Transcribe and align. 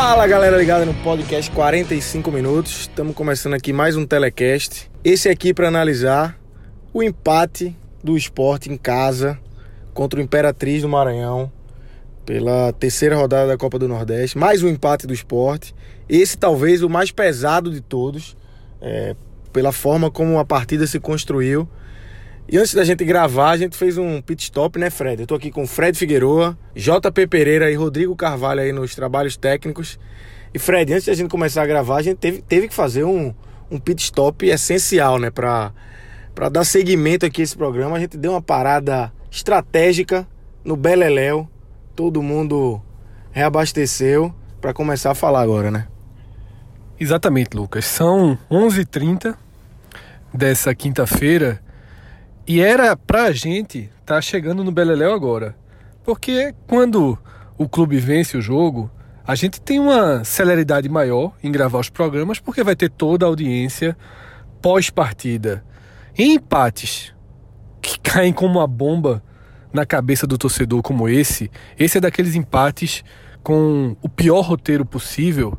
Fala 0.00 0.28
galera 0.28 0.56
ligada 0.56 0.86
no 0.86 0.94
podcast 0.94 1.50
45 1.50 2.30
minutos. 2.30 2.82
Estamos 2.82 3.16
começando 3.16 3.54
aqui 3.54 3.72
mais 3.72 3.96
um 3.96 4.06
telecast. 4.06 4.88
Esse 5.02 5.28
aqui 5.28 5.52
para 5.52 5.66
analisar 5.66 6.38
o 6.94 7.02
empate 7.02 7.76
do 8.02 8.16
esporte 8.16 8.70
em 8.70 8.76
casa 8.76 9.36
contra 9.92 10.20
o 10.20 10.22
Imperatriz 10.22 10.82
do 10.82 10.88
Maranhão 10.88 11.50
pela 12.24 12.72
terceira 12.74 13.16
rodada 13.16 13.48
da 13.48 13.56
Copa 13.58 13.76
do 13.76 13.88
Nordeste. 13.88 14.38
Mais 14.38 14.62
um 14.62 14.68
empate 14.68 15.04
do 15.04 15.12
esporte. 15.12 15.74
Esse 16.08 16.38
talvez 16.38 16.84
o 16.84 16.88
mais 16.88 17.10
pesado 17.10 17.68
de 17.68 17.80
todos, 17.80 18.36
é, 18.80 19.16
pela 19.52 19.72
forma 19.72 20.12
como 20.12 20.38
a 20.38 20.44
partida 20.44 20.86
se 20.86 21.00
construiu. 21.00 21.68
E 22.50 22.56
antes 22.56 22.72
da 22.72 22.82
gente 22.82 23.04
gravar, 23.04 23.50
a 23.50 23.56
gente 23.58 23.76
fez 23.76 23.98
um 23.98 24.22
pit 24.22 24.44
stop, 24.44 24.78
né, 24.78 24.88
Fred? 24.88 25.20
Eu 25.20 25.26
tô 25.26 25.34
aqui 25.34 25.50
com 25.50 25.66
Fred 25.66 25.98
Figueroa, 25.98 26.56
JP 26.74 27.26
Pereira 27.26 27.70
e 27.70 27.74
Rodrigo 27.74 28.16
Carvalho 28.16 28.62
aí 28.62 28.72
nos 28.72 28.94
trabalhos 28.94 29.36
técnicos. 29.36 30.00
E 30.54 30.58
Fred, 30.58 30.94
antes 30.94 31.04
da 31.04 31.12
gente 31.12 31.28
começar 31.28 31.60
a 31.60 31.66
gravar, 31.66 31.96
a 31.96 32.02
gente 32.02 32.16
teve, 32.16 32.40
teve 32.40 32.68
que 32.68 32.74
fazer 32.74 33.04
um, 33.04 33.34
um 33.70 33.78
pit 33.78 34.02
stop 34.02 34.46
essencial, 34.46 35.18
né, 35.18 35.30
pra, 35.30 35.74
pra 36.34 36.48
dar 36.48 36.64
seguimento 36.64 37.26
aqui 37.26 37.42
a 37.42 37.44
esse 37.44 37.54
programa. 37.54 37.98
A 37.98 38.00
gente 38.00 38.16
deu 38.16 38.30
uma 38.30 38.40
parada 38.40 39.12
estratégica 39.30 40.26
no 40.64 40.74
Beleléu. 40.74 41.46
Todo 41.94 42.22
mundo 42.22 42.80
reabasteceu 43.30 44.34
para 44.58 44.72
começar 44.72 45.10
a 45.10 45.14
falar 45.14 45.42
agora, 45.42 45.70
né? 45.70 45.86
Exatamente, 46.98 47.54
Lucas. 47.54 47.84
São 47.84 48.38
11h30 48.50 49.36
dessa 50.32 50.74
quinta-feira 50.74 51.60
e 52.48 52.62
era 52.62 52.96
pra 52.96 53.30
gente 53.30 53.90
estar 54.00 54.14
tá 54.14 54.20
chegando 54.22 54.64
no 54.64 54.72
Beleléu 54.72 55.12
agora. 55.12 55.54
Porque 56.02 56.54
quando 56.66 57.18
o 57.58 57.68
clube 57.68 57.98
vence 57.98 58.38
o 58.38 58.40
jogo, 58.40 58.90
a 59.26 59.34
gente 59.34 59.60
tem 59.60 59.78
uma 59.78 60.24
celeridade 60.24 60.88
maior 60.88 61.34
em 61.42 61.52
gravar 61.52 61.78
os 61.78 61.90
programas, 61.90 62.40
porque 62.40 62.64
vai 62.64 62.74
ter 62.74 62.88
toda 62.88 63.26
a 63.26 63.28
audiência 63.28 63.94
pós-partida. 64.62 65.62
Em 66.16 66.36
empates 66.36 67.14
que 67.82 68.00
caem 68.00 68.32
como 68.32 68.58
uma 68.58 68.66
bomba 68.66 69.22
na 69.70 69.84
cabeça 69.84 70.26
do 70.26 70.38
torcedor 70.38 70.80
como 70.80 71.06
esse, 71.06 71.50
esse 71.78 71.98
é 71.98 72.00
daqueles 72.00 72.34
empates 72.34 73.04
com 73.42 73.94
o 74.00 74.08
pior 74.08 74.40
roteiro 74.40 74.86
possível. 74.86 75.58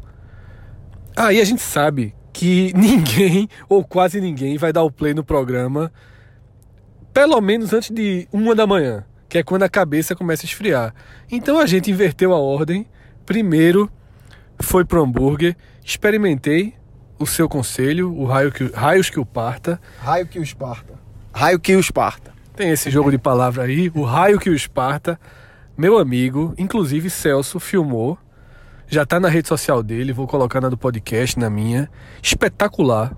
Aí 1.15 1.39
a 1.39 1.45
gente 1.45 1.61
sabe 1.61 2.15
que 2.33 2.73
ninguém 2.75 3.47
ou 3.69 3.83
quase 3.83 4.19
ninguém 4.19 4.58
vai 4.58 4.73
dar 4.73 4.81
o 4.81 4.91
play 4.91 5.14
no 5.14 5.23
programa 5.23 5.91
pelo 7.14 7.39
menos 7.42 7.73
antes 7.73 7.89
de 7.89 8.27
uma 8.31 8.55
da 8.55 8.67
manhã, 8.67 9.03
que 9.27 9.37
é 9.37 9.43
quando 9.43 9.64
a 9.64 9.70
cabeça 9.70 10.15
começa 10.15 10.43
a 10.43 10.47
esfriar. 10.47 10.93
Então 11.31 11.59
a 11.59 11.65
gente 11.65 11.92
inverteu 11.92 12.33
a 12.33 12.39
ordem. 12.39 12.86
Primeiro 13.25 13.92
foi 14.61 14.83
pro 14.83 15.03
hambúrguer, 15.03 15.55
experimentei 15.83 16.73
o 17.17 17.25
seu 17.25 17.47
conselho, 17.47 18.14
o 18.14 18.25
raio 18.25 18.52
que, 18.52 18.65
raios 18.73 19.09
que 19.09 19.20
o 19.20 19.25
parta. 19.25 19.80
Raio 19.99 20.25
que 20.25 20.39
o 20.39 20.43
esparta. 20.43 20.93
Raio 21.33 21.59
que 21.59 21.75
o 21.75 21.80
esparta. 21.80 22.31
Tem 22.55 22.71
esse 22.71 22.89
jogo 22.89 23.11
de 23.11 23.17
palavra 23.17 23.64
aí, 23.64 23.91
o 23.93 24.03
raio 24.03 24.39
que 24.39 24.49
o 24.49 24.55
esparta. 24.55 25.20
Meu 25.77 25.97
amigo, 25.97 26.53
inclusive 26.58 27.09
Celso, 27.09 27.59
filmou. 27.59 28.17
Já 28.87 29.05
tá 29.05 29.20
na 29.20 29.30
rede 29.30 29.47
social 29.47 29.83
dele, 29.83 30.11
vou 30.11 30.27
colocar 30.27 30.59
na 30.59 30.70
do 30.70 30.77
podcast, 30.77 31.37
na 31.37 31.49
minha. 31.49 31.89
Espetacular. 32.21 33.15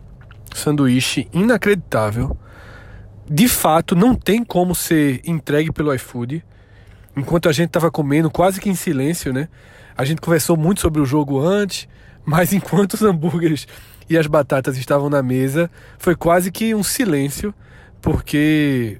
Sanduíche 0.53 1.29
inacreditável 1.31 2.37
de 3.31 3.47
fato 3.47 3.95
não 3.95 4.13
tem 4.13 4.43
como 4.43 4.75
ser 4.75 5.21
entregue 5.23 5.71
pelo 5.71 5.93
iFood. 5.93 6.43
Enquanto 7.15 7.47
a 7.47 7.53
gente 7.53 7.67
estava 7.67 7.89
comendo 7.89 8.29
quase 8.29 8.59
que 8.59 8.69
em 8.69 8.75
silêncio, 8.75 9.31
né? 9.31 9.47
A 9.97 10.03
gente 10.03 10.19
conversou 10.19 10.57
muito 10.57 10.81
sobre 10.81 11.01
o 11.01 11.05
jogo 11.05 11.39
antes, 11.39 11.87
mas 12.25 12.51
enquanto 12.51 12.95
os 12.95 13.01
hambúrgueres 13.01 13.65
e 14.09 14.17
as 14.17 14.27
batatas 14.27 14.77
estavam 14.77 15.09
na 15.09 15.23
mesa, 15.23 15.71
foi 15.97 16.13
quase 16.13 16.51
que 16.51 16.75
um 16.75 16.83
silêncio, 16.83 17.53
porque 18.01 18.99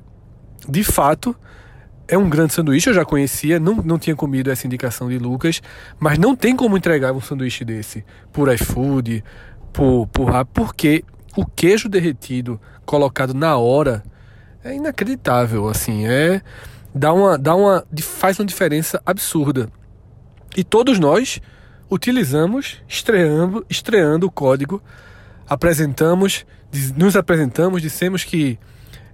de 0.67 0.83
fato 0.83 1.35
é 2.07 2.17
um 2.17 2.29
grande 2.29 2.53
sanduíche, 2.53 2.89
eu 2.89 2.93
já 2.93 3.03
conhecia, 3.03 3.59
não, 3.59 3.75
não 3.75 3.99
tinha 3.99 4.15
comido 4.15 4.49
essa 4.49 4.65
indicação 4.65 5.09
de 5.09 5.17
Lucas, 5.17 5.61
mas 5.99 6.17
não 6.17 6.37
tem 6.37 6.55
como 6.55 6.77
entregar 6.77 7.11
um 7.11 7.19
sanduíche 7.19 7.65
desse 7.65 8.05
por 8.31 8.53
iFood, 8.53 9.23
por, 9.73 10.07
por 10.07 10.45
porque 10.53 11.03
o 11.35 11.45
queijo 11.45 11.89
derretido 11.89 12.59
colocado 12.85 13.33
na 13.33 13.57
hora 13.57 14.01
é 14.63 14.75
inacreditável, 14.75 15.67
assim, 15.67 16.05
é 16.05 16.41
dá 16.93 17.13
uma 17.13 17.37
dá 17.37 17.55
uma 17.55 17.85
faz 18.01 18.39
uma 18.39 18.45
diferença 18.45 19.01
absurda. 19.05 19.69
E 20.55 20.63
todos 20.63 20.99
nós 20.99 21.41
utilizamos, 21.89 22.81
estreando, 22.87 23.65
estreando 23.69 24.27
o 24.27 24.31
código, 24.31 24.81
apresentamos, 25.47 26.45
nos 26.95 27.15
apresentamos, 27.15 27.81
dissemos 27.81 28.23
que 28.23 28.57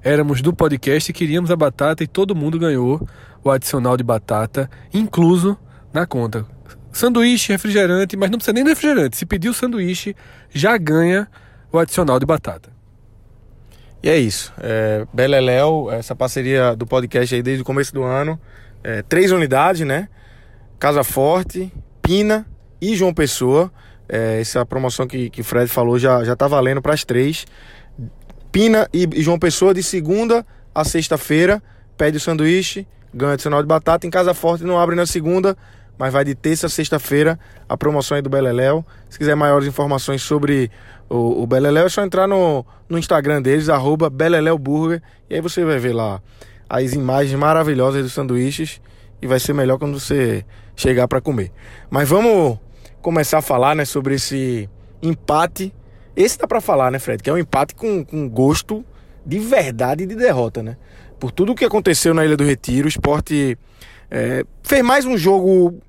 éramos 0.03 0.41
do 0.41 0.53
podcast 0.53 1.09
e 1.09 1.13
queríamos 1.13 1.51
a 1.51 1.55
batata 1.55 2.03
e 2.03 2.07
todo 2.07 2.35
mundo 2.35 2.59
ganhou 2.59 3.07
o 3.43 3.51
adicional 3.51 3.97
de 3.97 4.03
batata, 4.03 4.69
incluso 4.93 5.57
na 5.93 6.05
conta. 6.05 6.45
Sanduíche, 6.91 7.51
refrigerante, 7.51 8.17
mas 8.17 8.29
não 8.29 8.37
precisa 8.37 8.53
nem 8.53 8.63
refrigerante. 8.63 9.17
Se 9.17 9.25
pedir 9.25 9.49
o 9.49 9.53
sanduíche, 9.53 10.15
já 10.49 10.77
ganha 10.77 11.27
o 11.71 11.77
adicional 11.77 12.19
de 12.19 12.25
batata. 12.25 12.76
E 14.01 14.09
é 14.09 14.17
isso. 14.17 14.53
É, 14.61 15.05
Beleléu, 15.13 15.89
essa 15.91 16.15
parceria 16.15 16.75
do 16.75 16.85
podcast 16.85 17.33
aí 17.33 17.41
desde 17.41 17.61
o 17.61 17.65
começo 17.65 17.93
do 17.93 18.03
ano. 18.03 18.39
É, 18.83 19.01
três 19.01 19.31
unidades, 19.31 19.85
né? 19.85 20.07
Casa 20.79 21.03
Forte, 21.03 21.71
Pina 22.01 22.45
e 22.79 22.95
João 22.95 23.13
Pessoa. 23.13 23.71
É, 24.07 24.39
essa 24.39 24.65
promoção 24.65 25.07
que, 25.07 25.29
que 25.29 25.43
Fred 25.43 25.67
falou 25.67 25.97
já, 25.97 26.23
já 26.23 26.35
tá 26.35 26.47
valendo 26.47 26.81
para 26.81 26.93
as 26.93 27.03
três. 27.03 27.45
Pina 28.51 28.87
e, 28.93 29.07
e 29.13 29.21
João 29.21 29.39
Pessoa 29.39 29.73
de 29.73 29.83
segunda 29.83 30.45
a 30.73 30.83
sexta-feira. 30.83 31.61
Pede 31.97 32.17
o 32.17 32.19
sanduíche, 32.19 32.87
ganha 33.13 33.33
adicional 33.33 33.61
de 33.61 33.67
batata. 33.67 34.05
Em 34.05 34.09
Casa 34.09 34.33
Forte 34.33 34.63
não 34.63 34.79
abre 34.79 34.95
na 34.95 35.07
segunda, 35.07 35.57
mas 35.97 36.13
vai 36.13 36.23
de 36.23 36.35
terça 36.35 36.67
a 36.67 36.69
sexta-feira 36.69 37.39
a 37.67 37.75
promoção 37.75 38.15
aí 38.15 38.21
do 38.21 38.29
Beleléu. 38.29 38.85
Se 39.09 39.17
quiser 39.17 39.35
maiores 39.35 39.67
informações 39.67 40.21
sobre 40.21 40.71
o, 41.09 41.43
o 41.43 41.47
Beleléu, 41.47 41.85
é 41.85 41.89
só 41.89 42.03
entrar 42.03 42.27
no, 42.27 42.65
no 42.87 42.97
Instagram 42.97 43.41
deles, 43.41 43.69
arroba 43.69 44.09
Burger, 44.09 45.01
e 45.29 45.35
aí 45.35 45.41
você 45.41 45.63
vai 45.65 45.79
ver 45.79 45.93
lá 45.93 46.21
as 46.69 46.93
imagens 46.93 47.37
maravilhosas 47.37 48.03
dos 48.03 48.13
sanduíches 48.13 48.81
e 49.21 49.27
vai 49.27 49.39
ser 49.39 49.53
melhor 49.53 49.77
quando 49.77 49.99
você 49.99 50.45
chegar 50.75 51.07
para 51.07 51.21
comer. 51.21 51.51
Mas 51.89 52.07
vamos 52.07 52.59
começar 53.01 53.39
a 53.39 53.41
falar 53.41 53.75
né, 53.75 53.85
sobre 53.85 54.15
esse 54.15 54.69
empate. 55.01 55.73
Esse 56.15 56.37
dá 56.37 56.47
para 56.47 56.61
falar, 56.61 56.91
né, 56.91 56.99
Fred? 56.99 57.23
Que 57.23 57.29
é 57.29 57.33
um 57.33 57.37
empate 57.37 57.73
com, 57.73 58.03
com 58.03 58.29
gosto 58.29 58.85
de 59.25 59.39
verdade 59.39 60.05
de 60.05 60.15
derrota, 60.15 60.61
né? 60.61 60.77
Por 61.19 61.31
tudo 61.31 61.51
o 61.51 61.55
que 61.55 61.65
aconteceu 61.65 62.13
na 62.13 62.23
Ilha 62.25 62.37
do 62.37 62.43
Retiro, 62.43 62.85
o 62.85 62.89
esporte 62.89 63.57
é, 64.09 64.45
fez 64.63 64.83
mais 64.83 65.05
um 65.05 65.17
jogo 65.17 65.79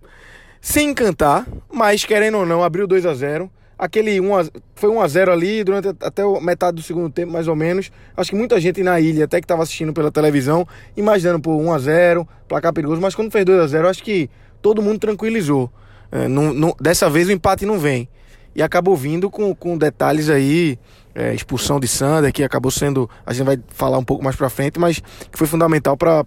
sem 0.61 0.91
encantar, 0.91 1.47
mas 1.73 2.05
querendo 2.05 2.39
ou 2.39 2.47
não, 2.47 2.63
abriu 2.63 2.87
2 2.87 3.07
a 3.07 3.15
0 3.15 3.51
Aquele 3.79 4.21
1 4.21 4.37
a, 4.37 4.45
foi 4.75 4.91
1 4.91 5.01
a 5.01 5.07
0 5.07 5.33
ali 5.33 5.63
durante 5.63 5.89
até 5.89 6.25
metade 6.41 6.75
do 6.75 6.83
segundo 6.83 7.09
tempo, 7.09 7.33
mais 7.33 7.47
ou 7.47 7.55
menos. 7.55 7.93
Acho 8.17 8.31
que 8.31 8.37
muita 8.37 8.61
gente 8.61 8.83
na 8.83 8.99
ilha, 8.99 9.25
até 9.25 9.41
que 9.41 9.45
estava 9.45 9.63
assistindo 9.63 9.93
pela 9.93 10.11
televisão, 10.11 10.67
imaginando 10.97 11.39
por 11.39 11.53
1 11.53 11.73
a 11.73 11.79
0 11.79 12.29
placar 12.49 12.73
perigoso, 12.73 13.01
mas 13.01 13.15
quando 13.15 13.31
fez 13.31 13.45
2 13.45 13.61
a 13.61 13.67
0 13.69 13.89
acho 13.89 14.03
que 14.03 14.29
todo 14.61 14.83
mundo 14.83 14.99
tranquilizou. 14.99 15.71
É, 16.11 16.27
não, 16.27 16.53
não, 16.53 16.75
dessa 16.81 17.09
vez 17.09 17.29
o 17.29 17.33
empate 17.33 17.65
não 17.65 17.79
vem. 17.79 18.09
E 18.53 18.63
acabou 18.63 18.97
vindo 18.97 19.31
com, 19.31 19.55
com 19.55 19.79
detalhes 19.79 20.29
aí 20.29 20.77
é, 21.15 21.33
expulsão 21.33 21.79
de 21.79 21.87
Sander, 21.87 22.33
que 22.33 22.43
acabou 22.43 22.73
sendo, 22.73 23.09
a 23.25 23.33
gente 23.33 23.47
vai 23.47 23.61
falar 23.69 23.99
um 23.99 24.05
pouco 24.05 24.25
mais 24.25 24.35
para 24.35 24.51
frente, 24.51 24.81
mas 24.81 24.99
que 24.99 25.39
foi 25.39 25.47
fundamental 25.47 25.97
para 25.97 26.25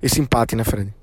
esse 0.00 0.20
empate, 0.20 0.54
né, 0.54 0.62
Fred? 0.62 0.94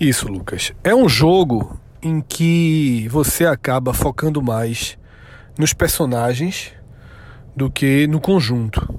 Isso, 0.00 0.28
Lucas. 0.28 0.72
É 0.84 0.94
um 0.94 1.08
jogo 1.08 1.76
em 2.00 2.20
que 2.20 3.08
você 3.10 3.44
acaba 3.44 3.92
focando 3.92 4.40
mais 4.40 4.96
nos 5.58 5.72
personagens 5.72 6.72
do 7.56 7.68
que 7.68 8.06
no 8.06 8.20
conjunto. 8.20 8.94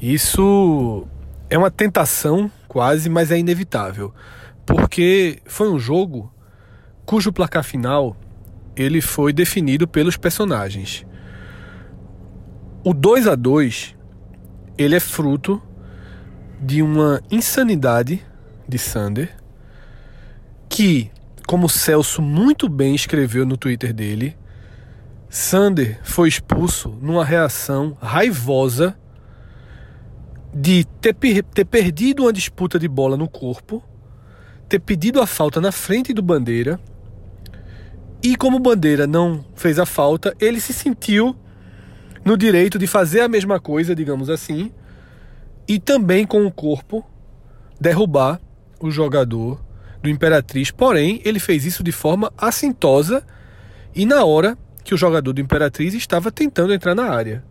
Isso 0.00 1.04
é 1.50 1.58
uma 1.58 1.70
tentação 1.70 2.48
quase, 2.68 3.08
mas 3.08 3.32
é 3.32 3.38
inevitável, 3.38 4.14
porque 4.64 5.40
foi 5.46 5.68
um 5.68 5.80
jogo 5.80 6.32
cujo 7.04 7.32
placar 7.32 7.64
final 7.64 8.16
ele 8.76 9.00
foi 9.00 9.32
definido 9.32 9.88
pelos 9.88 10.16
personagens. 10.16 11.04
O 12.84 12.94
2 12.94 13.26
a 13.26 13.34
2 13.34 13.96
ele 14.78 14.94
é 14.94 15.00
fruto 15.00 15.60
de 16.60 16.82
uma 16.82 17.20
insanidade 17.32 18.24
de 18.68 18.78
Sander 18.78 19.43
que, 20.74 21.08
como 21.46 21.68
Celso 21.68 22.20
muito 22.20 22.68
bem 22.68 22.96
escreveu 22.96 23.46
no 23.46 23.56
Twitter 23.56 23.94
dele, 23.94 24.36
Sander 25.30 26.00
foi 26.02 26.28
expulso 26.28 26.88
numa 27.00 27.24
reação 27.24 27.96
raivosa 28.02 28.98
de 30.52 30.84
ter, 31.00 31.14
ter 31.44 31.64
perdido 31.64 32.24
uma 32.24 32.32
disputa 32.32 32.76
de 32.76 32.88
bola 32.88 33.16
no 33.16 33.28
corpo, 33.28 33.84
ter 34.68 34.80
pedido 34.80 35.20
a 35.20 35.28
falta 35.28 35.60
na 35.60 35.70
frente 35.70 36.12
do 36.12 36.20
Bandeira, 36.20 36.80
e 38.20 38.34
como 38.34 38.58
Bandeira 38.58 39.06
não 39.06 39.44
fez 39.54 39.78
a 39.78 39.86
falta, 39.86 40.34
ele 40.40 40.60
se 40.60 40.72
sentiu 40.72 41.36
no 42.24 42.36
direito 42.36 42.80
de 42.80 42.88
fazer 42.88 43.20
a 43.20 43.28
mesma 43.28 43.60
coisa, 43.60 43.94
digamos 43.94 44.28
assim, 44.28 44.72
e 45.68 45.78
também 45.78 46.26
com 46.26 46.44
o 46.44 46.50
corpo 46.50 47.06
derrubar 47.80 48.40
o 48.80 48.90
jogador 48.90 49.64
do 50.04 50.10
Imperatriz. 50.10 50.70
Porém, 50.70 51.20
ele 51.24 51.40
fez 51.40 51.64
isso 51.64 51.82
de 51.82 51.90
forma 51.90 52.30
assintosa 52.36 53.24
e 53.94 54.04
na 54.04 54.24
hora 54.24 54.56
que 54.84 54.94
o 54.94 54.98
jogador 54.98 55.32
do 55.32 55.40
Imperatriz 55.40 55.94
estava 55.94 56.30
tentando 56.30 56.74
entrar 56.74 56.94
na 56.94 57.04
área. 57.04 57.42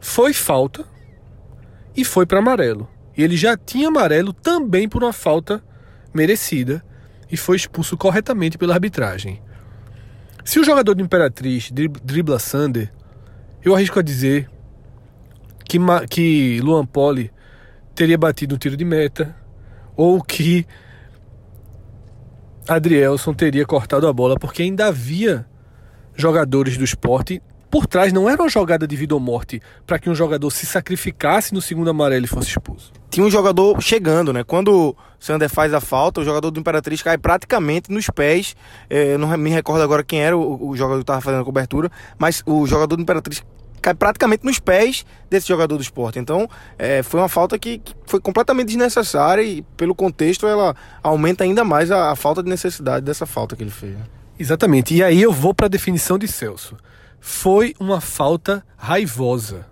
Foi 0.00 0.32
falta 0.32 0.84
e 1.96 2.04
foi 2.04 2.26
para 2.26 2.40
amarelo. 2.40 2.90
E 3.16 3.22
ele 3.22 3.36
já 3.36 3.56
tinha 3.56 3.88
amarelo 3.88 4.32
também 4.32 4.88
por 4.88 5.04
uma 5.04 5.12
falta 5.12 5.62
merecida 6.12 6.84
e 7.30 7.36
foi 7.36 7.56
expulso 7.56 7.96
corretamente 7.96 8.58
pela 8.58 8.74
arbitragem. 8.74 9.40
Se 10.44 10.58
o 10.58 10.64
jogador 10.64 10.94
do 10.94 11.02
Imperatriz 11.02 11.70
dribla 11.70 12.40
Sander, 12.40 12.92
eu 13.62 13.76
arrisco 13.76 14.00
a 14.00 14.02
dizer 14.02 14.50
que, 15.64 15.78
que 16.10 16.60
Luan 16.60 16.84
Poli 16.84 17.30
teria 17.94 18.18
batido 18.18 18.56
um 18.56 18.58
tiro 18.58 18.76
de 18.76 18.84
meta 18.84 19.36
ou 19.96 20.20
que 20.20 20.66
Adrielson 22.68 23.34
teria 23.34 23.66
cortado 23.66 24.06
a 24.06 24.12
bola 24.12 24.36
porque 24.36 24.62
ainda 24.62 24.86
havia 24.86 25.46
jogadores 26.14 26.76
do 26.76 26.84
esporte 26.84 27.42
por 27.72 27.86
trás 27.86 28.12
não 28.12 28.28
era 28.28 28.42
uma 28.42 28.50
jogada 28.50 28.86
de 28.86 28.94
vida 28.94 29.14
ou 29.14 29.20
morte 29.20 29.62
para 29.86 29.98
que 29.98 30.10
um 30.10 30.14
jogador 30.14 30.50
se 30.50 30.66
sacrificasse 30.66 31.54
no 31.54 31.62
segundo 31.62 31.88
amarelo 31.88 32.26
e 32.26 32.28
fosse 32.28 32.50
expulso. 32.50 32.92
Tinha 33.08 33.24
um 33.24 33.30
jogador 33.30 33.80
chegando, 33.80 34.30
né? 34.30 34.44
Quando 34.44 34.90
o 34.90 34.96
Sander 35.18 35.48
faz 35.48 35.72
a 35.72 35.80
falta, 35.80 36.20
o 36.20 36.24
jogador 36.24 36.50
do 36.50 36.60
Imperatriz 36.60 37.00
cai 37.00 37.16
praticamente 37.16 37.90
nos 37.90 38.10
pés. 38.10 38.54
É, 38.90 39.16
não 39.16 39.34
me 39.38 39.48
recordo 39.48 39.82
agora 39.82 40.04
quem 40.04 40.20
era 40.20 40.36
o, 40.36 40.68
o 40.68 40.76
jogador 40.76 40.98
que 40.98 41.04
estava 41.04 41.22
fazendo 41.22 41.40
a 41.40 41.44
cobertura, 41.46 41.90
mas 42.18 42.42
o 42.44 42.66
jogador 42.66 42.94
do 42.94 43.02
Imperatriz 43.02 43.42
cai 43.82 43.92
praticamente 43.92 44.46
nos 44.46 44.58
pés 44.58 45.04
desse 45.28 45.48
jogador 45.48 45.76
do 45.76 45.82
esporte. 45.82 46.18
Então, 46.18 46.48
é, 46.78 47.02
foi 47.02 47.20
uma 47.20 47.28
falta 47.28 47.58
que, 47.58 47.78
que, 47.78 47.94
foi 48.06 48.20
completamente 48.20 48.68
desnecessária 48.68 49.42
e, 49.42 49.60
pelo 49.76 49.94
contexto, 49.94 50.46
ela 50.46 50.74
aumenta 51.02 51.44
ainda 51.44 51.64
mais 51.64 51.90
a, 51.90 52.12
a 52.12 52.16
falta 52.16 52.42
de 52.42 52.48
necessidade 52.48 53.04
dessa 53.04 53.26
falta 53.26 53.54
que 53.56 53.62
ele 53.62 53.70
fez. 53.70 53.96
Exatamente. 54.38 54.94
E 54.94 55.02
aí 55.02 55.20
eu 55.20 55.32
vou 55.32 55.52
para 55.52 55.66
a 55.66 55.68
definição 55.68 56.16
de 56.16 56.26
Celso 56.26 56.76
foi 57.24 57.72
uma 57.78 58.00
falta 58.00 58.66
raivosa. 58.76 59.64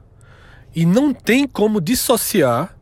E 0.72 0.86
não 0.86 1.12
tem 1.12 1.48
como 1.48 1.80
dissociar 1.80 2.76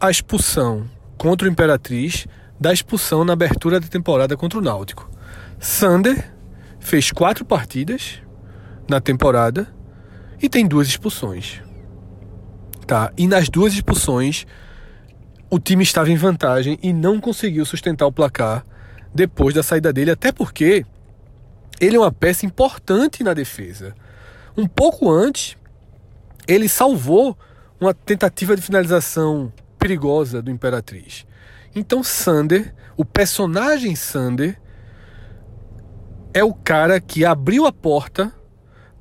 a 0.00 0.10
expulsão 0.10 0.90
contra 1.16 1.46
o 1.46 1.50
Imperatriz 1.50 2.26
da 2.58 2.72
expulsão 2.72 3.24
na 3.24 3.32
abertura 3.32 3.78
da 3.78 3.86
temporada 3.86 4.36
contra 4.36 4.58
o 4.58 4.62
Náutico. 4.62 5.08
Sander 5.60 6.34
fez 6.80 7.12
quatro 7.12 7.44
partidas 7.44 8.20
na 8.88 9.00
temporada 9.00 9.72
e 10.40 10.48
tem 10.48 10.66
duas 10.66 10.88
expulsões. 10.88 11.60
Tá? 12.86 13.12
E 13.16 13.26
nas 13.26 13.48
duas 13.48 13.72
expulsões 13.72 14.46
o 15.50 15.58
time 15.58 15.82
estava 15.82 16.10
em 16.10 16.16
vantagem 16.16 16.78
e 16.82 16.92
não 16.92 17.20
conseguiu 17.20 17.64
sustentar 17.66 18.06
o 18.06 18.12
placar 18.12 18.64
depois 19.12 19.54
da 19.54 19.62
saída 19.62 19.92
dele, 19.92 20.12
até 20.12 20.30
porque 20.30 20.86
ele 21.80 21.96
é 21.96 21.98
uma 21.98 22.12
peça 22.12 22.46
importante 22.46 23.24
na 23.24 23.34
defesa. 23.34 23.94
Um 24.56 24.68
pouco 24.68 25.10
antes, 25.10 25.56
ele 26.46 26.68
salvou 26.68 27.36
uma 27.80 27.92
tentativa 27.92 28.54
de 28.54 28.62
finalização 28.62 29.52
perigosa 29.78 30.40
do 30.40 30.50
Imperatriz. 30.50 31.26
Então, 31.74 32.04
Sander, 32.04 32.74
o 32.96 33.04
personagem 33.04 33.96
Sander, 33.96 34.60
é 36.32 36.44
o 36.44 36.54
cara 36.54 37.00
que 37.00 37.24
abriu 37.24 37.66
a 37.66 37.72
porta 37.72 38.32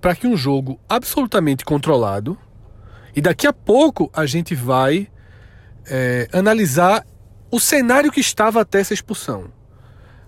para 0.01 0.15
que 0.15 0.27
um 0.27 0.37
jogo 0.37 0.79
absolutamente 0.87 1.65
controlado, 1.65 2.37
e 3.15 3.21
daqui 3.21 3.47
a 3.47 3.53
pouco 3.53 4.09
a 4.13 4.25
gente 4.25 4.55
vai 4.55 5.07
é, 5.85 6.27
analisar 6.31 7.05
o 7.51 7.59
cenário 7.59 8.11
que 8.11 8.19
estava 8.19 8.61
até 8.61 8.79
essa 8.79 8.93
expulsão. 8.93 9.51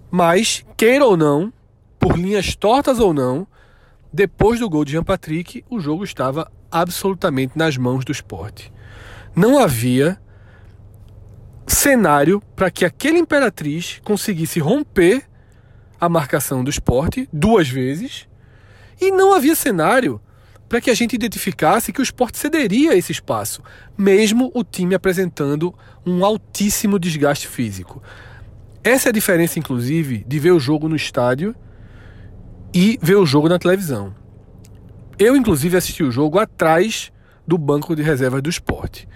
Mas, 0.09 0.65
queira 0.75 1.06
ou 1.06 1.15
não, 1.15 1.53
por 2.00 2.18
linhas 2.18 2.56
tortas 2.56 3.00
ou 3.00 3.13
não, 3.13 3.47
depois 4.12 4.59
do 4.59 4.69
gol 4.69 4.83
de 4.83 4.91
Jean 4.91 5.03
Patrick, 5.03 5.63
o 5.69 5.79
jogo 5.79 6.03
estava 6.03 6.51
absolutamente 6.69 7.57
nas 7.57 7.77
mãos 7.77 8.03
do 8.03 8.12
esporte. 8.12 8.73
Não 9.35 9.57
havia 9.57 10.19
cenário 11.65 12.41
para 12.56 12.69
que 12.69 12.83
aquele 12.83 13.19
Imperatriz 13.19 14.01
conseguisse 14.03 14.59
romper 14.59 15.23
a 16.00 16.09
marcação 16.09 16.63
do 16.63 16.69
esporte 16.69 17.29
duas 17.31 17.69
vezes 17.69 18.27
e 19.01 19.12
não 19.12 19.33
havia 19.33 19.56
cenário 19.56 20.21
para 20.69 20.80
que 20.80 20.89
a 20.89 20.94
gente 20.94 21.13
identificasse 21.13 21.92
que 21.92 22.00
o 22.00 22.03
esporte 22.03 22.38
cederia 22.38 22.95
esse 22.95 23.12
espaço, 23.12 23.62
mesmo 23.98 24.50
o 24.53 24.63
time 24.63 24.95
apresentando 24.95 25.75
um 26.06 26.23
altíssimo 26.23 26.97
desgaste 26.97 27.47
físico. 27.47 28.02
Essa 28.83 29.09
é 29.09 29.11
a 29.11 29.14
diferença, 29.14 29.59
inclusive, 29.59 30.23
de 30.25 30.40
ver 30.40 30.52
o 30.52 30.59
jogo 30.59 30.87
no 30.87 30.95
estádio 30.95 31.54
e 32.73 32.97
ver 33.02 33.16
o 33.16 33.25
jogo 33.25 33.49
na 33.49 33.59
televisão. 33.59 34.16
Eu, 35.19 35.35
inclusive, 35.35 35.75
assisti 35.75 36.04
o 36.04 36.11
jogo 36.11 36.40
atrás 36.40 37.11
do 37.45 37.57
banco 37.57 37.95
de 37.95 38.02
reservas 38.02 38.42
do 38.42 38.49
esporte. 38.49 39.07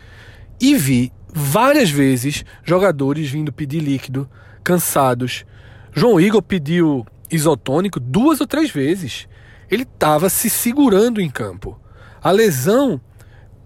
E 0.60 0.76
vi 0.76 1.12
várias 1.34 1.90
vezes 1.90 2.44
jogadores 2.64 3.30
vindo 3.30 3.52
pedir 3.54 3.80
líquido, 3.80 4.30
cansados. 4.64 5.46
João 5.94 6.20
Igor 6.20 6.42
pediu 6.42 7.06
isotônico 7.32 8.00
duas 8.00 8.42
ou 8.42 8.48
três 8.48 8.70
vezes. 8.70 9.28
Ele 9.70 9.84
estava 9.84 10.30
se 10.30 10.50
segurando 10.50 11.22
em 11.22 11.30
campo. 11.30 11.80
A 12.22 12.32
lesão 12.32 13.00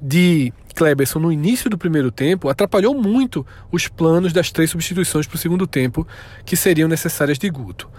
de 0.01 0.53
Kleberson 0.75 1.19
no 1.19 1.31
início 1.31 1.69
do 1.69 1.77
primeiro 1.77 2.11
tempo 2.11 2.49
atrapalhou 2.49 2.95
muito 2.95 3.45
os 3.71 3.87
planos 3.87 4.31
das 4.31 4.51
três 4.51 4.69
substituições 4.69 5.27
para 5.27 5.35
o 5.35 5.39
segundo 5.39 5.67
tempo 5.67 6.07
que 6.45 6.55
seriam 6.55 6.87
necessárias 6.87 7.37
de 7.37 7.49
Guto. 7.49 7.89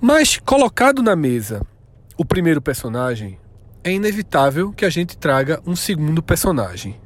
Mas 0.00 0.36
colocado 0.38 1.02
na 1.02 1.16
mesa 1.16 1.66
o 2.16 2.24
primeiro 2.24 2.60
personagem, 2.60 3.38
é 3.82 3.92
inevitável 3.92 4.72
que 4.72 4.84
a 4.84 4.90
gente 4.90 5.16
traga 5.16 5.60
um 5.66 5.74
segundo 5.74 6.22
personagem. 6.22 7.00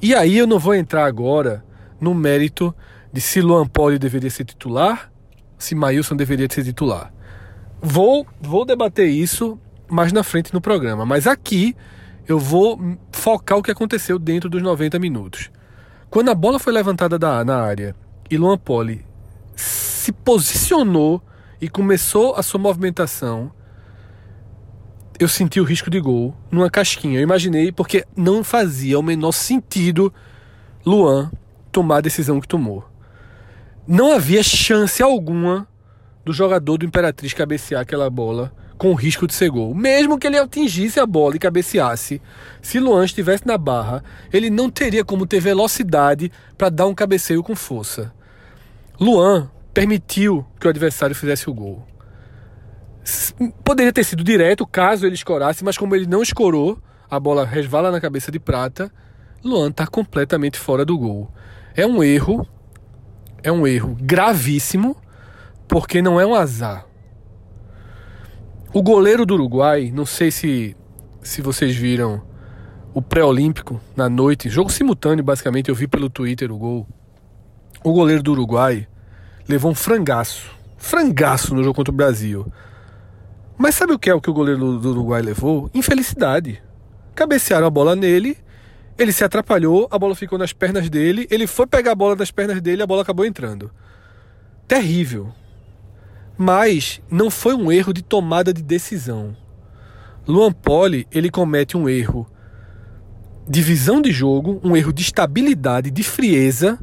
E 0.00 0.14
aí 0.14 0.38
eu 0.38 0.46
não 0.46 0.58
vou 0.58 0.74
entrar 0.74 1.04
agora 1.04 1.64
no 2.00 2.14
mérito 2.14 2.74
de 3.12 3.20
se 3.20 3.40
Luan 3.40 3.66
Poli 3.66 3.98
deveria 3.98 4.30
ser 4.30 4.44
titular, 4.44 5.12
se 5.58 5.74
Maílson 5.74 6.16
deveria 6.16 6.48
ser 6.50 6.64
titular. 6.64 7.12
Vou, 7.80 8.26
vou 8.40 8.64
debater 8.64 9.08
isso 9.08 9.58
mais 9.88 10.12
na 10.12 10.22
frente 10.22 10.52
no 10.52 10.60
programa, 10.60 11.06
mas 11.06 11.26
aqui 11.26 11.76
eu 12.26 12.38
vou 12.38 12.78
focar 13.12 13.58
o 13.58 13.62
que 13.62 13.70
aconteceu 13.70 14.18
dentro 14.18 14.50
dos 14.50 14.62
90 14.62 14.98
minutos. 14.98 15.50
Quando 16.10 16.30
a 16.30 16.34
bola 16.34 16.58
foi 16.58 16.72
levantada 16.72 17.18
da, 17.18 17.44
na 17.44 17.60
área 17.60 17.94
e 18.30 18.36
Luan 18.36 18.58
Poli 18.58 19.04
se 19.54 20.12
posicionou 20.12 21.22
e 21.60 21.68
começou 21.68 22.34
a 22.34 22.42
sua 22.42 22.60
movimentação, 22.60 23.50
eu 25.18 25.28
senti 25.28 25.60
o 25.60 25.64
risco 25.64 25.90
de 25.90 26.00
gol 26.00 26.34
numa 26.50 26.70
casquinha. 26.70 27.18
Eu 27.18 27.22
imaginei, 27.22 27.72
porque 27.72 28.04
não 28.16 28.44
fazia 28.44 28.98
o 28.98 29.02
menor 29.02 29.32
sentido 29.32 30.12
Luan 30.86 31.30
tomar 31.72 31.96
a 31.96 32.00
decisão 32.02 32.40
que 32.40 32.48
tomou. 32.48 32.84
Não 33.86 34.12
havia 34.12 34.42
chance 34.42 35.02
alguma 35.02 35.66
do 36.28 36.34
jogador 36.34 36.76
do 36.76 36.84
Imperatriz 36.84 37.32
cabecear 37.32 37.80
aquela 37.80 38.10
bola 38.10 38.52
com 38.76 38.92
risco 38.92 39.26
de 39.26 39.32
ser 39.32 39.48
gol. 39.48 39.74
Mesmo 39.74 40.18
que 40.18 40.26
ele 40.26 40.36
atingisse 40.36 41.00
a 41.00 41.06
bola 41.06 41.36
e 41.36 41.38
cabeceasse, 41.38 42.20
se 42.60 42.78
Luan 42.78 43.06
estivesse 43.06 43.46
na 43.46 43.56
barra, 43.56 44.04
ele 44.30 44.50
não 44.50 44.68
teria 44.68 45.02
como 45.02 45.26
ter 45.26 45.40
velocidade 45.40 46.30
para 46.58 46.68
dar 46.68 46.86
um 46.86 46.94
cabeceio 46.94 47.42
com 47.42 47.56
força. 47.56 48.12
Luan 49.00 49.50
permitiu 49.72 50.44
que 50.60 50.66
o 50.66 50.70
adversário 50.70 51.16
fizesse 51.16 51.48
o 51.48 51.54
gol. 51.54 51.82
Poderia 53.64 53.92
ter 53.92 54.04
sido 54.04 54.22
direto 54.22 54.66
caso 54.66 55.06
ele 55.06 55.14
escorasse, 55.14 55.64
mas 55.64 55.78
como 55.78 55.96
ele 55.96 56.06
não 56.06 56.22
escorou, 56.22 56.78
a 57.10 57.18
bola 57.18 57.46
resvala 57.46 57.90
na 57.90 58.02
cabeça 58.02 58.30
de 58.30 58.38
prata, 58.38 58.92
Luan 59.42 59.70
está 59.70 59.86
completamente 59.86 60.58
fora 60.58 60.84
do 60.84 60.98
gol. 60.98 61.32
É 61.74 61.86
um 61.86 62.04
erro, 62.04 62.46
é 63.42 63.50
um 63.50 63.66
erro 63.66 63.96
gravíssimo, 63.98 64.94
porque 65.68 66.00
não 66.00 66.18
é 66.18 66.26
um 66.26 66.34
azar. 66.34 66.86
O 68.72 68.82
goleiro 68.82 69.24
do 69.24 69.34
Uruguai, 69.34 69.92
não 69.94 70.06
sei 70.06 70.30
se, 70.30 70.76
se 71.22 71.42
vocês 71.42 71.76
viram 71.76 72.22
o 72.94 73.02
pré-olímpico 73.02 73.80
na 73.94 74.08
noite, 74.08 74.48
jogo 74.48 74.72
simultâneo 74.72 75.22
basicamente, 75.22 75.68
eu 75.68 75.74
vi 75.74 75.86
pelo 75.86 76.10
Twitter 76.10 76.50
o 76.50 76.58
gol. 76.58 76.86
O 77.84 77.92
goleiro 77.92 78.22
do 78.22 78.32
Uruguai 78.32 78.88
levou 79.48 79.70
um 79.70 79.74
frangaço, 79.74 80.50
frangaço 80.76 81.54
no 81.54 81.62
jogo 81.62 81.76
contra 81.76 81.92
o 81.92 81.96
Brasil. 81.96 82.50
Mas 83.56 83.74
sabe 83.74 83.92
o 83.92 83.98
que 83.98 84.10
é 84.10 84.14
o 84.14 84.20
que 84.20 84.30
o 84.30 84.34
goleiro 84.34 84.78
do 84.78 84.90
Uruguai 84.90 85.20
levou? 85.20 85.70
Infelicidade. 85.74 86.62
Cabecearam 87.14 87.66
a 87.66 87.70
bola 87.70 87.94
nele, 87.94 88.38
ele 88.98 89.12
se 89.12 89.24
atrapalhou, 89.24 89.88
a 89.90 89.98
bola 89.98 90.14
ficou 90.14 90.38
nas 90.38 90.52
pernas 90.52 90.88
dele, 90.88 91.26
ele 91.30 91.46
foi 91.46 91.66
pegar 91.66 91.92
a 91.92 91.94
bola 91.94 92.16
nas 92.16 92.30
pernas 92.30 92.60
dele, 92.60 92.82
a 92.82 92.86
bola 92.86 93.02
acabou 93.02 93.24
entrando. 93.24 93.70
Terrível. 94.66 95.32
Mas 96.38 97.02
não 97.10 97.30
foi 97.30 97.54
um 97.54 97.70
erro 97.70 97.92
de 97.92 98.00
tomada 98.00 98.54
de 98.54 98.62
decisão. 98.62 99.36
Luan 100.26 100.52
Poli, 100.52 101.06
ele 101.10 101.30
comete 101.30 101.76
um 101.76 101.88
erro 101.88 102.30
de 103.48 103.60
visão 103.60 104.00
de 104.00 104.12
jogo, 104.12 104.60
um 104.62 104.76
erro 104.76 104.92
de 104.92 105.02
estabilidade, 105.02 105.90
de 105.90 106.02
frieza, 106.02 106.78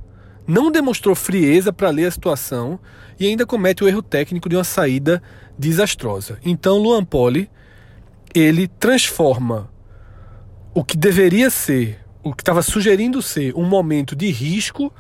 não 0.47 0.71
demonstrou 0.71 1.15
frieza 1.15 1.71
para 1.71 1.89
ler 1.89 2.05
a 2.05 2.11
situação 2.11 2.79
e 3.19 3.27
ainda 3.27 3.45
comete 3.45 3.83
o 3.83 3.87
erro 3.87 4.01
técnico 4.01 4.49
de 4.49 4.55
uma 4.55 4.63
saída 4.63 5.21
desastrosa. 5.57 6.37
Então, 6.43 6.77
Luan 6.77 7.05
Poli, 7.05 7.49
ele 8.33 8.67
transforma 8.67 9.69
o 10.73 10.83
que 10.83 10.97
deveria 10.97 11.49
ser, 11.49 11.99
o 12.23 12.33
que 12.33 12.41
estava 12.41 12.61
sugerindo 12.61 13.21
ser 13.21 13.53
um 13.55 13.63
momento 13.63 14.15
de 14.15 14.29
risco, 14.29 14.91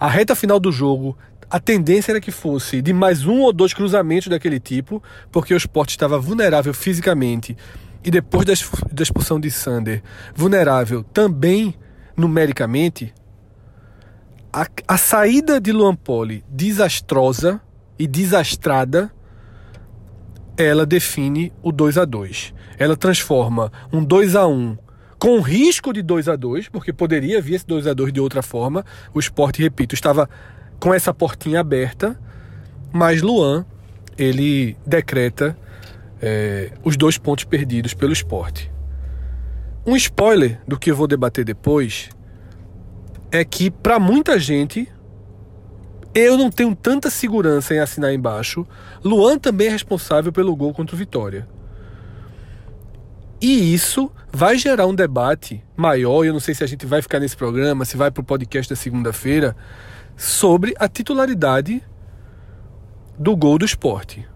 a 0.00 0.08
reta 0.08 0.34
final 0.34 0.58
do 0.58 0.72
jogo 0.72 1.16
a 1.52 1.60
tendência 1.60 2.12
era 2.12 2.20
que 2.20 2.30
fosse 2.30 2.80
de 2.80 2.94
mais 2.94 3.26
um 3.26 3.40
ou 3.40 3.52
dois 3.52 3.74
cruzamentos 3.74 4.28
daquele 4.28 4.58
tipo, 4.58 5.02
porque 5.30 5.52
o 5.52 5.56
esporte 5.56 5.90
estava 5.90 6.18
vulnerável 6.18 6.72
fisicamente 6.72 7.54
e 8.02 8.10
depois 8.10 8.46
da 8.46 9.02
expulsão 9.02 9.38
de 9.38 9.50
Sander, 9.50 10.02
vulnerável 10.34 11.04
também 11.04 11.74
numericamente. 12.16 13.12
A, 14.50 14.66
a 14.88 14.96
saída 14.96 15.60
de 15.60 15.72
Luan 15.72 15.94
Poli 15.94 16.42
desastrosa 16.48 17.60
e 17.98 18.06
desastrada, 18.06 19.12
ela 20.56 20.86
define 20.86 21.52
o 21.62 21.70
2 21.70 21.98
a 21.98 22.06
2 22.06 22.54
Ela 22.78 22.96
transforma 22.96 23.70
um 23.92 24.02
2 24.02 24.36
a 24.36 24.46
1 24.46 24.78
com 25.18 25.38
risco 25.40 25.92
de 25.92 26.00
2 26.00 26.28
a 26.30 26.36
2 26.36 26.70
porque 26.70 26.94
poderia 26.94 27.42
vir 27.42 27.56
esse 27.56 27.66
2 27.66 27.86
a 27.86 27.92
2 27.92 28.10
de 28.10 28.20
outra 28.20 28.42
forma. 28.42 28.84
O 29.12 29.20
esporte, 29.20 29.62
repito, 29.62 29.94
estava 29.94 30.28
com 30.82 30.92
essa 30.92 31.14
portinha 31.14 31.60
aberta, 31.60 32.18
mas 32.92 33.22
Luan 33.22 33.64
ele 34.18 34.76
decreta 34.84 35.56
é, 36.20 36.72
os 36.82 36.96
dois 36.96 37.16
pontos 37.16 37.44
perdidos 37.44 37.94
pelo 37.94 38.12
esporte. 38.12 38.68
Um 39.86 39.94
spoiler 39.94 40.60
do 40.66 40.76
que 40.76 40.90
eu 40.90 40.96
vou 40.96 41.06
debater 41.06 41.44
depois 41.44 42.10
é 43.30 43.44
que 43.44 43.70
para 43.70 44.00
muita 44.00 44.40
gente 44.40 44.88
eu 46.12 46.36
não 46.36 46.50
tenho 46.50 46.74
tanta 46.74 47.10
segurança 47.10 47.72
em 47.72 47.78
assinar 47.78 48.12
embaixo. 48.12 48.66
Luan 49.04 49.38
também 49.38 49.68
é 49.68 49.70
responsável 49.70 50.32
pelo 50.32 50.56
gol 50.56 50.74
contra 50.74 50.96
o 50.96 50.98
Vitória. 50.98 51.46
E 53.40 53.72
isso 53.72 54.10
vai 54.32 54.58
gerar 54.58 54.88
um 54.88 54.94
debate 54.96 55.62
maior. 55.76 56.24
Eu 56.24 56.32
não 56.32 56.40
sei 56.40 56.56
se 56.56 56.64
a 56.64 56.66
gente 56.66 56.86
vai 56.86 57.00
ficar 57.00 57.20
nesse 57.20 57.36
programa, 57.36 57.84
se 57.84 57.96
vai 57.96 58.10
para 58.10 58.20
o 58.20 58.24
podcast 58.24 58.68
da 58.68 58.74
segunda-feira, 58.74 59.56
sobre 60.16 60.74
a 60.78 60.88
titularidade 60.88 61.82
do 63.18 63.36
gol 63.36 63.58
do 63.58 63.64
esporte. 63.64 64.26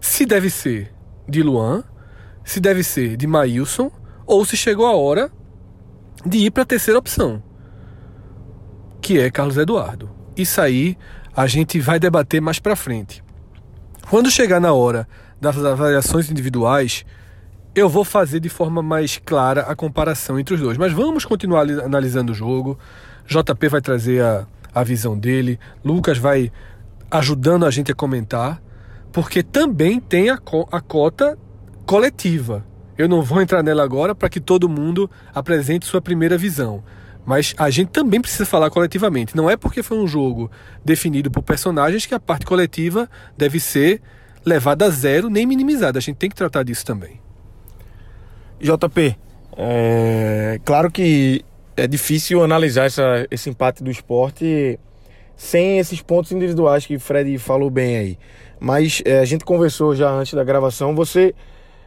Se 0.00 0.26
deve 0.26 0.50
ser 0.50 0.92
de 1.28 1.42
Luan, 1.42 1.84
se 2.44 2.60
deve 2.60 2.82
ser 2.82 3.16
de 3.16 3.26
Maílson, 3.26 3.90
ou 4.26 4.44
se 4.44 4.56
chegou 4.56 4.86
a 4.86 4.96
hora 4.96 5.30
de 6.24 6.38
ir 6.38 6.50
para 6.50 6.62
a 6.62 6.66
terceira 6.66 6.98
opção, 6.98 7.42
que 9.00 9.18
é 9.18 9.30
Carlos 9.30 9.56
Eduardo. 9.56 10.10
Isso 10.36 10.60
aí 10.60 10.96
a 11.34 11.46
gente 11.46 11.80
vai 11.80 11.98
debater 11.98 12.40
mais 12.40 12.58
para 12.58 12.76
frente. 12.76 13.22
Quando 14.08 14.30
chegar 14.30 14.60
na 14.60 14.72
hora 14.72 15.08
das 15.40 15.56
avaliações 15.64 16.30
individuais, 16.30 17.04
eu 17.74 17.88
vou 17.88 18.04
fazer 18.04 18.40
de 18.40 18.48
forma 18.48 18.82
mais 18.82 19.18
clara 19.18 19.62
a 19.62 19.74
comparação 19.74 20.38
entre 20.38 20.54
os 20.54 20.60
dois. 20.60 20.76
Mas 20.76 20.92
vamos 20.92 21.24
continuar 21.24 21.62
analisando 21.62 22.32
o 22.32 22.34
jogo. 22.34 22.78
JP 23.26 23.68
vai 23.68 23.80
trazer 23.80 24.22
a, 24.22 24.46
a 24.74 24.82
visão 24.82 25.18
dele, 25.18 25.58
Lucas 25.84 26.18
vai 26.18 26.50
ajudando 27.10 27.66
a 27.66 27.70
gente 27.70 27.92
a 27.92 27.94
comentar, 27.94 28.62
porque 29.12 29.42
também 29.42 30.00
tem 30.00 30.30
a, 30.30 30.38
co 30.38 30.66
a 30.72 30.80
cota 30.80 31.38
coletiva. 31.84 32.64
Eu 32.96 33.08
não 33.08 33.22
vou 33.22 33.40
entrar 33.40 33.62
nela 33.62 33.82
agora 33.82 34.14
para 34.14 34.28
que 34.28 34.40
todo 34.40 34.68
mundo 34.68 35.10
apresente 35.34 35.86
sua 35.86 36.00
primeira 36.00 36.38
visão. 36.38 36.82
Mas 37.24 37.54
a 37.56 37.70
gente 37.70 37.88
também 37.88 38.20
precisa 38.20 38.44
falar 38.44 38.70
coletivamente. 38.70 39.36
Não 39.36 39.48
é 39.48 39.56
porque 39.56 39.82
foi 39.82 39.98
um 39.98 40.06
jogo 40.06 40.50
definido 40.84 41.30
por 41.30 41.42
personagens 41.42 42.04
que 42.04 42.14
a 42.14 42.20
parte 42.20 42.44
coletiva 42.44 43.08
deve 43.36 43.60
ser 43.60 44.02
levada 44.44 44.86
a 44.86 44.90
zero 44.90 45.30
nem 45.30 45.46
minimizada. 45.46 45.98
A 45.98 46.02
gente 46.02 46.16
tem 46.16 46.28
que 46.28 46.36
tratar 46.36 46.64
disso 46.64 46.84
também. 46.84 47.20
JP, 48.60 49.16
é 49.56 50.60
claro 50.64 50.90
que 50.90 51.44
é 51.76 51.86
difícil 51.86 52.42
analisar 52.42 52.86
essa, 52.86 53.26
esse 53.30 53.48
empate 53.50 53.82
do 53.82 53.90
esporte 53.90 54.78
sem 55.36 55.78
esses 55.78 56.00
pontos 56.00 56.30
individuais 56.32 56.86
que 56.86 56.96
o 56.96 57.00
Fred 57.00 57.38
falou 57.38 57.70
bem 57.70 57.96
aí. 57.96 58.18
Mas 58.60 59.02
é, 59.04 59.18
a 59.18 59.24
gente 59.24 59.44
conversou 59.44 59.94
já 59.94 60.10
antes 60.10 60.34
da 60.34 60.44
gravação. 60.44 60.94
Você 60.94 61.34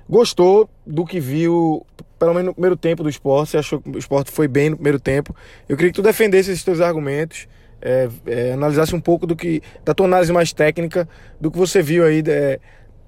gostou 0.10 0.70
do 0.86 1.06
que 1.06 1.20
viu, 1.20 1.86
pelo 2.20 2.34
menos 2.34 2.48
no 2.48 2.54
primeiro 2.54 2.75
tempo 2.75 3.04
do 3.04 3.10
esporte? 3.10 3.51
Você 3.51 3.58
achou 3.58 3.80
que 3.80 3.89
o 3.89 3.98
esporte 3.98 4.32
foi 4.32 4.48
bem 4.48 4.72
no 4.72 4.75
primeiro 4.75 5.00
tempo? 5.00 5.36
Eu 5.70 5.77
queria 5.77 5.92
que 5.92 5.96
tu 5.96 6.01
defendesse 6.01 6.51
esses 6.51 6.63
teus 6.63 6.82
argumentos. 6.82 7.48
É, 7.82 8.10
é, 8.25 8.54
analisasse 8.54 8.96
um 8.96 9.01
pouco 9.01 9.27
do 9.27 9.36
que 9.36 9.62
da 9.84 9.94
tua 9.94 10.08
análise 10.08 10.32
mais 10.32 10.51
técnica 10.54 11.08
do 11.39 11.51
que 11.51 11.58
você 11.58 11.84
viu 11.84 12.06
aí 12.06 12.24
é, 12.25 12.60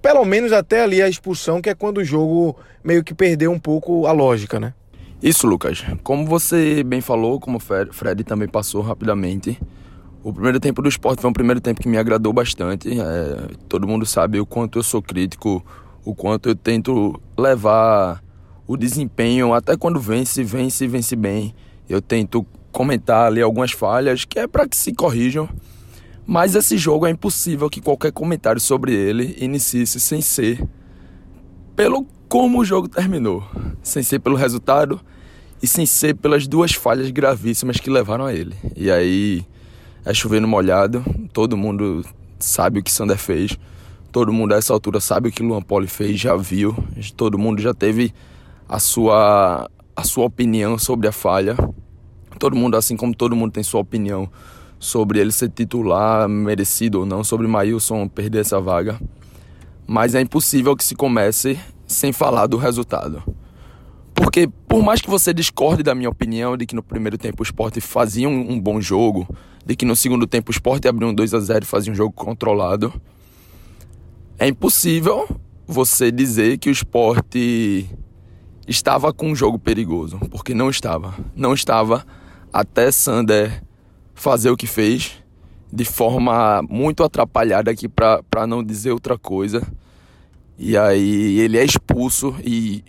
pelo 0.02 0.24
menos 0.26 0.52
até 0.52 0.84
ali 0.84 1.02
a 1.02 1.08
expulsão 1.08 1.62
que 1.62 1.70
é 1.70 1.74
quando 1.74 2.00
o 2.00 2.04
jogo 2.04 2.56
meio 2.84 3.02
que 3.02 3.14
perdeu 3.14 3.50
um 3.50 3.58
pouco 3.58 4.06
a 4.06 4.12
lógica 4.12 4.60
né 4.60 4.74
isso, 5.22 5.48
Lucas. 5.48 5.84
Como 6.04 6.26
você 6.26 6.84
bem 6.84 7.02
falou, 7.02 7.40
como 7.40 7.58
o 7.58 7.60
Fred 7.60 8.24
também 8.24 8.48
passou 8.48 8.82
rapidamente, 8.82 9.60
o 10.24 10.32
primeiro 10.32 10.60
tempo 10.60 10.82
do 10.82 10.90
esporte 10.90 11.22
foi 11.22 11.30
um 11.30 11.34
primeiro 11.34 11.62
tempo 11.62 11.82
que 11.82 11.88
me 11.88 11.98
agradou 11.98 12.34
bastante. 12.34 12.90
É, 13.00 13.48
todo 13.68 13.88
mundo 13.88 14.06
sabe 14.06 14.40
o 14.40 14.46
quanto 14.46 14.80
eu 14.80 14.84
sou 14.84 15.02
crítico, 15.02 15.66
o 16.04 16.14
quanto 16.14 16.50
eu 16.50 16.56
tento 16.56 17.20
levar 17.38 18.24
o 18.68 18.76
desempenho, 18.76 19.54
até 19.54 19.78
quando 19.78 20.00
vence, 20.00 20.44
vence, 20.44 20.86
vence 20.88 21.16
bem. 21.16 21.56
Eu 21.88 22.02
tento 22.02 22.46
comentar 22.72 23.28
ali 23.28 23.42
algumas 23.42 23.72
falhas, 23.72 24.26
que 24.26 24.38
é 24.38 24.46
para 24.46 24.68
que 24.68 24.76
se 24.76 24.94
corrijam. 24.94 25.50
Mas 26.26 26.56
esse 26.56 26.78
jogo 26.78 27.08
é 27.08 27.10
impossível 27.10 27.70
que 27.70 27.80
qualquer 27.80 28.12
comentário 28.12 28.60
sobre 28.60 28.94
ele 28.94 29.36
inicie-se 29.40 30.00
sem 30.00 30.22
ser 30.22 30.62
pelo 31.76 32.06
como 32.28 32.60
o 32.60 32.66
jogo 32.66 32.88
terminou, 32.88 33.44
sem 33.82 34.04
ser 34.04 34.20
pelo 34.20 34.36
resultado 34.36 35.00
e 35.62 35.68
sem 35.68 35.86
ser 35.86 36.16
pelas 36.16 36.48
duas 36.48 36.74
falhas 36.74 37.10
gravíssimas 37.10 37.80
que 37.80 37.90
levaram 37.90 38.26
a 38.26 38.34
ele. 38.34 38.56
E 38.76 38.92
aí 38.92 39.46
é 40.06 40.14
chover 40.14 40.42
no 40.42 40.48
molhado, 40.48 41.04
todo 41.34 41.58
mundo 41.58 42.06
sabe 42.40 42.80
o 42.80 42.84
que 42.84 42.92
Sander 42.92 43.18
fez, 43.18 43.58
todo 44.12 44.32
mundo 44.32 44.54
a 44.54 44.58
essa 44.58 44.74
altura 44.74 45.00
sabe 45.00 45.30
o 45.30 45.32
que 45.32 45.44
Luan 45.44 45.62
Poli 45.62 45.88
fez, 45.88 46.20
já 46.20 46.36
viu, 46.36 46.76
todo 47.16 47.38
mundo 47.38 47.62
já 47.62 47.74
teve 47.74 48.14
a 48.68 48.80
sua, 48.80 49.70
a 49.96 50.04
sua 50.04 50.26
opinião 50.26 50.78
sobre 50.78 51.08
a 51.08 51.12
falha. 51.12 51.56
Todo 52.40 52.56
mundo, 52.56 52.78
assim 52.78 52.96
como 52.96 53.16
todo 53.16 53.36
mundo 53.36 53.54
tem 53.54 53.64
sua 53.64 53.82
opinião 53.82 54.30
sobre 54.80 55.20
ele 55.20 55.32
ser 55.32 55.50
titular, 55.50 56.30
merecido 56.30 57.00
ou 57.00 57.06
não, 57.06 57.24
sobre 57.24 57.48
Maílson 57.48 58.08
perder 58.08 58.42
essa 58.42 58.60
vaga. 58.60 59.00
Mas 59.88 60.14
é 60.14 60.22
impossível 60.22 60.76
que 60.76 60.84
se 60.84 60.94
comece 60.94 61.58
sem 61.88 62.12
falar 62.12 62.48
do 62.48 62.58
resultado. 62.58 63.24
Porque 64.14 64.50
por 64.68 64.84
mais 64.84 65.00
que 65.00 65.10
você 65.10 65.34
discorde 65.34 65.82
da 65.82 65.96
minha 65.96 66.10
opinião 66.10 66.58
de 66.58 66.66
que 66.66 66.76
no 66.76 66.84
primeiro 66.84 67.18
tempo 67.18 67.42
o 67.42 67.44
esporte 67.44 67.80
fazia 67.80 68.28
um, 68.28 68.52
um 68.52 68.60
bom 68.60 68.82
jogo, 68.82 69.28
de 69.66 69.76
que 69.76 69.86
no 69.86 69.96
segundo 69.96 70.28
tempo 70.28 70.50
o 70.50 70.52
esporte 70.52 70.88
abriu 70.88 71.08
um 71.08 71.14
2 71.14 71.34
a 71.34 71.40
0 71.40 71.64
e 71.64 71.68
fazia 71.68 71.92
um 71.92 71.96
jogo 71.96 72.12
controlado, 72.12 72.94
é 74.38 74.48
impossível 74.48 75.28
você 75.66 76.12
dizer 76.12 76.58
que 76.58 76.70
o 76.70 76.72
esporte 76.72 77.90
estava 78.68 79.14
com 79.14 79.32
um 79.32 79.36
jogo 79.36 79.58
perigoso, 79.58 80.20
porque 80.30 80.54
não 80.54 80.70
estava. 80.70 81.14
Não 81.36 81.54
estava 81.54 82.06
até 82.52 82.92
Sander 82.92 83.64
fazer 84.14 84.50
o 84.50 84.58
que 84.58 84.68
fez 84.68 85.24
de 85.72 85.86
forma 85.86 86.62
muito 86.70 87.04
atrapalhada 87.04 87.70
aqui 87.70 87.88
para 87.88 88.48
não 88.48 88.64
dizer 88.64 88.92
outra 88.92 89.18
coisa. 89.18 89.62
E 90.58 90.76
aí 90.76 91.40
ele 91.40 91.58
é 91.58 91.64
expulso 91.64 92.36
e 92.44 92.84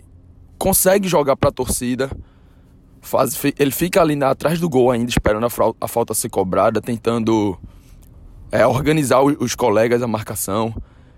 consegue 0.57 1.07
jogar 1.07 1.35
para 1.35 1.49
a 1.49 1.51
torcida. 1.51 2.09
Faz, 2.99 3.39
ele 3.57 3.71
fica 3.71 4.01
ali 4.01 4.15
na, 4.15 4.31
atrás 4.31 4.59
do 4.59 4.67
gol 4.67 4.89
ainda, 4.91 5.09
esperando 5.09 5.45
a, 5.45 5.49
a 5.79 5.87
falta 5.87 6.13
ser 6.13 6.29
cobrada, 6.29 6.81
tentando 6.81 7.57
é, 8.51 8.65
organizar 8.65 9.21
os, 9.21 9.35
os, 9.39 9.55
colegas, 9.55 10.01
a 10.01 10.07
marcação. 10.07 10.75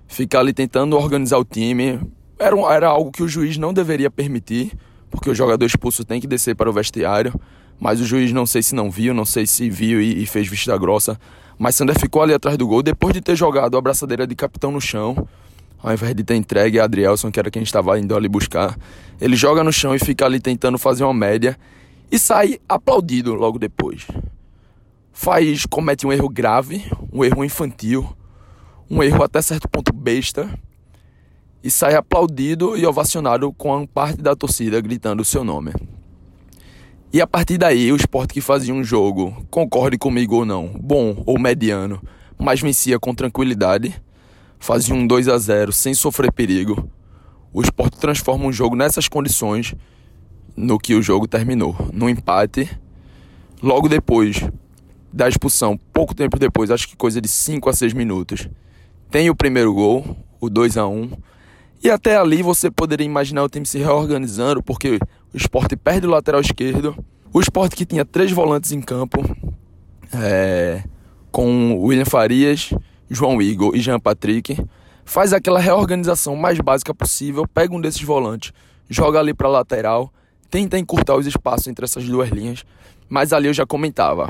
Fica 0.08 0.40
ali 0.40 0.54
tentando 0.54 0.98
organizar 0.98 1.38
o 1.38 1.46
time. 1.46 2.00
Era, 2.38 2.56
era 2.74 2.88
algo 2.90 3.12
que 3.12 3.24
o 3.24 3.30
juiz 3.30 3.58
não 3.58 3.74
deveria 3.74 4.12
permitir, 4.12 4.74
porque 5.10 5.30
o 5.30 5.36
jogador 5.36 5.66
expulso 5.66 6.04
tem 6.04 6.20
que 6.20 6.28
descer 6.28 6.56
para 6.56 6.70
o 6.70 6.74
vestiário. 6.74 7.34
Mas 7.80 8.00
o 8.02 8.06
juiz 8.06 8.32
não 8.34 8.46
sei 8.46 8.62
se 8.62 8.76
não 8.76 8.92
viu, 8.92 9.14
não 9.14 9.26
sei 9.26 9.48
se 9.48 9.70
viu 9.70 10.02
e, 10.02 10.22
e 10.22 10.26
fez 10.26 10.48
vista 10.48 10.78
grossa. 10.78 11.18
Mas 11.58 11.76
Sander 11.76 11.98
ficou 11.98 12.22
ali 12.22 12.34
atrás 12.34 12.58
do 12.58 12.68
gol 12.68 12.84
depois 12.84 13.14
de 13.14 13.22
ter 13.22 13.36
jogado 13.36 13.78
a 13.78 13.82
braçadeira 13.82 14.28
de 14.28 14.36
capitão 14.36 14.72
no 14.72 14.82
chão 14.82 15.16
ao 15.82 15.94
invés 15.94 16.16
de 16.16 16.24
ter 16.24 16.36
entregue 16.36 16.80
a 16.80 16.84
Adrielson, 16.84 17.32
que 17.32 17.40
era 17.40 17.50
quem 17.50 17.64
estava 17.64 17.98
indo 18.00 18.16
ali 18.16 18.28
buscar. 18.28 18.78
Ele 19.20 19.36
joga 19.36 19.64
no 19.64 19.72
chão 19.72 19.96
e 19.96 20.00
fica 20.00 20.26
ali 20.26 20.40
tentando 20.40 20.78
fazer 20.78 21.04
uma 21.04 21.14
média 21.14 21.58
e 22.12 22.20
sai 22.20 22.60
aplaudido 22.68 23.34
logo 23.34 23.58
depois. 23.58 24.06
Faz, 25.12 25.66
comete 25.66 26.06
um 26.06 26.12
erro 26.12 26.30
grave, 26.30 26.86
um 27.12 27.24
erro 27.24 27.44
infantil, 27.44 28.16
um 28.90 29.02
erro 29.02 29.24
até 29.24 29.42
certo 29.42 29.68
ponto 29.68 29.94
besta 29.94 30.50
e 31.64 31.70
sai 31.70 31.96
aplaudido 31.96 32.78
e 32.78 32.86
ovacionado 32.86 33.52
com 33.54 33.86
parte 33.86 34.22
da 34.22 34.36
torcida 34.36 34.82
gritando 34.82 35.22
o 35.22 35.26
seu 35.26 35.44
nome. 35.44 35.72
E 37.14 37.22
a 37.22 37.28
partir 37.28 37.58
daí, 37.58 37.92
o 37.92 37.96
esporte 37.96 38.34
que 38.34 38.42
fazia 38.42 38.74
um 38.74 38.84
jogo, 38.84 39.46
concorde 39.50 39.98
comigo 39.98 40.38
ou 40.38 40.46
não, 40.46 40.68
bom 40.68 41.22
ou 41.26 41.38
mediano, 41.38 42.02
mas 42.40 42.62
vencia 42.62 42.98
com 42.98 43.14
tranquilidade, 43.14 43.94
fazia 44.62 44.94
um 44.94 45.06
2 45.06 45.28
a 45.28 45.38
0 45.38 45.74
sem 45.74 45.94
sofrer 45.94 46.32
perigo. 46.32 46.88
O 47.52 47.62
esporte 47.62 47.98
transforma 47.98 48.46
um 48.46 48.54
jogo 48.54 48.76
nessas 48.76 49.10
condições 49.10 49.76
no 50.56 50.78
que 50.78 50.94
o 50.94 51.02
jogo 51.02 51.28
terminou, 51.28 51.76
no 51.92 52.08
empate. 52.08 52.70
Logo 53.62 53.90
depois 53.90 54.40
da 55.12 55.28
expulsão, 55.28 55.78
pouco 55.92 56.16
tempo 56.16 56.40
depois, 56.40 56.72
acho 56.72 56.88
que 56.88 56.96
coisa 56.96 57.20
de 57.20 57.28
5 57.28 57.70
a 57.70 57.74
6 57.74 57.92
minutos, 57.94 58.48
tem 59.10 59.30
o 59.30 59.36
primeiro 59.36 59.74
gol, 59.74 60.16
o 60.40 60.50
2 60.50 60.78
a 60.78 60.88
1 60.88 61.12
E 61.84 61.90
até 61.90 62.16
ali 62.16 62.42
você 62.42 62.72
poderia 62.72 63.06
imaginar 63.06 63.44
o 63.44 63.50
time 63.50 63.66
se 63.66 63.80
reorganizando, 63.80 64.64
porque 64.64 65.00
o 65.34 65.38
esporte 65.38 65.76
perde 65.76 66.08
o 66.08 66.10
lateral 66.10 66.40
esquerdo. 66.40 66.96
O 67.34 67.42
esporte 67.42 67.76
que 67.76 67.86
tinha 67.86 68.06
três 68.06 68.32
volantes 68.32 68.72
em 68.72 68.80
campo, 68.80 69.20
é, 70.14 70.84
com 71.32 71.78
William 71.82 72.06
Farias, 72.06 72.72
João 73.14 73.42
Igor 73.42 73.76
e 73.76 73.82
Jean 73.82 74.00
Patrick, 74.00 74.58
faz 75.04 75.34
aquela 75.34 75.60
reorganização 75.60 76.34
mais 76.34 76.58
básica 76.62 76.94
possível, 76.94 77.46
pega 77.46 77.76
um 77.76 77.82
desses 77.82 78.02
volantes, 78.02 78.54
joga 78.90 79.20
ali 79.20 79.34
para 79.34 79.50
lateral, 79.50 80.14
tenta 80.50 80.80
encurtar 80.80 81.18
os 81.18 81.28
espaços 81.28 81.68
entre 81.68 81.84
essas 81.84 82.08
duas 82.08 82.30
linhas, 82.30 82.64
mas 83.10 83.34
ali 83.34 83.48
eu 83.48 83.54
já 83.54 83.66
comentava. 83.66 84.28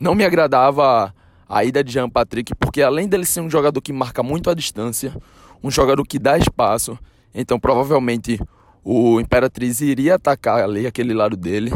Não 0.00 0.16
me 0.16 0.24
agradava 0.24 1.14
a 1.48 1.64
ida 1.64 1.84
de 1.84 1.92
Jean 1.92 2.10
Patrick, 2.10 2.56
porque 2.56 2.82
além 2.82 3.08
dele 3.08 3.24
ser 3.24 3.40
um 3.40 3.48
jogador 3.48 3.80
que 3.80 3.92
marca 3.92 4.20
muito 4.20 4.50
a 4.50 4.54
distância, 4.54 5.16
um 5.62 5.70
jogador 5.70 6.04
que 6.04 6.18
dá 6.18 6.36
espaço, 6.36 6.98
então 7.32 7.58
provavelmente 7.58 8.40
o 8.82 9.20
Imperatriz 9.20 9.80
iria 9.80 10.16
atacar 10.16 10.64
ali 10.64 10.88
aquele 10.88 11.14
lado 11.14 11.36
dele, 11.36 11.72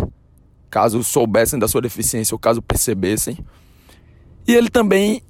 caso 0.69 1.05
soubessem 1.05 1.57
da 1.57 1.69
sua 1.69 1.81
deficiência 1.81 2.35
ou 2.35 2.39
caso 2.41 2.61
percebessem. 2.61 3.39
E 4.45 4.57
ele 4.57 4.69
também 4.69 5.23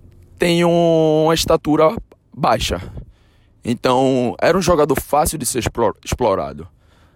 tem 0.43 0.65
uma 0.65 1.33
estatura 1.33 1.97
baixa. 2.37 2.83
Então, 3.65 4.35
era 4.41 4.59
um 4.59 4.61
jogador 4.61 5.01
fácil 5.01 5.39
de 5.39 5.47
ser 5.47 5.63
explorado. 6.05 6.67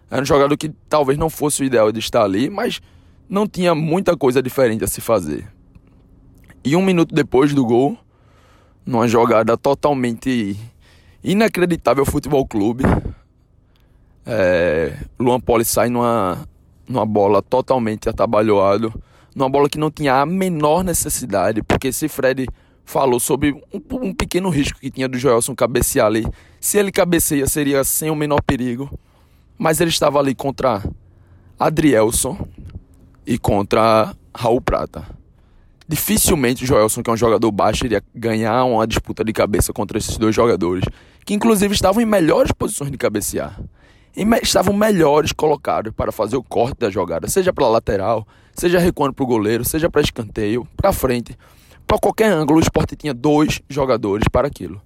Era 0.09 0.23
um 0.23 0.25
jogador 0.25 0.57
que 0.57 0.69
talvez 0.89 1.19
não 1.19 1.29
fosse 1.29 1.61
o 1.61 1.65
ideal 1.65 1.91
de 1.91 1.99
estar 1.99 2.23
ali, 2.23 2.49
mas 2.49 2.81
não 3.29 3.45
tinha 3.45 3.75
muita 3.75 4.17
coisa 4.17 4.41
diferente 4.41 4.85
a 4.85 4.87
se 4.87 5.01
fazer. 5.01 5.45
E 6.63 6.77
um 6.77 6.83
minuto 6.83 7.13
depois 7.13 7.53
do 7.53 7.67
gol, 7.67 7.99
numa 8.87 9.09
jogada 9.09 9.57
totalmente 9.57 10.57
inacreditável 11.25 12.07
futebol 12.07 12.47
clube, 12.47 12.85
é, 14.25 14.97
Luan 15.19 15.41
Poli 15.41 15.65
sai 15.65 15.89
numa, 15.89 16.47
numa 16.89 17.05
bola 17.05 17.43
totalmente 17.43 18.09
atabalhoado, 18.09 18.95
numa 19.35 19.51
bola 19.51 19.69
que 19.69 19.79
não 19.79 19.91
tinha 19.91 20.21
a 20.21 20.25
menor 20.25 20.85
necessidade, 20.85 21.61
porque 21.61 21.93
se 21.93 22.07
Fred 22.07 22.47
falou 22.87 23.19
sobre 23.19 23.51
um, 23.75 23.83
um, 24.01 24.15
pequeno 24.15 24.49
risco 24.49 24.79
que 24.79 24.91
tinha 24.91 25.09
do 25.09 25.19
Joelson 25.19 25.55
cabecear 25.55 26.07
ali. 26.07 26.25
Se 26.61 26.79
ele 26.79 26.93
cabeceia, 26.93 27.47
seria 27.47 27.83
sem 27.83 28.09
o 28.09 28.15
menor 28.15 28.41
perigo. 28.41 28.89
Mas 29.59 29.81
ele 29.81 29.91
estava 29.91 30.19
ali 30.19 30.35
contra 30.35 30.83
Adrielson 31.59 32.47
e 33.27 33.37
contra 33.37 34.15
Raul 34.35 34.61
Prata. 34.61 35.05
Dificilmente 35.89 36.65
o 36.65 36.67
Joelson, 36.67 37.03
que 37.03 37.11
é 37.11 37.13
um 37.13 37.17
jogador 37.17 37.51
baixo, 37.51 37.85
iria 37.85 38.03
ganhar 38.15 38.65
uma 38.65 38.87
disputa 38.87 39.25
de 39.25 39.33
cabeça 39.33 39.73
contra 39.73 39.99
esses 39.99 40.17
dois 40.17 40.35
jogadores, 40.35 40.85
que 41.25 41.35
inclusive 41.35 41.75
estavam 41.75 42.03
em 42.03 42.07
melhores 42.07 42.53
posições 42.53 42.91
de 42.91 42.99
cabecear. 42.99 43.61
E 44.17 44.25
me 44.25 44.39
estavam 44.39 44.75
melhores 44.75 45.33
colocados 45.33 45.93
para 45.95 46.13
fazer 46.13 46.37
o 46.37 46.43
corte 46.43 46.81
da 46.81 46.91
jogada, 46.91 47.29
seja 47.29 47.53
para 47.53 47.69
lateral, 47.69 48.27
seja 48.55 48.79
recuando 48.79 49.15
para 49.15 49.25
o 49.25 49.27
goleiro, 49.27 49.65
seja 49.65 49.89
para 49.89 50.01
escanteio, 50.01 50.67
para 50.77 50.93
frente 50.93 51.37
para 51.87 51.99
qualquer 51.99 52.33
ângulo, 52.33 52.59
o 52.59 52.63
esporte 52.63 52.97
tinha 52.97 53.15
dois 53.15 53.63
jogadores 53.69 54.27
para 54.31 54.49
aquilo. 54.49 54.81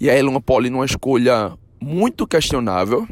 E 0.00 0.08
aí 0.08 0.22
Luma 0.22 0.40
Poli, 0.40 0.70
numa 0.70 0.86
escolha 0.86 1.52
muito 1.80 2.26
questionável, 2.26 3.06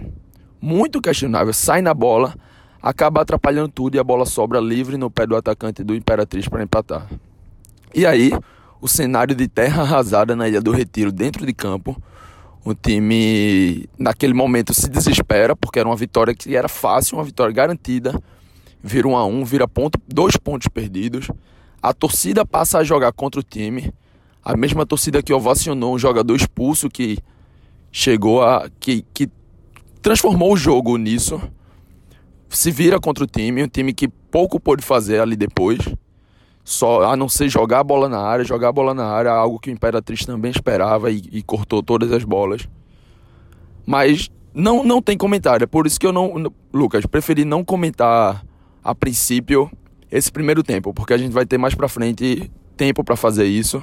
muito 0.61 1.01
questionável, 1.01 1.53
sai 1.53 1.83
na 1.83 1.93
bola, 1.93 2.35
acaba 2.83 3.21
atrapalhando 3.21 3.69
tudo 3.69 3.97
e 3.97 3.99
a 3.99 4.05
bola 4.05 4.25
sobra 4.25 4.61
livre 4.61 4.97
no 4.97 5.11
pé 5.11 5.27
do 5.27 5.37
atacante 5.37 5.85
do 5.85 5.95
Imperatriz 5.95 6.49
para 6.49 6.63
empatar. 6.63 7.07
E 7.95 8.07
aí, 8.07 8.33
o 8.81 8.89
cenário 8.89 9.35
de 9.35 9.47
terra 9.47 9.83
arrasada 9.83 10.35
na 10.35 10.49
Ilha 10.49 10.61
do 10.61 10.71
Retiro, 10.71 11.13
dentro 11.13 11.45
de 11.45 11.53
campo, 11.53 12.01
o 12.65 12.75
time 12.75 13.89
naquele 13.99 14.33
momento 14.33 14.73
se 14.73 14.89
desespera, 14.89 15.55
porque 15.55 15.79
era 15.79 15.89
uma 15.89 15.97
vitória 15.97 16.35
que 16.35 16.57
era 16.57 16.69
fácil, 16.69 17.19
uma 17.19 17.25
vitória 17.25 17.53
garantida, 17.53 18.19
vira 18.83 19.07
um 19.09 19.17
a 19.17 19.27
um, 19.27 19.45
vira 19.45 19.69
ponto, 19.69 20.01
dois 20.09 20.37
pontos 20.37 20.69
perdidos 20.69 21.29
a 21.83 21.93
torcida 21.93 22.45
passa 22.45 22.79
a 22.79 22.85
jogar 22.85 23.13
contra 23.13 23.41
o 23.41 23.43
time. 23.43 23.93
A 24.45 24.57
mesma 24.57 24.87
torcida 24.87 25.23
que 25.23 25.33
ovacionou 25.33 25.95
um 25.95 25.99
jogador 25.99 26.35
expulso 26.35 26.89
que 26.89 27.19
chegou 27.93 28.43
a. 28.43 28.69
que, 28.81 29.05
que 29.13 29.29
transformou 30.03 30.53
o 30.53 30.57
jogo 30.57 30.97
nisso. 30.97 31.41
Se 32.49 32.71
vira 32.71 32.99
contra 32.99 33.25
o 33.25 33.27
time, 33.27 33.63
um 33.63 33.69
time 33.69 33.93
que 33.93 34.09
pouco 34.09 34.59
pôde 34.59 34.83
fazer 34.83 35.21
ali 35.21 35.37
depois. 35.37 35.79
Só 36.65 37.05
a 37.05 37.17
não 37.17 37.29
ser 37.29 37.49
jogar 37.49 37.81
a 37.81 37.85
bola 37.85 38.09
na 38.09 38.19
área, 38.19 38.45
jogar 38.45 38.69
a 38.69 38.73
bola 38.73 38.93
na 38.93 39.07
área, 39.07 39.31
algo 39.31 39.59
que 39.59 39.71
o 39.71 39.73
Imperatriz 39.73 40.25
também 40.25 40.51
esperava 40.51 41.11
e, 41.11 41.23
e 41.33 41.43
cortou 41.43 41.83
todas 41.83 42.13
as 42.13 42.25
bolas. 42.25 42.69
Mas 43.87 44.31
não, 44.53 44.85
não 44.85 45.01
tem 45.01 45.17
comentário, 45.17 45.65
é 45.65 45.67
por 45.67 45.87
isso 45.87 45.99
que 45.99 46.07
eu 46.07 46.13
não. 46.13 46.53
Lucas, 46.73 47.07
preferi 47.07 47.45
não 47.45 47.65
comentar 47.65 48.45
a 48.83 48.95
princípio 48.95 49.71
esse 50.11 50.31
primeiro 50.31 50.63
tempo, 50.63 50.93
porque 50.95 51.13
a 51.13 51.19
gente 51.19 51.33
vai 51.33 51.45
ter 51.45 51.59
mais 51.59 51.75
para 51.75 51.89
frente 51.89 52.51
tempo 52.77 53.03
para 53.05 53.17
fazer 53.17 53.45
isso. 53.45 53.83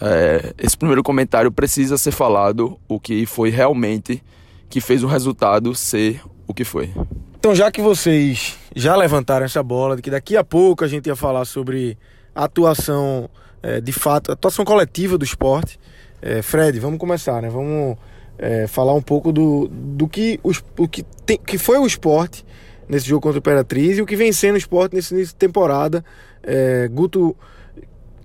É, 0.00 0.52
esse 0.58 0.76
primeiro 0.76 1.02
comentário 1.02 1.50
precisa 1.50 1.96
ser 1.96 2.12
falado 2.12 2.78
o 2.86 3.00
que 3.00 3.24
foi 3.24 3.50
realmente 3.50 4.22
que 4.68 4.80
fez 4.80 5.02
o 5.02 5.06
resultado 5.06 5.74
ser 5.74 6.20
o 6.46 6.52
que 6.52 6.64
foi. 6.64 6.92
Então, 7.38 7.54
já 7.54 7.70
que 7.70 7.80
vocês 7.80 8.58
já 8.74 8.96
levantaram 8.96 9.46
essa 9.46 9.62
bola, 9.62 9.96
de 9.96 10.02
que 10.02 10.10
daqui 10.10 10.36
a 10.36 10.44
pouco 10.44 10.84
a 10.84 10.88
gente 10.88 11.06
ia 11.06 11.16
falar 11.16 11.44
sobre 11.44 11.96
atuação 12.34 13.30
é, 13.62 13.80
de 13.80 13.92
fato, 13.92 14.32
atuação 14.32 14.64
coletiva 14.64 15.16
do 15.16 15.24
esporte, 15.24 15.78
é, 16.20 16.42
Fred, 16.42 16.78
vamos 16.80 16.98
começar, 16.98 17.40
né? 17.40 17.48
Vamos 17.48 17.96
é, 18.38 18.66
falar 18.66 18.94
um 18.94 19.02
pouco 19.02 19.32
do, 19.32 19.68
do 19.68 20.08
que, 20.08 20.40
o 20.42 20.88
que, 20.88 21.02
tem, 21.24 21.38
que 21.38 21.56
foi 21.58 21.78
o 21.78 21.86
esporte 21.86 22.44
nesse 22.88 23.06
jogo 23.06 23.22
contra 23.22 23.38
o 23.38 23.40
Imperatriz 23.40 23.98
e 23.98 24.02
o 24.02 24.06
que 24.06 24.16
vem 24.16 24.32
sendo 24.32 24.54
o 24.54 24.58
esporte 24.58 24.94
nesse 24.94 25.14
início 25.14 25.34
de 25.34 25.38
temporada. 25.38 26.04
É, 26.42 26.88
Guto 26.88 27.36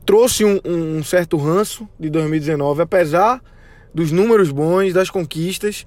trouxe 0.06 0.43
um, 0.45 0.60
um, 0.65 1.04
certo 1.04 1.38
ranço 1.38 1.88
de 2.00 2.10
2019, 2.10 2.82
apesar 2.82 3.41
dos 3.93 4.12
números 4.12 4.52
bons, 4.52 4.93
das 4.93 5.10
conquistas. 5.10 5.86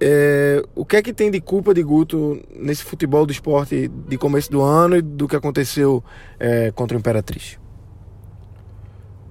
É, 0.00 0.62
o 0.74 0.84
que 0.84 0.96
é 0.96 1.02
que 1.02 1.12
tem 1.12 1.30
de 1.30 1.40
culpa 1.40 1.72
de 1.72 1.82
Guto 1.82 2.40
nesse 2.54 2.82
futebol 2.82 3.24
do 3.24 3.32
esporte 3.32 3.88
de 3.88 4.18
começo 4.18 4.50
do 4.50 4.60
ano 4.60 4.96
e 4.96 5.02
do 5.02 5.28
que 5.28 5.36
aconteceu 5.36 6.02
é, 6.38 6.70
contra 6.72 6.96
o 6.96 7.00
Imperatriz? 7.00 7.58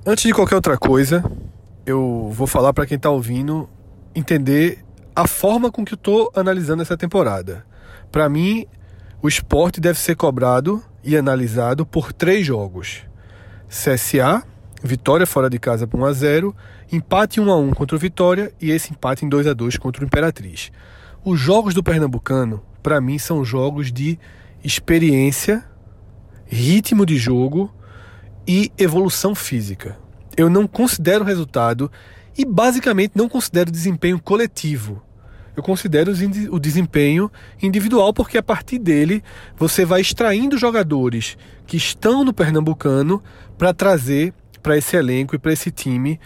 Antes 0.06 0.24
de 0.24 0.34
qualquer 0.34 0.56
outra 0.56 0.78
coisa, 0.78 1.24
eu 1.86 2.30
vou 2.34 2.48
falar 2.48 2.74
para 2.74 2.86
quem 2.86 2.98
está 2.98 3.10
ouvindo 3.10 3.70
entender 4.16 4.80
a 5.16 5.28
forma 5.28 5.72
com 5.72 5.86
que 5.86 5.94
eu 5.94 5.98
estou 5.98 6.32
analisando 6.36 6.82
essa 6.82 6.98
temporada. 6.98 7.66
Para 8.14 8.30
mim, 8.30 8.68
o 9.24 9.28
esporte 9.28 9.82
deve 9.82 9.98
ser 9.98 10.16
cobrado 10.16 10.84
e 11.04 11.18
analisado 11.18 11.84
por 11.84 12.14
três 12.14 12.46
jogos: 12.46 13.02
CSA, 13.68 14.44
vitória 14.84 15.26
fora 15.26 15.50
de 15.50 15.58
casa 15.58 15.88
por 15.88 16.00
1 16.00 16.06
a 16.06 16.14
0, 16.14 16.56
empate 16.92 17.42
1 17.42 17.50
a 17.52 17.58
1 17.58 17.72
contra 17.72 17.96
o 17.96 18.00
Vitória 18.00 18.54
e 18.62 18.70
esse 18.70 18.92
empate 18.92 19.26
em 19.26 19.30
2 19.30 19.48
a 19.48 19.54
2 19.54 19.78
contra 19.78 20.04
o 20.04 20.06
Imperatriz. 20.06 20.72
Os 21.26 21.40
jogos 21.40 21.74
do 21.74 21.82
Pernambucano, 21.82 22.62
para 22.84 23.02
mim, 23.02 23.18
são 23.18 23.44
jogos 23.44 23.92
de 23.92 24.20
experiência, 24.64 25.66
ritmo 26.46 27.08
de 27.08 27.18
jogo 27.18 27.74
e 28.48 28.72
evolução 28.78 29.34
física. 29.34 29.98
Eu 30.38 30.52
não 30.52 30.68
considero 30.68 31.26
resultado 31.26 31.92
e 32.38 32.46
basicamente 32.46 33.14
não 33.16 33.28
considero 33.28 33.72
desempenho 33.72 34.22
coletivo. 34.22 35.02
Eu 35.56 35.62
considero 35.62 36.12
o 36.52 36.60
desempenho 36.60 37.32
individual 37.62 38.14
porque 38.14 38.38
a 38.38 38.44
partir 38.44 38.80
dele 38.80 39.24
você 39.56 39.86
vai 39.86 40.02
extraindo 40.02 40.58
jogadores 40.58 41.38
que 41.68 41.78
estão 41.78 42.24
no 42.24 42.34
Pernambucano 42.34 43.22
para 43.58 43.74
trazer 43.74 44.34
para 44.62 44.78
esse 44.78 44.96
elenco 44.96 45.36
e 45.36 45.40
para 45.40 45.54
esse 45.54 45.70
time 45.70 46.20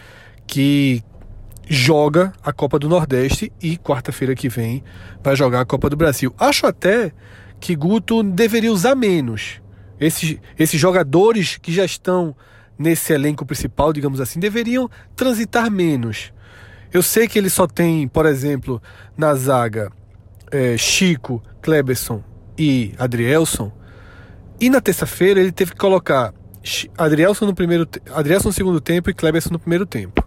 que 0.46 1.02
joga 1.68 2.32
a 2.42 2.52
Copa 2.52 2.78
do 2.78 2.88
Nordeste 2.88 3.52
e 3.60 3.76
quarta-feira 3.76 4.34
que 4.34 4.48
vem 4.48 4.82
vai 5.22 5.36
jogar 5.36 5.60
a 5.60 5.66
Copa 5.66 5.90
do 5.90 5.96
Brasil. 5.96 6.34
Acho 6.38 6.66
até 6.66 7.12
que 7.60 7.76
Guto 7.76 8.22
deveria 8.22 8.72
usar 8.72 8.94
menos. 8.94 9.60
Esses, 10.00 10.38
esses 10.58 10.80
jogadores 10.80 11.58
que 11.58 11.72
já 11.72 11.84
estão 11.84 12.34
nesse 12.78 13.12
elenco 13.12 13.44
principal, 13.44 13.92
digamos 13.92 14.20
assim, 14.20 14.38
deveriam 14.40 14.88
transitar 15.16 15.70
menos. 15.70 16.32
Eu 16.92 17.02
sei 17.02 17.28
que 17.28 17.38
ele 17.38 17.50
só 17.50 17.66
tem, 17.66 18.08
por 18.08 18.24
exemplo, 18.26 18.82
na 19.16 19.34
zaga 19.34 19.92
é, 20.50 20.76
Chico, 20.76 21.42
Kleberson 21.60 22.22
e 22.56 22.94
Adrielson. 22.98 23.72
E 24.60 24.70
na 24.70 24.80
terça-feira 24.80 25.40
ele 25.40 25.52
teve 25.52 25.72
que 25.72 25.78
colocar 25.78 26.32
Adrielson 26.96 27.46
no 27.46 27.54
primeiro, 27.54 27.86
Adrielson 28.12 28.48
no 28.48 28.52
segundo 28.52 28.80
tempo 28.80 29.10
e 29.10 29.14
Kleberson 29.14 29.50
no 29.50 29.58
primeiro 29.58 29.86
tempo. 29.86 30.26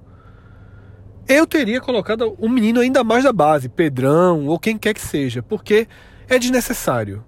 Eu 1.28 1.46
teria 1.46 1.80
colocado 1.80 2.36
um 2.40 2.50
menino 2.50 2.80
ainda 2.80 3.04
mais 3.04 3.24
da 3.24 3.34
base, 3.34 3.70
Pedrão 3.70 4.48
ou 4.48 4.60
quem 4.60 4.78
quer 4.78 4.94
que 4.94 5.02
seja, 5.02 5.42
porque 5.42 5.88
é 6.28 6.38
desnecessário. 6.38 7.24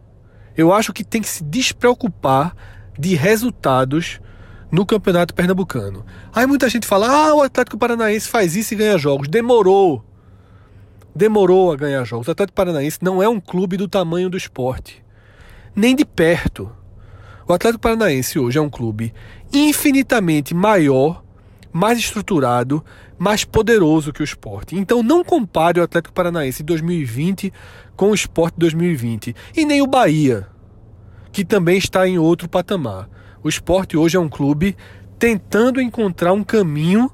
Eu 0.56 0.72
acho 0.72 0.94
que 0.94 1.04
tem 1.04 1.22
que 1.22 1.28
se 1.28 1.44
despreocupar 1.44 2.56
de 2.98 3.16
resultados 3.16 4.20
no 4.74 4.88
Campeonato 4.88 5.36
Pernambucano. 5.36 6.04
Aí 6.34 6.48
muita 6.48 6.68
gente 6.68 6.88
fala: 6.88 7.08
ah, 7.08 7.36
o 7.36 7.44
Atlético 7.44 7.78
Paranaense 7.78 8.28
faz 8.28 8.56
isso 8.56 8.74
e 8.74 8.78
ganha 8.78 8.98
jogos. 8.98 9.28
Demorou. 9.28 10.04
Demorou 11.16 11.72
a 11.72 11.76
ganhar 11.76 12.04
jogos. 12.04 12.28
O 12.28 12.32
Atlético 12.32 12.56
Paranaense 12.56 12.98
não 13.00 13.22
é 13.22 13.30
um 13.30 13.40
clube 13.40 13.78
do 13.78 13.88
tamanho 13.88 14.32
do 14.32 14.36
esporte. 14.36 15.06
Nem 15.76 15.96
de 15.96 16.04
perto. 16.04 16.72
O 17.48 17.54
Atlético 17.54 17.82
Paranaense 17.84 18.40
hoje 18.40 18.58
é 18.58 18.62
um 18.62 18.70
clube 18.70 19.14
infinitamente 19.54 20.56
maior, 20.56 21.24
mais 21.72 22.00
estruturado, 22.00 22.84
mais 23.16 23.44
poderoso 23.44 24.12
que 24.12 24.22
o 24.22 24.24
esporte. 24.24 24.76
Então 24.76 25.04
não 25.04 25.24
compare 25.24 25.80
o 25.80 25.84
Atlético 25.84 26.16
Paranaense 26.16 26.64
de 26.64 26.68
2020 26.68 27.54
com 27.96 28.10
o 28.10 28.16
esporte 28.16 28.56
de 28.56 28.62
2020. 28.62 29.36
E 29.56 29.66
nem 29.66 29.84
o 29.84 29.88
Bahia, 29.88 30.48
que 31.32 31.46
também 31.46 31.78
está 31.78 32.08
em 32.08 32.18
outro 32.18 32.50
patamar. 32.50 33.08
O 33.44 33.50
esporte 33.50 33.98
hoje 33.98 34.16
é 34.16 34.20
um 34.20 34.30
clube 34.30 34.76
tentando 35.20 35.82
encontrar 35.82 36.34
um 36.34 36.44
caminho 36.44 37.12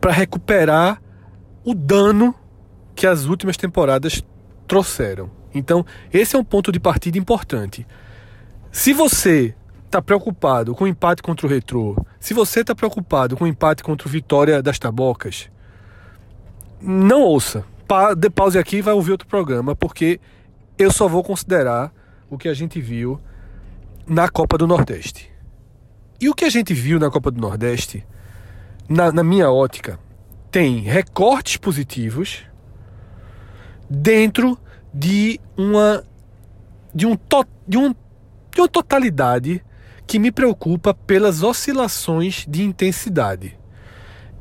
para 0.00 0.12
recuperar 0.12 1.02
o 1.64 1.74
dano 1.74 2.34
que 2.94 3.06
as 3.06 3.24
últimas 3.24 3.56
temporadas 3.56 4.22
trouxeram. 4.66 5.30
Então, 5.52 5.84
esse 6.12 6.36
é 6.36 6.38
um 6.38 6.44
ponto 6.44 6.70
de 6.70 6.78
partida 6.78 7.18
importante. 7.18 7.86
Se 8.70 8.92
você 8.92 9.54
está 9.84 10.02
preocupado 10.02 10.74
com 10.74 10.84
o 10.84 10.88
empate 10.88 11.22
contra 11.22 11.46
o 11.46 11.50
Retrô, 11.50 11.96
se 12.18 12.34
você 12.34 12.60
está 12.60 12.74
preocupado 12.74 13.36
com 13.36 13.44
o 13.44 13.46
empate 13.46 13.82
contra 13.82 14.06
o 14.08 14.10
Vitória 14.10 14.62
das 14.62 14.78
Tabocas, 14.78 15.48
não 16.80 17.22
ouça. 17.22 17.64
Pa 17.86 18.10
pause 18.34 18.58
aqui 18.58 18.76
e 18.76 18.82
vai 18.82 18.94
ouvir 18.94 19.12
outro 19.12 19.28
programa, 19.28 19.76
porque 19.76 20.20
eu 20.78 20.90
só 20.90 21.06
vou 21.06 21.22
considerar 21.22 21.92
o 22.28 22.36
que 22.36 22.48
a 22.48 22.54
gente 22.54 22.80
viu 22.80 23.20
na 24.06 24.28
Copa 24.28 24.58
do 24.58 24.66
Nordeste. 24.66 25.30
E 26.20 26.28
o 26.28 26.34
que 26.34 26.44
a 26.44 26.50
gente 26.50 26.72
viu 26.72 26.98
na 26.98 27.10
Copa 27.10 27.30
do 27.30 27.40
Nordeste, 27.40 28.06
na, 28.88 29.10
na 29.10 29.24
minha 29.24 29.50
ótica, 29.50 29.98
tem 30.50 30.80
recortes 30.80 31.56
positivos 31.56 32.44
dentro 33.88 34.58
de 34.92 35.40
uma 35.56 36.04
de 36.94 37.06
um, 37.06 37.16
to, 37.16 37.44
de, 37.66 37.76
um 37.76 37.92
de 38.52 38.60
uma 38.60 38.68
totalidade 38.68 39.64
que 40.06 40.18
me 40.18 40.30
preocupa 40.30 40.94
pelas 40.94 41.42
oscilações 41.42 42.46
de 42.48 42.62
intensidade. 42.62 43.58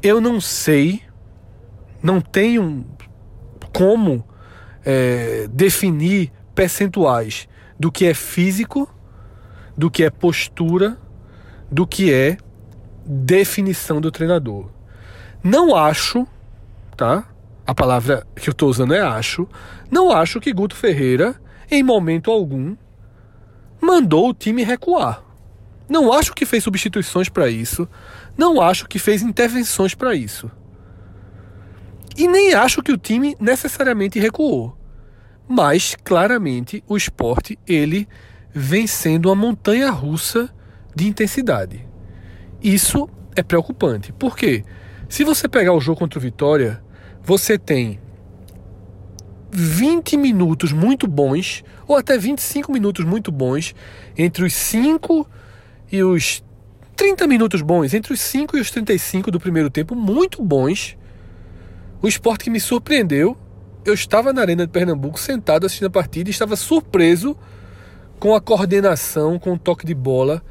Eu 0.03 0.21
não 0.21 0.39
sei, 0.39 1.01
não 2.01 2.21
tenho 2.21 2.85
como 3.73 4.23
é, 4.85 5.47
definir 5.47 6.31
percentuais 6.53 7.47
do 7.79 7.91
que 7.91 8.05
é 8.05 8.13
físico 8.13 8.92
do 9.77 9.89
que 9.89 10.03
é 10.03 10.09
postura, 10.09 10.97
do 11.71 11.85
que 11.87 12.13
é 12.13 12.37
definição 13.05 13.99
do 13.99 14.11
treinador. 14.11 14.69
Não 15.43 15.75
acho, 15.75 16.27
tá? 16.95 17.25
A 17.65 17.73
palavra 17.73 18.25
que 18.35 18.49
eu 18.49 18.51
estou 18.51 18.69
usando 18.69 18.93
é 18.93 19.01
acho. 19.01 19.47
Não 19.89 20.11
acho 20.11 20.39
que 20.39 20.53
Guto 20.53 20.75
Ferreira, 20.75 21.35
em 21.69 21.83
momento 21.83 22.31
algum, 22.31 22.75
mandou 23.81 24.29
o 24.29 24.33
time 24.33 24.63
recuar. 24.63 25.23
Não 25.89 26.11
acho 26.11 26.33
que 26.33 26.45
fez 26.45 26.63
substituições 26.63 27.29
para 27.29 27.49
isso. 27.49 27.87
Não 28.37 28.61
acho 28.61 28.87
que 28.87 28.97
fez 28.97 29.21
intervenções 29.21 29.93
para 29.93 30.15
isso. 30.15 30.49
E 32.17 32.27
nem 32.27 32.53
acho 32.53 32.81
que 32.81 32.91
o 32.91 32.97
time 32.97 33.35
necessariamente 33.39 34.19
recuou. 34.19 34.77
Mas 35.47 35.95
claramente 36.03 36.83
o 36.87 36.95
esporte 36.95 37.59
ele 37.67 38.07
vem 38.53 38.85
sendo 38.85 39.29
uma 39.29 39.35
montanha 39.35 39.89
russa 39.89 40.49
de 40.95 41.07
intensidade. 41.07 41.85
Isso 42.61 43.09
é 43.35 43.41
preocupante. 43.41 44.13
Por 44.13 44.37
quê? 44.37 44.63
Se 45.09 45.23
você 45.23 45.47
pegar 45.47 45.73
o 45.73 45.79
jogo 45.79 45.99
contra 45.99 46.19
o 46.19 46.21
Vitória, 46.21 46.81
você 47.23 47.57
tem 47.57 47.99
20 49.51 50.17
minutos 50.17 50.71
muito 50.71 51.07
bons, 51.07 51.63
ou 51.87 51.95
até 51.95 52.17
25 52.17 52.71
minutos 52.71 53.05
muito 53.05 53.31
bons, 53.31 53.75
entre 54.17 54.43
os 54.45 54.53
5 54.53 55.27
e 55.91 56.03
os 56.03 56.43
30 56.95 57.27
minutos 57.27 57.61
bons, 57.61 57.93
entre 57.93 58.13
os 58.13 58.21
5 58.21 58.57
e 58.57 58.61
os 58.61 58.71
35 58.71 59.29
do 59.29 59.39
primeiro 59.39 59.69
tempo, 59.69 59.95
muito 59.95 60.41
bons. 60.41 60.97
O 62.01 62.07
esporte 62.07 62.45
que 62.45 62.49
me 62.49 62.59
surpreendeu, 62.59 63.37
eu 63.85 63.93
estava 63.93 64.33
na 64.33 64.41
Arena 64.41 64.65
de 64.65 64.71
Pernambuco 64.71 65.19
sentado 65.19 65.65
assistindo 65.65 65.87
a 65.87 65.91
partida 65.91 66.29
e 66.29 66.31
estava 66.31 66.55
surpreso 66.55 67.37
com 68.23 68.33
a 68.33 68.39
coordenação, 68.39 69.37
com 69.37 69.51
o 69.51 69.59
toque 69.59 69.85
de 69.85 69.93
bola 69.93 70.41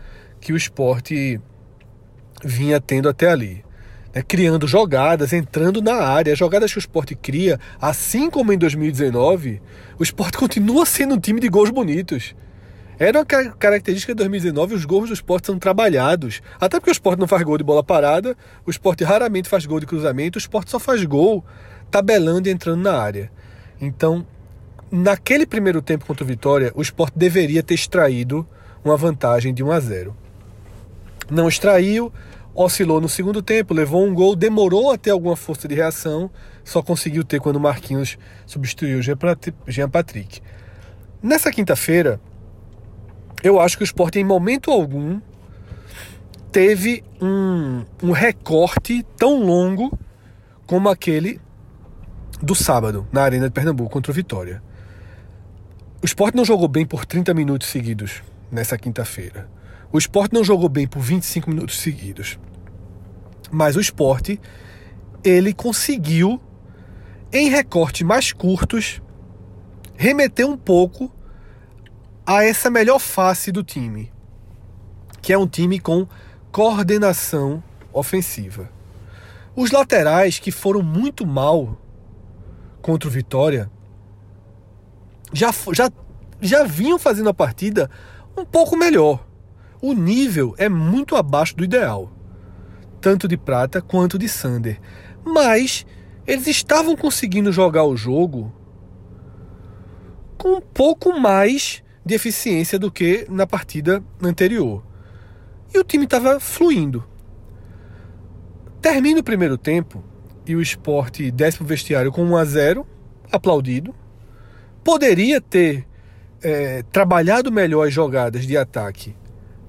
que 0.43 0.53
o 0.53 0.57
esporte 0.59 1.41
vinha 2.45 2.79
tendo 2.79 3.09
até 3.09 3.31
ali. 3.31 3.65
Né? 4.15 4.21
Criando 4.21 4.69
jogadas, 4.69 5.33
entrando 5.33 5.81
na 5.81 5.95
área, 5.95 6.37
jogadas 6.37 6.71
que 6.71 6.77
o 6.77 6.81
esporte 6.81 7.15
cria, 7.15 7.59
assim 7.81 8.29
como 8.29 8.53
em 8.53 8.59
2019, 8.59 9.63
o 9.99 10.03
esporte 10.03 10.37
continua 10.37 10.85
sendo 10.85 11.15
um 11.15 11.19
time 11.19 11.41
de 11.41 11.49
gols 11.49 11.71
bonitos. 11.71 12.35
Era 12.99 13.21
uma 13.21 13.25
característica 13.25 14.13
de 14.13 14.19
2019, 14.19 14.75
os 14.75 14.85
gols 14.85 15.09
do 15.09 15.15
esporte 15.15 15.47
são 15.47 15.59
trabalhados. 15.59 16.43
Até 16.61 16.79
porque 16.79 16.91
o 16.91 16.93
esporte 16.93 17.21
não 17.21 17.27
faz 17.27 17.43
gol 17.43 17.57
de 17.57 17.65
bola 17.65 17.83
parada, 17.83 18.37
o 18.67 18.71
esporte 18.71 19.03
raramente 19.03 19.49
faz 19.49 19.65
gol 19.65 19.81
de 19.81 19.87
cruzamento, 19.87 20.37
o 20.37 20.39
esporte 20.39 20.71
só 20.71 20.79
faz 20.79 21.03
gol 21.07 21.43
tabelando 21.91 22.51
e 22.51 22.53
entrando 22.53 22.83
na 22.83 23.01
área. 23.01 23.33
Então, 23.81 24.27
naquele 24.93 25.47
primeiro 25.47 25.81
tempo 25.81 26.05
contra 26.05 26.23
o 26.23 26.27
Vitória, 26.27 26.71
o 26.75 26.83
Sport 26.83 27.15
deveria 27.17 27.63
ter 27.63 27.73
extraído 27.73 28.47
uma 28.85 28.95
vantagem 28.95 29.55
de 29.55 29.65
1 29.65 29.73
a 29.73 29.81
0. 29.81 30.17
Não 31.31 31.49
extraiu, 31.49 32.13
oscilou 32.55 33.01
no 33.01 33.09
segundo 33.09 33.41
tempo, 33.41 33.73
levou 33.73 34.05
um 34.05 34.13
gol, 34.13 34.37
demorou 34.37 34.93
a 34.93 34.99
ter 34.99 35.11
alguma 35.11 35.35
força 35.35 35.67
de 35.67 35.75
reação, 35.75 36.31
só 36.63 36.83
conseguiu 36.83 37.25
ter 37.25 37.41
quando 37.41 37.57
o 37.57 37.61
Marquinhos 37.61 38.19
substituiu 38.45 39.01
Jean 39.01 39.89
Patrick. 39.89 40.43
Nessa 41.23 41.51
quinta-feira, 41.51 42.21
eu 43.43 43.59
acho 43.59 43.79
que 43.79 43.85
o 43.85 43.87
Sport 43.87 44.17
em 44.17 44.25
momento 44.25 44.71
algum 44.71 45.21
teve 46.51 47.03
um, 47.19 47.83
um 48.03 48.11
recorte 48.11 49.03
tão 49.17 49.43
longo 49.43 49.99
como 50.67 50.91
aquele 50.91 51.41
do 52.43 52.55
sábado, 52.55 53.07
na 53.11 53.23
Arena 53.23 53.47
de 53.47 53.55
Pernambuco 53.55 53.89
contra 53.89 54.13
o 54.13 54.15
Vitória. 54.15 54.63
O 56.03 56.05
esporte 56.05 56.35
não 56.35 56.45
jogou 56.45 56.67
bem 56.67 56.85
por 56.85 57.07
30 57.07 57.33
minutos 57.33 57.69
seguidos 57.69 58.25
nessa 58.51 58.77
quinta-feira. 58.77 59.49
O 59.93 59.97
esporte 59.97 60.33
não 60.33 60.43
jogou 60.43 60.69
bem 60.69 60.85
por 60.85 60.99
25 60.99 61.49
minutos 61.49 61.79
seguidos. 61.79 62.41
Mas 63.53 63.77
o 63.77 63.81
esporte, 63.81 64.41
ele 65.23 65.55
conseguiu 65.55 66.41
em 67.33 67.49
recortes 67.49 68.03
mais 68.05 68.33
curtos, 68.33 69.01
remeter 69.95 70.45
um 70.45 70.57
pouco 70.57 71.09
a 72.27 72.43
essa 72.43 72.69
melhor 72.69 72.99
face 72.99 73.53
do 73.53 73.63
time, 73.63 74.13
que 75.21 75.33
é 75.33 75.39
um 75.39 75.47
time 75.47 75.79
com 75.79 76.09
coordenação 76.51 77.63
ofensiva. 77.93 78.69
Os 79.55 79.71
laterais 79.71 80.41
que 80.41 80.51
foram 80.51 80.83
muito 80.83 81.25
mal 81.25 81.81
contra 82.81 83.09
o 83.09 83.13
Vitória 83.13 83.71
já, 85.33 85.51
já, 85.73 85.91
já 86.41 86.65
vinham 86.65 86.99
fazendo 86.99 87.29
a 87.29 87.35
partida 87.35 87.91
um 88.37 88.45
pouco 88.45 88.77
melhor. 88.77 89.27
O 89.81 89.93
nível 89.93 90.55
é 90.59 90.69
muito 90.69 91.17
abaixo 91.17 91.57
do 91.57 91.65
ideal, 91.65 92.13
tanto 93.01 93.27
de 93.27 93.37
Prata 93.37 93.81
quanto 93.83 94.19
de 94.19 94.29
Sander. 94.29 94.81
Mas 95.25 95.85
eles 96.27 96.47
estavam 96.47 96.97
conseguindo 96.97 97.51
jogar 97.51 97.85
o 97.85 97.97
jogo 97.97 98.53
com 100.39 100.57
um 100.57 100.61
pouco 100.61 101.19
mais 101.19 101.83
de 102.05 102.15
eficiência 102.15 102.79
do 102.79 102.91
que 102.91 103.27
na 103.29 103.47
partida 103.47 104.03
anterior. 104.23 104.85
E 105.75 105.79
o 105.79 105.85
time 105.85 106.05
estava 106.05 106.39
fluindo. 106.39 107.05
Termina 108.81 109.21
o 109.21 109.25
primeiro 109.25 109.57
tempo 109.57 110.05
e 110.47 110.55
o 110.57 110.61
esporte 110.61 111.31
desce 111.31 111.59
para 111.59 111.65
o 111.65 111.69
vestiário 111.69 112.13
com 112.13 112.25
1 112.25 112.37
a 112.37 112.45
0 112.45 112.87
aplaudido. 113.31 113.95
Poderia 114.85 115.41
ter 115.41 115.87
é, 116.43 116.83
trabalhado 116.91 117.53
melhor 117.53 117.87
as 117.87 117.95
jogadas 117.95 118.47
de 118.47 118.57
ataque 118.57 119.15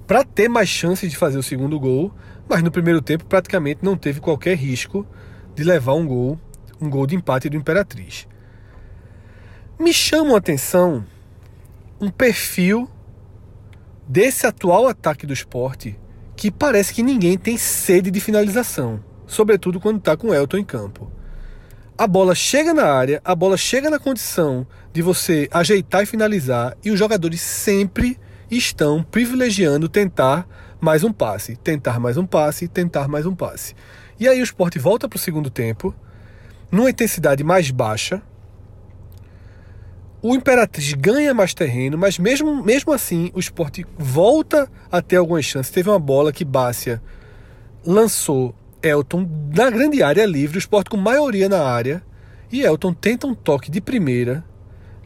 para 0.08 0.24
ter 0.24 0.50
mais 0.50 0.68
chances 0.68 1.10
de 1.10 1.18
fazer 1.18 1.38
o 1.38 1.44
segundo 1.44 1.80
gol, 1.80 2.14
mas 2.48 2.62
no 2.62 2.72
primeiro 2.72 3.02
tempo 3.02 3.26
praticamente 3.26 3.80
não 3.84 3.96
teve 3.96 4.20
qualquer 4.20 4.58
risco 4.58 5.06
de 5.56 5.64
levar 5.64 5.94
um 5.94 6.06
gol, 6.06 6.40
um 6.82 6.90
gol 6.90 7.06
de 7.06 7.16
empate 7.16 7.50
do 7.50 7.56
Imperatriz. 7.56 8.28
Me 9.80 9.94
chama 9.94 10.34
a 10.34 10.38
atenção 10.38 11.06
um 12.02 12.10
perfil 12.10 12.90
desse 14.08 14.46
atual 14.46 14.88
ataque 14.88 15.26
do 15.26 15.34
esporte 15.34 15.98
que 16.36 16.52
parece 16.52 16.94
que 16.94 17.04
ninguém 17.04 17.38
tem 17.38 17.58
sede 17.58 18.12
de 18.12 18.20
finalização, 18.20 19.04
sobretudo 19.26 19.80
quando 19.80 20.00
está 20.00 20.18
com 20.18 20.34
Elton 20.34 20.58
em 20.58 20.66
campo. 20.66 21.12
A 21.96 22.08
bola 22.08 22.34
chega 22.34 22.74
na 22.74 22.86
área, 22.86 23.22
a 23.24 23.36
bola 23.36 23.56
chega 23.56 23.88
na 23.88 24.00
condição 24.00 24.66
de 24.92 25.04
você 25.04 25.48
ajeitar 25.52 26.02
e 26.02 26.08
finalizar, 26.08 26.76
e 26.84 26.90
os 26.90 26.98
jogadores 26.98 27.40
sempre 27.40 28.20
estão 28.50 29.04
privilegiando 29.04 29.88
tentar 29.88 30.48
mais 30.82 31.04
um 31.04 31.14
passe, 31.14 31.56
tentar 31.56 32.00
mais 32.00 32.18
um 32.18 32.26
passe, 32.26 32.68
tentar 32.68 33.08
mais 33.08 33.28
um 33.28 33.36
passe. 33.36 33.76
E 34.20 34.28
aí 34.28 34.42
o 34.42 34.44
esporte 34.44 34.80
volta 34.80 35.08
para 35.08 35.18
o 35.18 35.20
segundo 35.20 35.52
tempo, 35.52 35.94
numa 36.72 36.90
intensidade 36.90 37.44
mais 37.44 37.70
baixa, 37.70 38.24
o 40.20 40.34
Imperatriz 40.36 40.94
ganha 40.94 41.32
mais 41.32 41.54
terreno, 41.54 41.96
mas 41.96 42.18
mesmo, 42.18 42.64
mesmo 42.64 42.92
assim 42.92 43.30
o 43.36 43.40
esporte 43.40 43.86
volta 44.00 44.68
a 44.92 45.00
ter 45.00 45.18
algumas 45.18 45.46
chances. 45.46 45.72
Teve 45.72 45.90
uma 45.90 46.00
bola 46.00 46.32
que 46.32 46.46
Bácia 46.46 47.04
lançou 47.86 48.56
Elton 48.84 49.28
na 49.56 49.70
grande 49.70 50.04
área 50.04 50.26
livre, 50.26 50.58
o 50.58 50.60
esporte 50.60 50.90
com 50.90 50.98
maioria 50.98 51.48
na 51.48 51.64
área. 51.64 52.04
E 52.52 52.62
Elton 52.62 52.94
tenta 52.94 53.26
um 53.26 53.34
toque 53.34 53.72
de 53.72 53.82
primeira, 53.82 54.44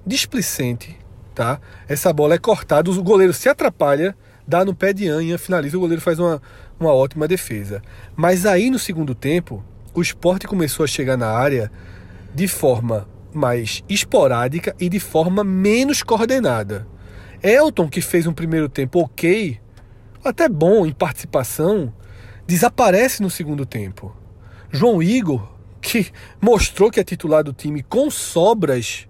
displicente, 0.06 0.98
tá? 1.34 1.62
Essa 1.88 2.12
bola 2.12 2.34
é 2.34 2.38
cortada, 2.38 2.90
o 2.90 3.04
goleiro 3.04 3.32
se 3.32 3.48
atrapalha, 3.48 4.18
dá 4.46 4.66
no 4.66 4.76
pé 4.76 4.92
de 4.92 5.08
Anha, 5.08 5.38
finaliza, 5.38 5.78
o 5.78 5.80
goleiro 5.80 6.02
faz 6.02 6.20
uma, 6.20 6.42
uma 6.78 6.92
ótima 6.92 7.28
defesa. 7.28 7.82
Mas 8.16 8.46
aí 8.46 8.70
no 8.70 8.80
segundo 8.80 9.16
tempo, 9.16 9.64
o 9.94 10.02
esporte 10.02 10.48
começou 10.48 10.84
a 10.84 10.88
chegar 10.88 11.16
na 11.16 11.28
área 11.28 11.72
de 12.34 12.48
forma 12.48 13.08
mais 13.34 13.84
esporádica 13.88 14.76
e 14.80 14.90
de 14.90 15.00
forma 15.00 15.44
menos 15.44 16.04
coordenada. 16.04 16.88
Elton, 17.42 17.88
que 17.88 18.02
fez 18.02 18.26
um 18.26 18.34
primeiro 18.34 18.68
tempo 18.68 19.00
ok, 19.00 19.60
até 20.24 20.50
bom 20.50 20.86
em 20.86 20.92
participação, 20.92 21.94
desaparece 22.48 23.22
no 23.22 23.30
segundo 23.30 23.66
tempo. 23.66 24.16
João 24.72 25.04
Igor, 25.04 25.48
que 25.82 26.12
mostrou 26.42 26.90
que 26.90 27.00
é 27.00 27.04
titular 27.04 27.44
do 27.44 27.54
time 27.54 27.84
com 27.84 28.10
sobras, 28.10 29.08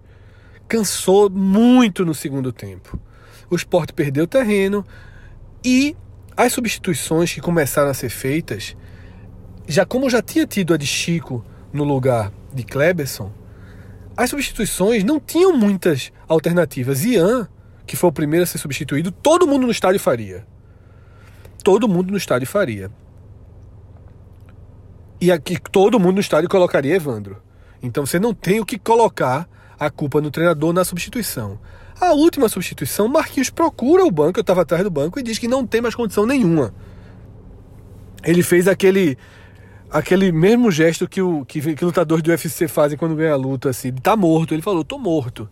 cansou 0.68 1.30
muito 1.30 2.04
no 2.04 2.16
segundo 2.16 2.52
tempo. 2.52 3.00
O 3.50 3.56
esporte 3.56 3.94
perdeu 3.94 4.28
terreno 4.28 4.86
e 5.64 5.96
as 6.36 6.52
substituições 6.52 7.32
que 7.32 7.40
começaram 7.40 7.90
a 7.90 7.94
ser 7.94 8.10
feitas, 8.10 8.76
já 9.68 9.86
como 9.86 10.10
já 10.10 10.22
tinha 10.22 10.46
tido 10.46 10.74
a 10.74 10.78
de 10.78 10.86
Chico 10.86 11.46
no 11.72 11.84
lugar 11.84 12.32
de 12.54 12.64
Kleberson, 12.64 13.32
as 14.16 14.32
substituições 14.32 15.04
não 15.04 15.20
tinham 15.20 15.56
muitas 15.56 16.12
alternativas. 16.28 17.06
Ian, 17.06 17.48
que 17.86 17.96
foi 17.96 18.10
o 18.10 18.14
primeiro 18.14 18.44
a 18.44 18.48
ser 18.48 18.58
substituído, 18.58 19.12
todo 19.12 19.48
mundo 19.48 19.66
no 19.68 19.72
estádio 19.72 20.00
faria. 20.00 20.46
Todo 21.64 21.88
mundo 21.88 22.12
no 22.12 22.18
estádio 22.18 22.48
faria. 22.48 22.92
E 25.20 25.32
aqui 25.32 25.58
todo 25.60 26.00
mundo 26.00 26.16
no 26.16 26.22
estádio 26.22 26.50
colocaria 26.50 26.96
Evandro. 26.96 27.42
Então 27.82 28.06
você 28.06 28.20
não 28.20 28.34
tem 28.34 28.60
o 28.60 28.66
que 28.66 28.78
colocar 28.78 29.48
a 29.80 29.90
culpa 29.90 30.22
no 30.22 30.32
treinador 30.32 30.74
na 30.74 30.84
substituição. 30.84 31.60
A 32.00 32.14
última 32.14 32.48
substituição, 32.48 33.08
Marquinhos 33.08 33.50
procura 33.50 34.06
o 34.06 34.12
banco, 34.12 34.40
eu 34.40 34.42
estava 34.42 34.62
atrás 34.62 34.84
do 34.84 34.92
banco, 34.92 35.20
e 35.20 35.24
diz 35.24 35.40
que 35.40 35.48
não 35.48 35.66
tem 35.66 35.82
mais 35.82 35.96
condição 35.96 36.26
nenhuma. 36.26 36.74
Ele 38.24 38.44
fez 38.44 38.68
aquele 38.68 39.18
aquele 39.90 40.32
mesmo 40.32 40.70
gesto 40.70 41.08
que, 41.08 41.22
o, 41.22 41.46
que, 41.46 41.76
que 41.76 41.86
lutadores 41.86 42.22
do 42.22 42.30
UFC 42.30 42.68
fazem 42.68 42.98
quando 42.98 43.16
ganha 43.16 43.34
a 43.34 43.38
luta, 43.38 43.70
assim, 43.70 43.92
tá 43.94 44.16
morto. 44.16 44.54
Ele 44.54 44.62
falou, 44.62 44.84
tô 44.84 45.00
morto. 45.00 45.50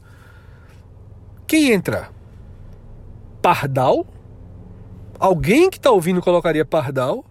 Quem 1.47 1.71
entra? 1.71 2.09
Pardal? 3.41 4.05
Alguém 5.17 5.69
que 5.69 5.79
tá 5.79 5.89
ouvindo 5.89 6.21
colocaria 6.21 6.65
Pardal? 6.65 7.25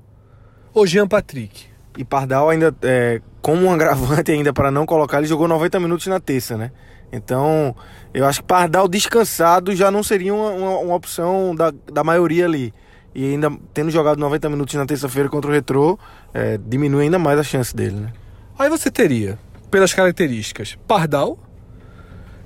Ou 0.73 0.87
Jean 0.87 1.07
Patrick? 1.07 1.73
E 1.96 2.04
Pardal 2.04 2.50
ainda, 2.50 2.74
é, 2.83 3.20
como 3.40 3.62
um 3.66 3.72
agravante 3.72 4.33
ainda 4.33 4.52
para 4.52 4.70
não 4.70 4.85
colocar, 4.85 5.18
ele 5.18 5.26
jogou 5.26 5.46
90 5.46 5.78
minutos 5.80 6.07
na 6.07 6.18
terça, 6.18 6.57
né? 6.57 6.70
Então, 7.12 7.76
eu 8.12 8.26
acho 8.26 8.40
que 8.40 8.46
Pardal 8.46 8.88
descansado 8.88 9.74
já 9.76 9.90
não 9.90 10.02
seria 10.02 10.35
uma, 10.35 10.50
uma, 10.50 10.78
uma 10.78 10.94
opção 10.94 11.54
da, 11.54 11.72
da 11.92 12.02
maioria 12.02 12.44
ali 12.46 12.74
e 13.14 13.33
ainda 13.33 13.50
tendo 13.72 13.90
jogado 13.90 14.18
90 14.18 14.48
minutos 14.50 14.74
na 14.74 14.85
terça-feira 14.85 15.28
contra 15.28 15.48
o 15.48 15.54
Retrô, 15.54 15.98
é, 16.33 16.59
diminui 16.59 17.04
ainda 17.04 17.18
mais 17.18 17.38
a 17.38 17.44
chance 17.44 17.74
dele, 17.74 17.96
né? 17.96 18.12
Aí 18.59 18.68
você 18.68 18.90
teria, 18.90 19.38
pelas 19.70 19.94
características, 19.94 20.76
Pardal. 20.87 21.38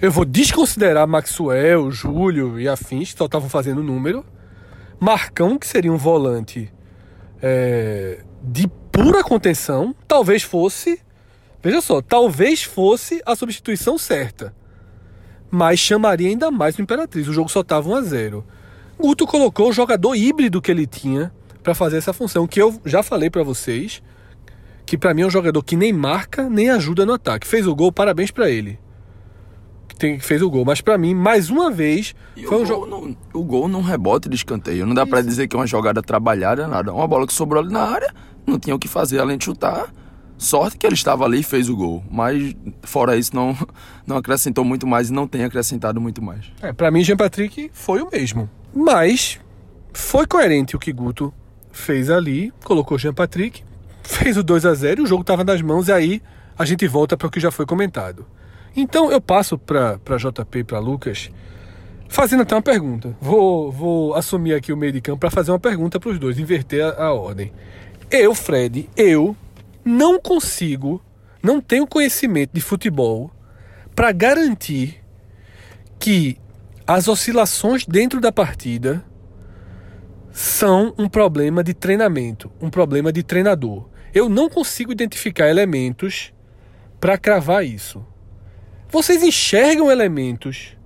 Eu 0.00 0.12
vou 0.12 0.24
desconsiderar 0.24 1.08
Maxwell, 1.08 1.90
Júlio 1.90 2.60
e 2.60 2.68
afins, 2.68 3.12
que 3.12 3.18
só 3.18 3.24
estavam 3.24 3.48
fazendo 3.48 3.82
número. 3.82 4.24
Marcão, 5.00 5.58
que 5.58 5.66
seria 5.66 5.92
um 5.92 5.96
volante 5.96 6.72
é, 7.42 8.22
de 8.42 8.68
pura 9.02 9.22
contenção. 9.22 9.94
Talvez 10.06 10.42
fosse. 10.42 11.00
Veja 11.62 11.80
só, 11.80 12.00
talvez 12.00 12.62
fosse 12.62 13.22
a 13.24 13.36
substituição 13.36 13.96
certa. 13.96 14.54
Mas 15.50 15.78
chamaria 15.78 16.28
ainda 16.28 16.50
mais 16.50 16.76
o 16.78 16.82
Imperatriz. 16.82 17.28
O 17.28 17.32
jogo 17.32 17.48
só 17.48 17.60
estava 17.60 17.88
1 17.88 17.94
a 17.94 18.02
0 18.02 18.44
Guto 18.98 19.26
colocou 19.26 19.68
o 19.68 19.72
jogador 19.72 20.14
híbrido 20.16 20.60
que 20.60 20.70
ele 20.70 20.86
tinha 20.86 21.32
para 21.62 21.74
fazer 21.74 21.98
essa 21.98 22.12
função, 22.12 22.46
que 22.46 22.60
eu 22.60 22.80
já 22.84 23.02
falei 23.02 23.30
para 23.30 23.44
vocês, 23.44 24.02
que 24.84 24.98
para 24.98 25.14
mim 25.14 25.22
é 25.22 25.26
um 25.26 25.30
jogador 25.30 25.62
que 25.62 25.76
nem 25.76 25.92
marca, 25.92 26.48
nem 26.48 26.70
ajuda 26.70 27.06
no 27.06 27.12
ataque. 27.12 27.46
Fez 27.46 27.66
o 27.66 27.74
gol, 27.74 27.92
parabéns 27.92 28.30
para 28.30 28.50
ele. 28.50 28.78
Que 29.98 30.18
fez 30.18 30.42
o 30.42 30.50
gol, 30.50 30.64
mas 30.64 30.80
para 30.80 30.96
mim, 30.96 31.14
mais 31.14 31.50
uma 31.50 31.70
vez, 31.70 32.14
e 32.36 32.44
foi 32.44 32.62
um 32.62 32.66
jogo. 32.66 33.16
O 33.32 33.42
gol 33.42 33.68
não 33.68 33.82
rebote 33.82 34.28
de 34.28 34.36
escanteio. 34.36 34.86
Não 34.86 34.94
dá 34.94 35.06
para 35.06 35.20
dizer 35.20 35.46
que 35.46 35.56
é 35.56 35.58
uma 35.58 35.66
jogada 35.66 36.00
trabalhada, 36.02 36.66
nada. 36.66 36.92
Uma 36.92 37.06
bola 37.06 37.26
que 37.26 37.32
sobrou 37.32 37.62
ali 37.62 37.72
na 37.72 37.82
área, 37.82 38.14
não 38.48 38.58
tinha 38.58 38.74
o 38.74 38.78
que 38.78 38.88
fazer 38.88 39.18
além 39.18 39.38
de 39.38 39.44
chutar. 39.44 39.92
Sorte 40.36 40.78
que 40.78 40.86
ele 40.86 40.94
estava 40.94 41.24
ali 41.24 41.40
e 41.40 41.42
fez 41.42 41.68
o 41.68 41.76
gol. 41.76 42.04
Mas, 42.10 42.54
fora 42.82 43.16
isso, 43.16 43.34
não, 43.34 43.56
não 44.06 44.16
acrescentou 44.16 44.64
muito 44.64 44.86
mais 44.86 45.10
e 45.10 45.12
não 45.12 45.26
tem 45.26 45.44
acrescentado 45.44 46.00
muito 46.00 46.22
mais. 46.22 46.46
É, 46.62 46.72
para 46.72 46.90
mim, 46.90 47.02
Jean 47.02 47.16
Patrick 47.16 47.70
foi 47.72 48.00
o 48.00 48.08
mesmo. 48.10 48.48
Mas 48.74 49.40
foi 49.92 50.26
coerente 50.26 50.76
o 50.76 50.78
que 50.78 50.92
Guto 50.92 51.34
fez 51.72 52.08
ali, 52.08 52.52
colocou 52.64 52.98
Jean 52.98 53.14
Patrick, 53.14 53.64
fez 54.02 54.36
o 54.36 54.42
2 54.42 54.64
a 54.64 54.74
0 54.74 55.00
e 55.00 55.04
o 55.04 55.06
jogo 55.06 55.22
estava 55.22 55.44
nas 55.44 55.60
mãos, 55.60 55.88
e 55.88 55.92
aí 55.92 56.22
a 56.58 56.64
gente 56.64 56.86
volta 56.86 57.16
para 57.16 57.26
o 57.26 57.30
que 57.30 57.40
já 57.40 57.50
foi 57.50 57.66
comentado. 57.66 58.26
Então 58.76 59.10
eu 59.10 59.20
passo 59.20 59.58
para 59.58 59.98
JP 60.16 60.58
e 60.58 60.64
para 60.64 60.78
Lucas, 60.78 61.30
fazendo 62.08 62.42
até 62.42 62.54
uma 62.54 62.62
pergunta. 62.62 63.16
Vou, 63.20 63.70
vou 63.70 64.14
assumir 64.14 64.54
aqui 64.54 64.72
o 64.72 64.76
meio 64.76 64.92
de 64.92 65.00
campo 65.00 65.18
para 65.18 65.30
fazer 65.30 65.50
uma 65.50 65.58
pergunta 65.58 65.98
para 65.98 66.10
os 66.10 66.18
dois, 66.18 66.38
inverter 66.38 66.84
a, 66.84 67.06
a 67.06 67.12
ordem. 67.12 67.52
Eu, 68.10 68.34
Fred, 68.34 68.88
eu 68.96 69.36
não 69.84 70.18
consigo, 70.18 71.02
não 71.42 71.60
tenho 71.60 71.86
conhecimento 71.86 72.52
de 72.54 72.60
futebol 72.60 73.30
para 73.94 74.12
garantir 74.12 75.04
que 75.98 76.38
as 76.86 77.06
oscilações 77.06 77.84
dentro 77.84 78.18
da 78.18 78.32
partida 78.32 79.04
são 80.32 80.94
um 80.96 81.06
problema 81.06 81.62
de 81.62 81.74
treinamento, 81.74 82.50
um 82.62 82.70
problema 82.70 83.12
de 83.12 83.22
treinador. 83.22 83.86
Eu 84.14 84.28
não 84.30 84.48
consigo 84.48 84.90
identificar 84.90 85.48
elementos 85.48 86.32
para 86.98 87.18
cravar 87.18 87.62
isso. 87.62 88.02
Vocês 88.88 89.22
enxergam 89.22 89.90
elementos 89.90 90.78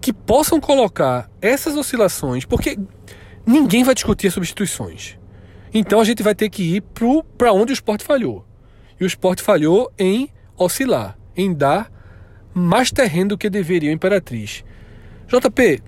que 0.00 0.12
possam 0.12 0.60
colocar 0.60 1.28
essas 1.42 1.76
oscilações, 1.76 2.44
porque 2.44 2.78
ninguém 3.44 3.82
vai 3.82 3.94
discutir 3.94 4.28
as 4.28 4.34
substituições. 4.34 5.17
Então 5.72 6.00
a 6.00 6.04
gente 6.04 6.22
vai 6.22 6.34
ter 6.34 6.48
que 6.48 6.76
ir 6.76 6.82
para 7.36 7.52
onde 7.52 7.72
o 7.72 7.74
esporte 7.74 8.04
falhou. 8.04 8.44
E 9.00 9.04
o 9.04 9.06
esporte 9.06 9.42
falhou 9.42 9.92
em 9.98 10.28
oscilar, 10.56 11.16
em 11.36 11.52
dar 11.52 11.90
mais 12.52 12.90
terreno 12.90 13.30
do 13.30 13.38
que 13.38 13.48
deveria 13.48 13.90
a 13.90 13.92
Imperatriz. 13.92 14.64
JP, 15.28 15.82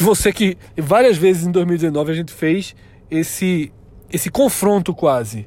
você 0.00 0.32
que 0.32 0.58
várias 0.76 1.16
vezes 1.16 1.46
em 1.46 1.50
2019 1.50 2.12
a 2.12 2.14
gente 2.14 2.32
fez 2.32 2.74
esse 3.10 3.72
esse 4.10 4.30
confronto 4.30 4.94
quase. 4.94 5.46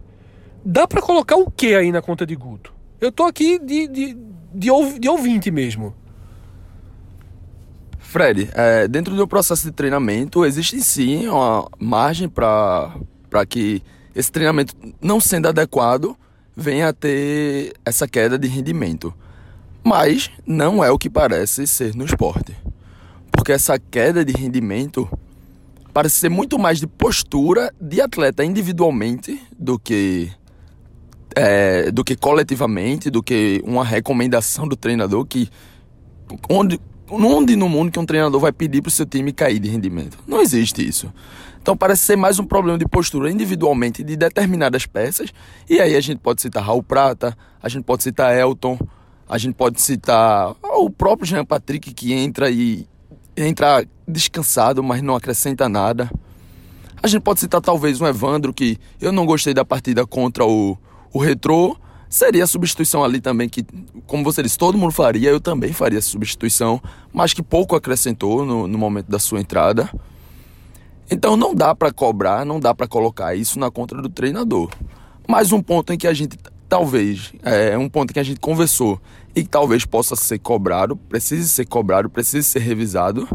Dá 0.63 0.87
para 0.87 1.01
colocar 1.01 1.35
o 1.35 1.49
que 1.49 1.73
aí 1.73 1.91
na 1.91 2.01
conta 2.01 2.25
de 2.25 2.35
Guto? 2.35 2.73
Eu 2.99 3.11
tô 3.11 3.23
aqui 3.23 3.57
de, 3.57 3.87
de, 3.87 4.17
de, 4.53 4.99
de 4.99 5.09
ouvinte 5.09 5.49
mesmo. 5.49 5.95
Fred, 7.97 8.49
é, 8.53 8.87
dentro 8.87 9.15
do 9.15 9.27
processo 9.27 9.63
de 9.63 9.71
treinamento 9.71 10.45
existe 10.45 10.79
sim 10.81 11.27
uma 11.27 11.67
margem 11.79 12.29
para 12.29 12.93
que 13.45 13.81
esse 14.15 14.31
treinamento 14.31 14.75
não 15.01 15.19
sendo 15.19 15.47
adequado 15.47 16.15
venha 16.55 16.89
a 16.89 16.93
ter 16.93 17.73
essa 17.85 18.07
queda 18.07 18.37
de 18.37 18.47
rendimento. 18.47 19.13
Mas 19.83 20.29
não 20.45 20.83
é 20.83 20.91
o 20.91 20.97
que 20.97 21.09
parece 21.09 21.65
ser 21.65 21.95
no 21.95 22.05
esporte. 22.05 22.55
Porque 23.31 23.51
essa 23.51 23.79
queda 23.79 24.23
de 24.23 24.33
rendimento 24.33 25.09
parece 25.93 26.17
ser 26.17 26.29
muito 26.29 26.59
mais 26.59 26.79
de 26.79 26.87
postura 26.87 27.73
de 27.79 28.01
atleta 28.01 28.43
individualmente 28.45 29.41
do 29.57 29.79
que 29.79 30.31
é, 31.35 31.89
do 31.91 32.03
que 32.03 32.15
coletivamente, 32.15 33.09
do 33.09 33.23
que 33.23 33.61
uma 33.65 33.83
recomendação 33.83 34.67
do 34.67 34.75
treinador 34.75 35.25
que 35.25 35.49
onde 36.49 36.79
onde 37.09 37.55
no 37.55 37.67
mundo 37.67 37.91
que 37.91 37.99
um 37.99 38.05
treinador 38.05 38.39
vai 38.39 38.51
pedir 38.51 38.81
para 38.81 38.89
o 38.89 38.91
seu 38.91 39.05
time 39.05 39.33
cair 39.33 39.59
de 39.59 39.69
rendimento? 39.69 40.17
Não 40.25 40.41
existe 40.41 40.87
isso. 40.87 41.11
Então 41.61 41.77
parece 41.77 42.03
ser 42.03 42.15
mais 42.15 42.39
um 42.39 42.45
problema 42.45 42.77
de 42.77 42.87
postura 42.87 43.31
individualmente 43.31 44.03
de 44.03 44.15
determinadas 44.15 44.85
peças. 44.85 45.31
E 45.69 45.79
aí 45.79 45.95
a 45.95 46.01
gente 46.01 46.19
pode 46.19 46.41
citar 46.41 46.63
Raul 46.63 46.81
Prata, 46.81 47.37
a 47.61 47.69
gente 47.69 47.83
pode 47.83 48.01
citar 48.03 48.35
Elton, 48.35 48.79
a 49.29 49.37
gente 49.37 49.53
pode 49.53 49.79
citar 49.79 50.55
o 50.63 50.89
próprio 50.89 51.27
Jean 51.27 51.45
Patrick 51.45 51.93
que 51.93 52.13
entra 52.13 52.49
e 52.49 52.87
entra 53.37 53.85
descansado, 54.07 54.83
mas 54.83 55.01
não 55.01 55.15
acrescenta 55.15 55.69
nada. 55.69 56.11
A 57.01 57.07
gente 57.07 57.21
pode 57.21 57.39
citar 57.39 57.61
talvez 57.61 58.01
um 58.01 58.07
Evandro 58.07 58.53
que 58.53 58.77
eu 58.99 59.11
não 59.11 59.25
gostei 59.25 59.53
da 59.53 59.63
partida 59.63 60.05
contra 60.05 60.45
o 60.45 60.77
o 61.13 61.19
retrô 61.19 61.77
seria 62.09 62.43
a 62.43 62.47
substituição 62.47 63.03
ali 63.03 63.21
também 63.21 63.47
que, 63.47 63.65
como 64.05 64.23
você 64.23 64.41
disse, 64.43 64.57
todo 64.57 64.77
mundo 64.77 64.91
faria, 64.91 65.29
eu 65.29 65.39
também 65.39 65.71
faria 65.71 65.99
essa 65.99 66.09
substituição, 66.09 66.81
mas 67.13 67.33
que 67.33 67.41
pouco 67.41 67.75
acrescentou 67.75 68.45
no, 68.45 68.67
no 68.67 68.77
momento 68.77 69.09
da 69.09 69.19
sua 69.19 69.39
entrada. 69.39 69.89
Então 71.11 71.35
não 71.35 71.53
dá 71.53 71.75
para 71.75 71.91
cobrar, 71.91 72.45
não 72.45 72.59
dá 72.59 72.73
para 72.73 72.87
colocar 72.87 73.35
isso 73.35 73.59
na 73.59 73.69
conta 73.69 73.95
do 74.01 74.07
treinador. 74.07 74.69
Mas 75.27 75.51
um 75.51 75.61
ponto 75.61 75.91
em 75.91 75.97
que 75.97 76.07
a 76.07 76.13
gente 76.13 76.37
talvez, 76.69 77.33
é 77.43 77.77
um 77.77 77.89
ponto 77.89 78.13
que 78.13 78.19
a 78.19 78.23
gente 78.23 78.39
conversou 78.39 78.97
e 79.35 79.43
que 79.43 79.49
talvez 79.49 79.83
possa 79.83 80.15
ser 80.15 80.39
cobrado, 80.39 80.95
precise 80.95 81.49
ser 81.49 81.65
cobrado, 81.65 82.09
precise 82.09 82.47
ser 82.47 82.59
revisado, 82.59 83.27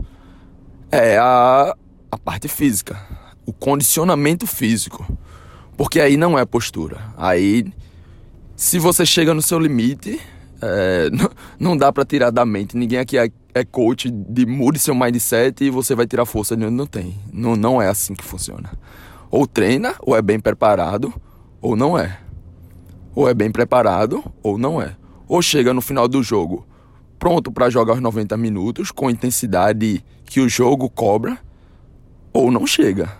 é 0.91 1.19
a, 1.19 1.77
a 2.11 2.17
parte 2.17 2.49
física, 2.49 2.99
o 3.45 3.53
condicionamento 3.53 4.47
físico. 4.47 5.07
Porque 5.77 6.01
aí 6.01 6.17
não 6.17 6.39
é 6.39 6.47
postura. 6.47 7.13
Aí, 7.15 7.71
se 8.57 8.79
você 8.79 9.05
chega 9.05 9.35
no 9.35 9.43
seu 9.43 9.59
limite, 9.59 10.19
é, 10.67 11.11
não, 11.11 11.31
não, 11.59 11.77
dá 11.77 11.93
para 11.93 12.05
tirar 12.05 12.31
da 12.31 12.45
mente. 12.45 12.77
Ninguém 12.77 12.99
aqui 12.99 13.19
é, 13.19 13.31
é, 13.55 13.65
coach 13.65 14.11
de 14.11 14.47
mude 14.47 14.79
seu 14.79 14.95
mindset 14.95 15.65
e 15.65 15.71
você 15.71 15.95
vai 15.95 16.07
tirar 16.07 16.27
força 16.27 16.57
de 16.57 16.65
onde 16.65 16.75
não 16.75 16.87
tem. 16.87 17.15
Não, 17.33 17.57
não 17.57 17.81
é 17.81 17.89
assim 17.89 18.15
que 18.15 18.25
funciona. 18.25 18.73
Ou 19.31 19.47
treina, 19.47 19.95
ou 20.01 20.17
é 20.17 20.23
bem 20.23 20.41
preparado, 20.41 21.13
ou 21.61 21.77
não 21.77 21.99
é. 21.99 22.19
Ou 23.15 23.29
é 23.29 23.35
bem 23.35 23.51
preparado, 23.51 24.25
ou 24.43 24.59
não 24.59 24.81
é. 24.81 24.97
Ou 25.29 25.41
chega 25.43 25.73
no 25.73 25.81
final 25.81 26.07
do 26.07 26.23
jogo 26.23 26.67
pronto 27.19 27.51
para 27.51 27.71
jogar 27.71 27.95
os 27.95 28.01
90 28.01 28.37
minutos 28.37 28.91
com 28.91 29.09
a 29.09 29.13
intensidade 29.13 30.05
que 30.25 30.41
o 30.41 30.49
jogo 30.49 30.89
cobra, 30.89 31.39
ou 32.33 32.51
não 32.51 32.67
chega. 32.67 33.11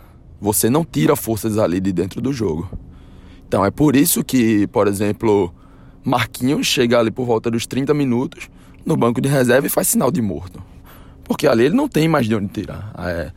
Você 0.41 0.69
não 0.69 0.85
tira 0.85 1.17
forças 1.17 1.59
ali 1.59 1.81
de 1.81 1.93
dentro 1.93 2.21
do 2.21 2.33
jogo. 2.33 2.69
Então 3.49 3.65
é 3.65 3.71
por 3.71 3.97
isso 3.97 4.23
que, 4.23 4.67
por 4.69 4.87
exemplo, 4.87 5.55
Marquinhos 6.07 6.69
chega 6.69 7.01
ali 7.01 7.11
por 7.11 7.27
volta 7.27 7.51
dos 7.51 7.67
30 7.67 7.93
minutos 7.93 8.49
no 8.85 8.97
banco 8.97 9.21
de 9.21 9.29
reserva 9.29 9.67
e 9.67 9.71
faz 9.71 9.89
sinal 9.89 10.13
de 10.13 10.23
morto. 10.23 10.63
Porque 11.25 11.49
ali 11.49 11.65
ele 11.65 11.75
não 11.75 11.89
tem 11.89 12.07
mais 12.09 12.27
de 12.27 12.37
onde 12.37 12.47
tirar. 12.47 12.93
É, 12.97 13.33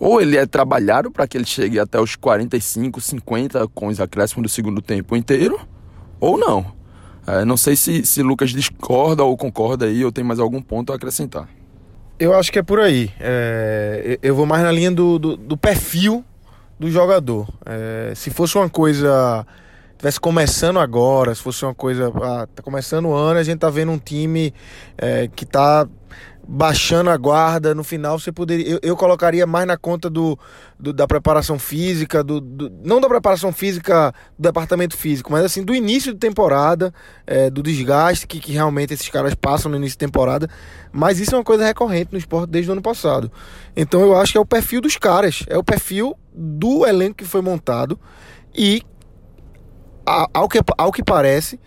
ou 0.00 0.22
ele 0.22 0.38
é 0.38 0.46
trabalhado 0.46 1.10
para 1.10 1.26
que 1.28 1.36
ele 1.36 1.44
chegue 1.44 1.78
até 1.78 2.00
os 2.00 2.16
45, 2.16 2.98
50 2.98 3.68
com 3.68 3.88
os 3.88 4.00
acréscimos 4.00 4.44
do 4.44 4.48
segundo 4.48 4.80
tempo 4.80 5.14
inteiro, 5.14 5.60
ou 6.18 6.38
não. 6.38 6.64
É, 7.26 7.44
não 7.44 7.58
sei 7.58 7.76
se, 7.76 8.06
se 8.06 8.22
Lucas 8.22 8.50
discorda 8.50 9.22
ou 9.22 9.36
concorda 9.36 9.84
aí, 9.84 10.02
ou 10.02 10.10
tem 10.10 10.24
mais 10.24 10.40
algum 10.40 10.62
ponto 10.62 10.94
a 10.94 10.96
acrescentar. 10.96 11.46
Eu 12.18 12.34
acho 12.34 12.50
que 12.50 12.58
é 12.58 12.62
por 12.62 12.80
aí. 12.80 13.10
É, 13.20 14.18
eu 14.22 14.34
vou 14.34 14.46
mais 14.46 14.62
na 14.62 14.72
linha 14.72 14.90
do, 14.90 15.18
do, 15.18 15.36
do 15.36 15.56
perfil 15.58 16.24
do 16.80 16.90
jogador. 16.90 17.46
É, 17.66 18.14
se 18.14 18.30
fosse 18.30 18.56
uma 18.56 18.70
coisa 18.70 19.46
tivesse 19.96 20.20
começando 20.20 20.78
agora, 20.78 21.34
se 21.34 21.42
fosse 21.42 21.64
uma 21.64 21.74
coisa, 21.74 22.12
ah, 22.22 22.46
tá 22.54 22.62
começando 22.62 23.06
o 23.06 23.14
ano, 23.14 23.38
a 23.38 23.42
gente 23.42 23.58
tá 23.58 23.70
vendo 23.70 23.92
um 23.92 23.98
time 23.98 24.52
é, 24.98 25.28
que 25.28 25.46
tá 25.46 25.86
baixando 26.46 27.10
a 27.10 27.16
guarda, 27.16 27.74
no 27.74 27.82
final 27.82 28.18
você 28.18 28.30
poderia, 28.30 28.68
eu, 28.68 28.78
eu 28.82 28.96
colocaria 28.96 29.46
mais 29.46 29.66
na 29.66 29.76
conta 29.76 30.10
do, 30.10 30.38
do 30.78 30.92
da 30.92 31.06
preparação 31.06 31.58
física, 31.58 32.22
do, 32.22 32.40
do, 32.40 32.70
não 32.84 33.00
da 33.00 33.08
preparação 33.08 33.52
física 33.52 34.12
do 34.38 34.42
departamento 34.42 34.96
físico, 34.96 35.32
mas 35.32 35.44
assim 35.44 35.62
do 35.62 35.74
início 35.74 36.12
de 36.12 36.18
temporada, 36.18 36.92
é, 37.26 37.48
do 37.48 37.62
desgaste 37.62 38.26
que, 38.26 38.38
que 38.40 38.52
realmente 38.52 38.92
esses 38.92 39.08
caras 39.08 39.34
passam 39.34 39.70
no 39.70 39.76
início 39.76 39.94
de 39.94 39.98
temporada, 39.98 40.48
mas 40.92 41.18
isso 41.18 41.34
é 41.34 41.38
uma 41.38 41.44
coisa 41.44 41.64
recorrente 41.64 42.12
no 42.12 42.18
esporte 42.18 42.50
desde 42.50 42.70
o 42.70 42.72
ano 42.72 42.82
passado. 42.82 43.32
Então 43.74 44.02
eu 44.02 44.16
acho 44.16 44.32
que 44.32 44.38
é 44.38 44.40
o 44.40 44.46
perfil 44.46 44.80
dos 44.80 44.96
caras, 44.96 45.44
é 45.48 45.56
o 45.56 45.64
perfil 45.64 46.16
do 46.32 46.86
elenco 46.86 47.16
que 47.16 47.24
foi 47.24 47.40
montado 47.40 47.98
e 48.54 48.82
ao 50.06 50.48
que, 50.48 50.60
ao 50.76 50.92
que 50.92 51.02
parece, 51.02 51.58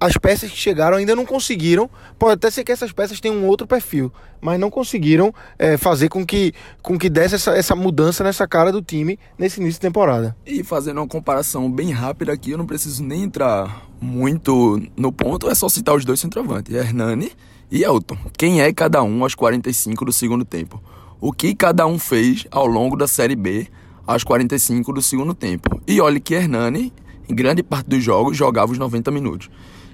as 0.00 0.16
peças 0.16 0.50
que 0.50 0.56
chegaram 0.56 0.96
ainda 0.96 1.16
não 1.16 1.24
conseguiram. 1.24 1.88
Pode 2.18 2.34
até 2.34 2.50
ser 2.50 2.64
que 2.64 2.72
essas 2.72 2.92
peças 2.92 3.20
tenham 3.20 3.36
um 3.36 3.46
outro 3.46 3.66
perfil, 3.66 4.12
mas 4.40 4.60
não 4.60 4.70
conseguiram 4.70 5.32
é, 5.58 5.76
fazer 5.76 6.08
com 6.08 6.24
que, 6.24 6.52
com 6.82 6.98
que 6.98 7.08
desse 7.08 7.36
essa, 7.36 7.52
essa 7.52 7.74
mudança 7.74 8.22
nessa 8.22 8.46
cara 8.46 8.70
do 8.70 8.82
time 8.82 9.18
nesse 9.38 9.60
início 9.60 9.74
de 9.74 9.80
temporada. 9.80 10.36
E 10.44 10.62
fazendo 10.62 10.98
uma 10.98 11.08
comparação 11.08 11.70
bem 11.70 11.90
rápida 11.90 12.32
aqui, 12.32 12.50
eu 12.50 12.58
não 12.58 12.66
preciso 12.66 13.02
nem 13.02 13.22
entrar 13.22 13.86
muito 14.00 14.80
no 14.96 15.10
ponto, 15.10 15.48
é 15.48 15.54
só 15.54 15.68
citar 15.68 15.94
os 15.94 16.04
dois 16.04 16.20
centroavantes, 16.20 16.74
Hernani 16.74 17.32
e 17.70 17.82
Elton. 17.82 18.18
Quem 18.36 18.60
é 18.60 18.72
cada 18.72 19.02
um 19.02 19.22
aos 19.22 19.34
45 19.34 20.04
do 20.04 20.12
segundo 20.12 20.44
tempo? 20.44 20.82
O 21.20 21.32
que 21.32 21.54
cada 21.54 21.86
um 21.86 21.98
fez 21.98 22.46
ao 22.50 22.66
longo 22.66 22.96
da 22.96 23.08
Série 23.08 23.36
B 23.36 23.66
aos 24.06 24.22
45 24.22 24.92
do 24.92 25.00
segundo 25.00 25.34
tempo. 25.34 25.80
E 25.86 26.00
olhe 26.00 26.20
que 26.20 26.34
Hernani, 26.34 26.92
em 27.28 27.34
grande 27.34 27.62
parte 27.62 27.88
dos 27.88 28.02
jogos, 28.02 28.36
jogava 28.36 28.72
os 28.72 28.78
90 28.78 29.10
minutos. 29.10 29.50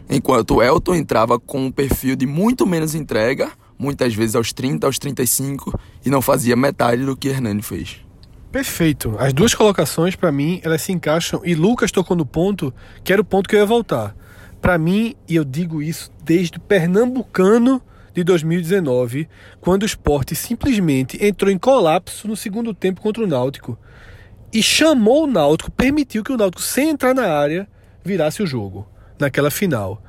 Enquanto 0.08 0.56
o 0.56 0.62
Elton 0.62 0.96
entrava 0.96 1.38
com 1.38 1.66
um 1.66 1.70
perfil 1.70 2.16
de 2.16 2.26
muito 2.26 2.66
menos 2.66 2.94
entrega, 2.94 3.50
muitas 3.78 4.14
vezes 4.14 4.34
aos 4.34 4.52
30, 4.52 4.86
aos 4.86 4.98
35, 4.98 5.78
e 6.04 6.10
não 6.10 6.20
fazia 6.20 6.56
metade 6.56 7.04
do 7.04 7.16
que 7.16 7.28
Hernani 7.28 7.62
fez. 7.62 8.00
Perfeito. 8.50 9.14
As 9.18 9.32
duas 9.32 9.54
colocações, 9.54 10.16
para 10.16 10.32
mim, 10.32 10.60
elas 10.64 10.82
se 10.82 10.90
encaixam. 10.90 11.40
E 11.44 11.54
Lucas 11.54 11.92
tocou 11.92 12.16
no 12.16 12.26
ponto 12.26 12.74
que 13.04 13.12
era 13.12 13.22
o 13.22 13.24
ponto 13.24 13.48
que 13.48 13.54
eu 13.54 13.60
ia 13.60 13.66
voltar. 13.66 14.16
Para 14.60 14.76
mim, 14.76 15.14
e 15.28 15.36
eu 15.36 15.44
digo 15.44 15.80
isso 15.80 16.10
desde 16.24 16.58
o 16.58 16.60
Pernambucano 16.60 17.80
de 18.12 18.24
2019, 18.24 19.28
quando 19.60 19.84
o 19.84 19.86
esporte 19.86 20.34
simplesmente 20.34 21.24
entrou 21.24 21.50
em 21.50 21.56
colapso 21.56 22.26
no 22.26 22.36
segundo 22.36 22.74
tempo 22.74 23.00
contra 23.00 23.22
o 23.22 23.26
Náutico 23.26 23.78
e 24.52 24.62
chamou 24.62 25.24
o 25.24 25.26
Náutico, 25.26 25.70
permitiu 25.70 26.24
que 26.24 26.32
o 26.32 26.36
Náutico, 26.36 26.62
sem 26.62 26.90
entrar 26.90 27.14
na 27.14 27.28
área, 27.28 27.68
virasse 28.04 28.42
o 28.42 28.46
jogo 28.46 28.88
naquela 29.18 29.50
final. 29.50 30.02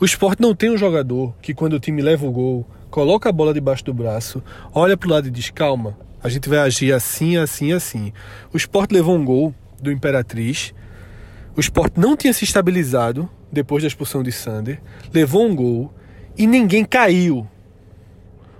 O 0.00 0.04
esporte 0.04 0.40
não 0.40 0.54
tem 0.54 0.70
um 0.70 0.78
jogador 0.78 1.34
que, 1.42 1.52
quando 1.52 1.72
o 1.72 1.80
time 1.80 2.00
leva 2.00 2.26
o 2.26 2.30
gol, 2.30 2.68
coloca 2.90 3.28
a 3.28 3.32
bola 3.32 3.52
debaixo 3.52 3.84
do 3.84 3.92
braço, 3.94 4.42
olha 4.72 4.96
para 4.96 5.08
o 5.08 5.10
lado 5.10 5.28
e 5.28 5.30
diz: 5.30 5.50
calma, 5.50 5.96
a 6.22 6.28
gente 6.28 6.48
vai 6.48 6.58
agir 6.58 6.92
assim, 6.92 7.36
assim, 7.36 7.72
assim. 7.72 8.12
O 8.52 8.56
esporte 8.56 8.92
levou 8.92 9.16
um 9.16 9.24
gol 9.24 9.54
do 9.80 9.90
Imperatriz. 9.90 10.72
O 11.56 11.60
esporte 11.60 11.98
não 11.98 12.16
tinha 12.16 12.32
se 12.32 12.44
estabilizado 12.44 13.28
depois 13.50 13.82
da 13.82 13.88
expulsão 13.88 14.22
de 14.22 14.30
Sander, 14.30 14.80
levou 15.12 15.46
um 15.46 15.54
gol 15.54 15.92
e 16.36 16.46
ninguém 16.46 16.84
caiu. 16.84 17.46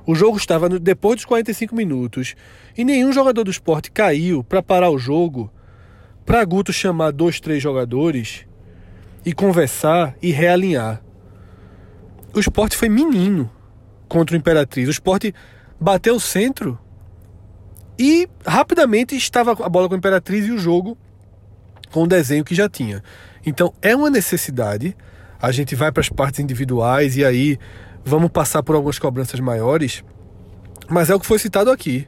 O 0.08 0.14
jogo 0.14 0.38
estava 0.38 0.70
depois 0.70 1.16
dos 1.16 1.26
45 1.26 1.76
minutos 1.76 2.34
e 2.74 2.82
nenhum 2.82 3.12
jogador 3.12 3.44
do 3.44 3.50
esporte 3.50 3.90
caiu 3.90 4.42
para 4.42 4.62
parar 4.62 4.88
o 4.88 4.96
jogo, 4.96 5.52
para 6.24 6.42
Guto 6.46 6.72
chamar 6.72 7.10
dois, 7.10 7.40
três 7.40 7.62
jogadores 7.62 8.46
e 9.22 9.34
conversar 9.34 10.16
e 10.22 10.30
realinhar. 10.30 11.02
O 12.32 12.40
esporte 12.40 12.74
foi 12.74 12.88
menino 12.88 13.50
contra 14.08 14.34
o 14.34 14.38
Imperatriz. 14.38 14.88
O 14.88 14.90
esporte 14.90 15.34
bateu 15.78 16.14
o 16.14 16.20
centro 16.20 16.78
e 17.98 18.26
rapidamente 18.46 19.14
estava 19.14 19.50
a 19.62 19.68
bola 19.68 19.88
com 19.88 19.94
a 19.94 19.98
Imperatriz 19.98 20.46
e 20.46 20.52
o 20.52 20.58
jogo 20.58 20.96
com 21.92 22.04
o 22.04 22.08
desenho 22.08 22.46
que 22.46 22.54
já 22.54 22.66
tinha. 22.66 23.02
Então 23.44 23.74
é 23.82 23.94
uma 23.94 24.08
necessidade. 24.08 24.96
A 25.38 25.52
gente 25.52 25.74
vai 25.74 25.92
para 25.92 26.00
as 26.00 26.08
partes 26.08 26.40
individuais 26.40 27.14
e 27.14 27.26
aí 27.26 27.58
vamos 28.08 28.30
passar 28.30 28.62
por 28.62 28.74
algumas 28.74 28.98
cobranças 28.98 29.38
maiores. 29.38 30.02
Mas 30.88 31.10
é 31.10 31.14
o 31.14 31.20
que 31.20 31.26
foi 31.26 31.38
citado 31.38 31.70
aqui. 31.70 32.06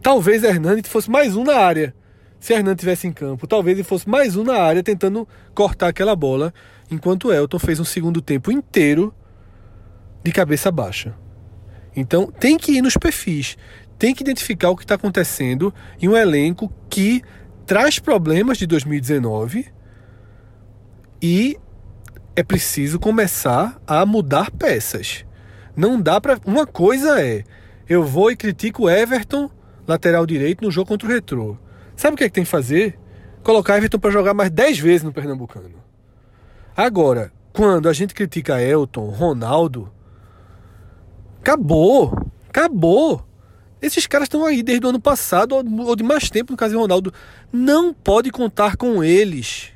Talvez 0.00 0.42
Hernani 0.42 0.82
fosse 0.84 1.10
mais 1.10 1.36
um 1.36 1.44
na 1.44 1.56
área. 1.56 1.94
Se 2.40 2.52
Hernani 2.52 2.76
tivesse 2.76 3.06
em 3.06 3.12
campo, 3.12 3.46
talvez 3.46 3.76
ele 3.76 3.84
fosse 3.84 4.08
mais 4.08 4.36
um 4.36 4.44
na 4.44 4.54
área 4.54 4.82
tentando 4.82 5.28
cortar 5.54 5.88
aquela 5.88 6.16
bola, 6.16 6.52
enquanto 6.90 7.32
Elton 7.32 7.58
fez 7.58 7.78
um 7.78 7.84
segundo 7.84 8.20
tempo 8.20 8.50
inteiro 8.50 9.14
de 10.24 10.32
cabeça 10.32 10.70
baixa. 10.70 11.14
Então 11.94 12.26
tem 12.26 12.56
que 12.56 12.72
ir 12.72 12.82
nos 12.82 12.96
perfis, 12.96 13.56
tem 13.98 14.14
que 14.14 14.22
identificar 14.22 14.70
o 14.70 14.76
que 14.76 14.82
está 14.82 14.94
acontecendo 14.94 15.72
em 16.00 16.08
um 16.08 16.16
elenco 16.16 16.72
que 16.90 17.22
traz 17.66 17.98
problemas 17.98 18.58
de 18.58 18.66
2019 18.66 19.66
e 21.22 21.56
é 22.34 22.42
preciso 22.42 22.98
começar 22.98 23.80
a 23.86 24.04
mudar 24.04 24.50
peças. 24.50 25.24
Não 25.76 26.00
dá 26.00 26.20
para. 26.20 26.38
Uma 26.44 26.66
coisa 26.66 27.20
é, 27.20 27.44
eu 27.88 28.04
vou 28.04 28.30
e 28.30 28.36
critico 28.36 28.84
o 28.84 28.90
Everton, 28.90 29.50
lateral 29.86 30.26
direito, 30.26 30.64
no 30.64 30.70
jogo 30.70 30.88
contra 30.88 31.08
o 31.08 31.10
Retrô. 31.10 31.56
Sabe 31.96 32.14
o 32.14 32.16
que 32.16 32.24
é 32.24 32.28
que 32.28 32.34
tem 32.34 32.44
que 32.44 32.50
fazer? 32.50 32.98
Colocar 33.42 33.76
Everton 33.76 33.98
para 33.98 34.10
jogar 34.10 34.34
mais 34.34 34.50
10 34.50 34.78
vezes 34.78 35.02
no 35.02 35.12
Pernambucano. 35.12 35.82
Agora, 36.76 37.32
quando 37.52 37.88
a 37.88 37.92
gente 37.92 38.14
critica 38.14 38.62
Elton, 38.62 39.10
Ronaldo, 39.10 39.90
acabou. 41.40 42.16
Acabou. 42.48 43.26
Esses 43.80 44.06
caras 44.06 44.26
estão 44.26 44.44
aí 44.44 44.62
desde 44.62 44.86
o 44.86 44.90
ano 44.90 45.00
passado 45.00 45.54
ou 45.54 45.96
de 45.96 46.04
mais 46.04 46.30
tempo, 46.30 46.52
no 46.52 46.56
caso 46.56 46.72
de 46.72 46.80
Ronaldo. 46.80 47.12
Não 47.52 47.92
pode 47.92 48.30
contar 48.30 48.76
com 48.76 49.02
eles. 49.02 49.70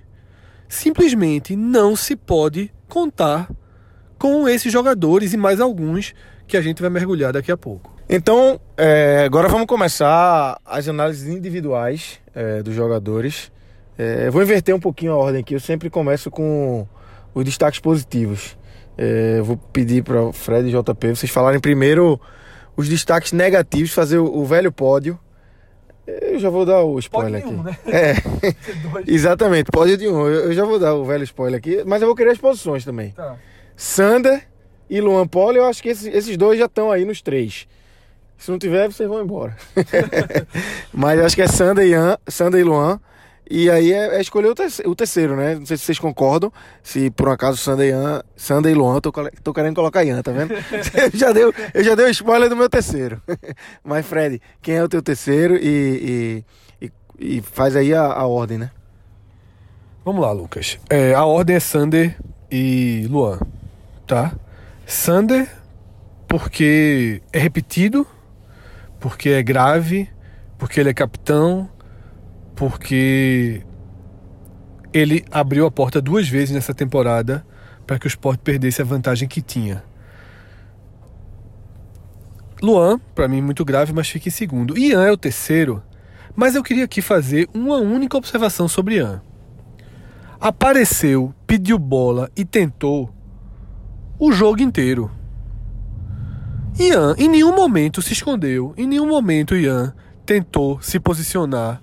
Simplesmente 0.69 1.57
não 1.57 1.97
se 1.97 2.15
pode 2.15 2.73
contar 2.89 3.51
com 4.19 4.49
esses 4.49 4.73
jogadores 4.73 5.33
e 5.33 5.37
mais 5.37 5.61
alguns 5.61 6.15
que 6.47 6.57
a 6.57 6.61
gente 6.61 6.81
vai 6.81 6.91
mergulhar 6.91 7.33
daqui 7.33 7.51
a 7.51 7.57
pouco. 7.57 7.95
Então, 8.09 8.61
é, 8.77 9.25
agora 9.25 9.49
vamos 9.49 9.67
começar 9.67 10.61
as 10.65 10.89
análises 10.89 11.29
individuais 11.29 12.21
é, 12.35 12.63
dos 12.63 12.75
jogadores. 12.75 13.51
É, 13.99 14.31
vou 14.31 14.43
inverter 14.43 14.75
um 14.75 14.81
pouquinho 14.81 15.13
a 15.13 15.17
ordem 15.17 15.41
aqui. 15.41 15.55
Eu 15.55 15.61
sempre 15.61 15.91
começo 15.91 16.31
com 16.31 16.87
os 17.35 17.45
destaques 17.45 17.81
positivos. 17.81 18.57
É, 18.97 19.41
vou 19.41 19.57
pedir 19.57 20.03
para 20.05 20.23
o 20.23 20.33
Fred 20.33 20.69
e 20.69 20.71
JP 20.71 21.17
vocês 21.17 21.31
falarem 21.31 21.61
primeiro 21.61 22.21
os 22.77 22.89
destaques 22.89 23.33
negativos, 23.33 23.93
fazer 23.93 24.19
o, 24.19 24.25
o 24.25 24.45
velho 24.45 24.71
pódio. 24.71 25.19
Eu 26.07 26.39
já 26.39 26.49
vou 26.49 26.65
dar 26.65 26.83
o 26.83 26.99
spoiler 27.01 27.43
Pódio 27.43 27.65
de 27.65 27.65
aqui. 27.65 27.89
um, 27.89 27.91
né? 27.91 28.15
É, 28.15 28.15
exatamente, 29.13 29.73
pódio 29.73 29.97
de 29.97 30.07
um. 30.07 30.29
Eu, 30.29 30.45
eu 30.45 30.53
já 30.53 30.65
vou 30.65 30.79
dar 30.79 30.95
o 30.95 31.05
velho 31.05 31.25
spoiler 31.25 31.59
aqui, 31.59 31.83
mas 31.85 32.01
eu 32.01 32.07
vou 32.07 32.15
querer 32.15 32.31
as 32.31 32.39
posições 32.39 32.85
também. 32.85 33.11
Tá. 33.11 33.37
Sander 33.77 34.47
e 34.89 35.01
Luan 35.01 35.27
Poli, 35.27 35.59
eu 35.59 35.65
acho 35.67 35.83
que 35.83 35.89
esses, 35.89 36.07
esses 36.07 36.37
dois 36.37 36.59
já 36.59 36.67
estão 36.67 36.91
aí 36.91 37.05
nos 37.05 37.21
três. 37.21 37.67
Se 38.39 38.51
não 38.51 38.59
tiver, 38.59 38.91
vocês 38.91 39.09
vão 39.09 39.23
embora. 39.23 39.57
Mas 40.93 41.21
acho 41.21 41.35
que 41.37 41.43
é 41.43 41.49
Sander 41.49 41.87
e, 41.87 41.91
Ian, 41.91 42.19
Sander 42.29 42.61
e 42.61 42.65
Luan. 42.65 43.01
E 43.49 43.71
aí 43.71 43.93
é, 43.93 44.17
é 44.17 44.21
escolher 44.21 44.49
o, 44.49 44.55
terceiro, 44.55 44.91
o 44.91 44.95
terceiro, 44.95 45.37
né? 45.37 45.55
Não 45.55 45.65
sei 45.67 45.77
se 45.77 45.85
vocês 45.85 45.99
concordam. 45.99 46.53
Se 46.83 47.11
por 47.11 47.29
um 47.29 47.33
acaso 47.33 47.57
Sander 47.59 47.87
e, 47.87 47.91
Ian, 47.91 48.23
Sander 48.37 48.73
e 48.73 48.75
Luan, 48.75 49.01
tô, 49.01 49.13
tô 49.43 49.55
querendo 49.55 49.75
colocar 49.77 50.05
Ian, 50.05 50.21
tá 50.23 50.33
vendo? 50.33 50.53
eu, 50.53 51.11
já 51.19 51.33
deu, 51.33 51.55
eu 51.73 51.85
já 51.85 51.95
dei 51.95 52.07
o 52.07 52.11
spoiler 52.11 52.49
do 52.49 52.57
meu 52.57 52.69
terceiro. 52.69 53.23
Mas, 53.85 54.05
Fred, 54.05 54.41
quem 54.61 54.75
é 54.77 54.83
o 54.83 54.89
teu 54.89 55.01
terceiro? 55.03 55.57
E, 55.57 56.45
e, 56.81 56.87
e- 56.87 56.93
e 57.39 57.41
faz 57.41 57.75
aí 57.77 57.95
a, 57.95 58.03
a 58.05 58.27
ordem, 58.27 58.59
né? 58.59 58.71
Vamos 60.05 60.21
lá, 60.21 60.31
Lucas. 60.33 60.79
É, 60.91 61.15
a 61.15 61.25
ordem 61.25 61.57
é 61.57 61.61
Sander 61.61 62.17
e 62.51 63.07
Luan, 63.09 63.39
tá? 64.07 64.33
Sander, 64.87 65.49
porque 66.29 67.23
é 67.33 67.39
repetido, 67.39 68.07
porque 69.01 69.31
é 69.31 69.43
grave, 69.43 70.09
porque 70.57 70.81
ele 70.81 70.91
é 70.91 70.95
capitão, 70.95 71.69
porque 72.55 73.63
ele 74.93 75.25
abriu 75.31 75.67
a 75.67 75.71
porta 75.71 76.01
duas 76.01 76.29
vezes 76.29 76.55
nessa 76.55 76.73
temporada 76.73 77.45
para 77.87 77.99
que 77.99 78.07
o 78.07 78.09
Sport 78.09 78.41
perdesse 78.41 78.81
a 78.81 78.85
vantagem 78.85 79.29
que 79.29 79.43
tinha. 79.43 79.83
Luan, 82.63 82.99
para 83.15 83.29
mim, 83.29 83.43
muito 83.43 83.65
grave, 83.65 83.93
mas 83.93 84.09
fica 84.09 84.29
em 84.29 84.33
segundo. 84.33 84.79
Ian 84.79 85.05
é 85.05 85.13
o 85.13 85.17
terceiro, 85.17 85.83
mas 86.35 86.55
eu 86.55 86.63
queria 86.63 86.85
aqui 86.85 87.03
fazer 87.03 87.49
uma 87.53 87.77
única 87.77 88.17
observação 88.17 88.67
sobre 88.67 88.97
Ian 88.97 89.21
apareceu, 90.41 91.35
pediu 91.47 91.79
bola 91.79 92.31
e 92.37 92.45
tentou 92.45 93.11
o 94.19 94.33
jogo 94.33 94.63
inteiro. 94.63 95.11
Ian 96.79 97.15
em 97.19 97.29
nenhum 97.29 97.55
momento 97.55 98.03
se 98.03 98.13
escondeu, 98.13 98.75
em 98.77 98.87
nenhum 98.87 99.09
momento 99.09 99.57
Ian 99.57 99.95
tentou 100.25 100.81
se 100.83 101.01
posicionar 101.01 101.81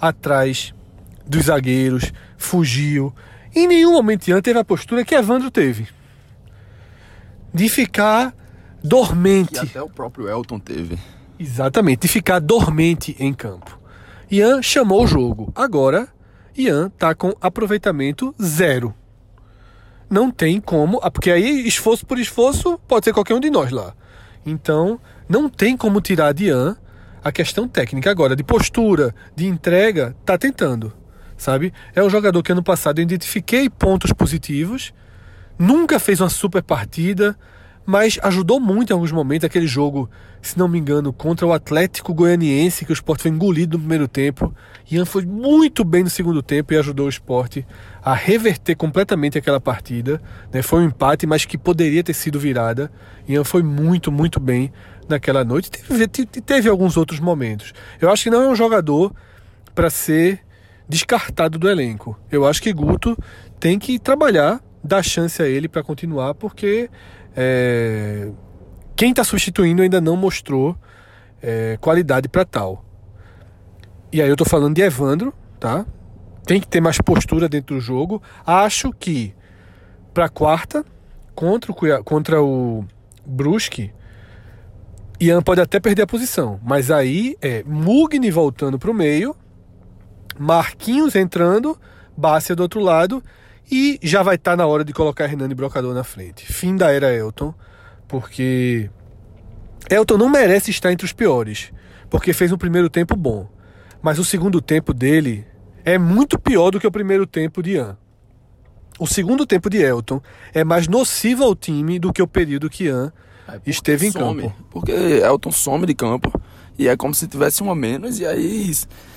atrás 0.00 0.72
dos 1.26 1.44
zagueiros, 1.46 2.12
fugiu. 2.38 3.14
Em 3.54 3.66
nenhum 3.66 3.92
momento 3.92 4.28
Ian 4.28 4.40
teve 4.40 4.58
a 4.58 4.64
postura 4.64 5.04
que 5.04 5.14
Evandro 5.14 5.50
teve. 5.50 5.88
De 7.52 7.68
ficar 7.68 8.34
E 8.82 8.86
dormente. 8.86 9.58
até 9.58 9.82
o 9.82 9.90
próprio 9.90 10.28
Elton 10.28 10.58
teve. 10.58 10.98
Exatamente, 11.38 12.02
de 12.02 12.08
ficar 12.08 12.38
dormente 12.38 13.16
em 13.18 13.32
campo. 13.34 13.78
Ian 14.30 14.62
chamou 14.62 15.04
o 15.04 15.06
jogo. 15.06 15.52
Agora, 15.54 16.08
Ian 16.56 16.90
tá 16.90 17.14
com 17.14 17.34
aproveitamento 17.40 18.34
zero. 18.40 18.94
Não 20.10 20.28
tem 20.28 20.60
como, 20.60 20.98
ah, 21.04 21.10
porque 21.10 21.30
aí 21.30 21.66
esforço 21.68 22.04
por 22.04 22.18
esforço 22.18 22.78
pode 22.88 23.04
ser 23.04 23.12
qualquer 23.12 23.34
um 23.34 23.40
de 23.40 23.48
nós 23.48 23.70
lá. 23.70 23.94
Então, 24.44 24.98
não 25.28 25.48
tem 25.48 25.76
como 25.76 26.00
tirar 26.00 26.32
de 26.32 26.46
Ian 26.46 26.76
a 27.22 27.30
questão 27.30 27.68
técnica 27.68 28.10
agora 28.10 28.34
de 28.34 28.42
postura, 28.42 29.14
de 29.36 29.46
entrega, 29.46 30.16
tá 30.24 30.36
tentando, 30.36 30.92
sabe? 31.36 31.72
É 31.94 32.02
um 32.02 32.10
jogador 32.10 32.42
que 32.42 32.50
ano 32.50 32.62
passado 32.62 32.98
eu 32.98 33.02
identifiquei 33.04 33.70
pontos 33.70 34.12
positivos, 34.12 34.92
nunca 35.56 36.00
fez 36.00 36.20
uma 36.20 36.30
super 36.30 36.62
partida, 36.62 37.38
mas 37.90 38.20
ajudou 38.22 38.60
muito 38.60 38.90
em 38.90 38.92
alguns 38.94 39.10
momentos 39.10 39.44
aquele 39.44 39.66
jogo, 39.66 40.08
se 40.40 40.56
não 40.56 40.68
me 40.68 40.78
engano, 40.78 41.12
contra 41.12 41.44
o 41.44 41.52
Atlético 41.52 42.14
Goianiense, 42.14 42.84
que 42.84 42.92
o 42.92 42.94
Sport 42.94 43.20
foi 43.22 43.32
engolido 43.32 43.72
no 43.76 43.80
primeiro 43.80 44.06
tempo. 44.06 44.54
Ian 44.88 45.04
foi 45.04 45.26
muito 45.26 45.82
bem 45.82 46.04
no 46.04 46.08
segundo 46.08 46.40
tempo 46.40 46.72
e 46.72 46.76
ajudou 46.76 47.06
o 47.06 47.08
Sport 47.08 47.64
a 48.00 48.14
reverter 48.14 48.76
completamente 48.76 49.36
aquela 49.36 49.60
partida. 49.60 50.22
né? 50.52 50.62
Foi 50.62 50.82
um 50.82 50.84
empate, 50.86 51.26
mas 51.26 51.44
que 51.44 51.58
poderia 51.58 52.04
ter 52.04 52.14
sido 52.14 52.38
virada. 52.38 52.92
Ian 53.28 53.42
foi 53.42 53.60
muito, 53.64 54.12
muito 54.12 54.38
bem 54.38 54.72
naquela 55.08 55.42
noite. 55.44 55.68
Teve, 55.68 56.06
te- 56.06 56.26
teve 56.26 56.68
alguns 56.68 56.96
outros 56.96 57.18
momentos. 57.18 57.72
Eu 58.00 58.08
acho 58.08 58.22
que 58.22 58.30
não 58.30 58.40
é 58.42 58.48
um 58.48 58.54
jogador 58.54 59.12
para 59.74 59.90
ser 59.90 60.38
descartado 60.88 61.58
do 61.58 61.68
elenco. 61.68 62.16
Eu 62.30 62.46
acho 62.46 62.62
que 62.62 62.72
Guto 62.72 63.18
tem 63.58 63.80
que 63.80 63.98
trabalhar, 63.98 64.60
dar 64.82 65.02
chance 65.02 65.42
a 65.42 65.48
ele 65.48 65.68
para 65.68 65.82
continuar, 65.82 66.34
porque 66.34 66.88
é, 67.36 68.30
quem 68.96 69.10
está 69.10 69.24
substituindo 69.24 69.82
ainda 69.82 70.00
não 70.00 70.16
mostrou 70.16 70.76
é, 71.42 71.78
qualidade 71.80 72.28
para 72.28 72.44
tal. 72.44 72.84
E 74.12 74.20
aí 74.20 74.28
eu 74.28 74.36
tô 74.36 74.44
falando 74.44 74.74
de 74.74 74.82
Evandro, 74.82 75.32
tá? 75.58 75.86
Tem 76.44 76.60
que 76.60 76.66
ter 76.66 76.80
mais 76.80 76.98
postura 77.00 77.48
dentro 77.48 77.76
do 77.76 77.80
jogo. 77.80 78.22
Acho 78.44 78.92
que 78.92 79.34
para 80.12 80.28
quarta 80.28 80.84
contra 81.34 81.70
o 81.70 82.04
contra 82.04 82.42
o 82.42 82.84
Brusque, 83.24 83.92
Ian 85.20 85.42
pode 85.42 85.60
até 85.60 85.78
perder 85.78 86.02
a 86.02 86.06
posição, 86.06 86.58
mas 86.62 86.90
aí 86.90 87.36
é 87.40 87.62
Mugni 87.64 88.30
voltando 88.30 88.78
para 88.78 88.90
o 88.90 88.94
meio, 88.94 89.36
Marquinhos 90.38 91.14
entrando, 91.14 91.78
Bárcia 92.16 92.56
do 92.56 92.62
outro 92.62 92.80
lado 92.80 93.22
e 93.70 93.98
já 94.02 94.22
vai 94.22 94.34
estar 94.34 94.56
na 94.56 94.66
hora 94.66 94.84
de 94.84 94.92
colocar 94.92 95.24
Hernani 95.24 95.54
Brocador 95.54 95.94
na 95.94 96.02
frente. 96.02 96.44
Fim 96.52 96.76
da 96.76 96.90
era 96.92 97.14
Elton, 97.14 97.54
porque 98.08 98.90
Elton 99.88 100.18
não 100.18 100.28
merece 100.28 100.70
estar 100.70 100.92
entre 100.92 101.04
os 101.04 101.12
piores, 101.12 101.72
porque 102.08 102.32
fez 102.32 102.50
um 102.50 102.58
primeiro 102.58 102.90
tempo 102.90 103.14
bom, 103.14 103.48
mas 104.02 104.18
o 104.18 104.24
segundo 104.24 104.60
tempo 104.60 104.92
dele 104.92 105.46
é 105.84 105.98
muito 105.98 106.38
pior 106.38 106.70
do 106.70 106.80
que 106.80 106.86
o 106.86 106.90
primeiro 106.90 107.26
tempo 107.26 107.62
de 107.62 107.72
Ian. 107.72 107.96
O 108.98 109.06
segundo 109.06 109.46
tempo 109.46 109.70
de 109.70 109.78
Elton 109.78 110.20
é 110.52 110.62
mais 110.64 110.86
nocivo 110.86 111.44
ao 111.44 111.54
time 111.54 111.98
do 111.98 112.12
que 112.12 112.20
o 112.20 112.26
período 112.26 112.68
que 112.68 112.84
Ian 112.84 113.12
É, 113.48 113.58
esteve 113.64 114.06
em 114.06 114.10
some, 114.10 114.42
campo. 114.42 114.54
Porque 114.70 114.92
Elton 114.92 115.50
some 115.50 115.86
de 115.86 115.94
campo 115.94 116.30
e 116.78 116.88
é 116.88 116.96
como 116.96 117.14
se 117.14 117.26
tivesse 117.26 117.62
um 117.62 117.70
a 117.70 117.74
menos, 117.74 118.18
e 118.18 118.26
aí 118.26 118.72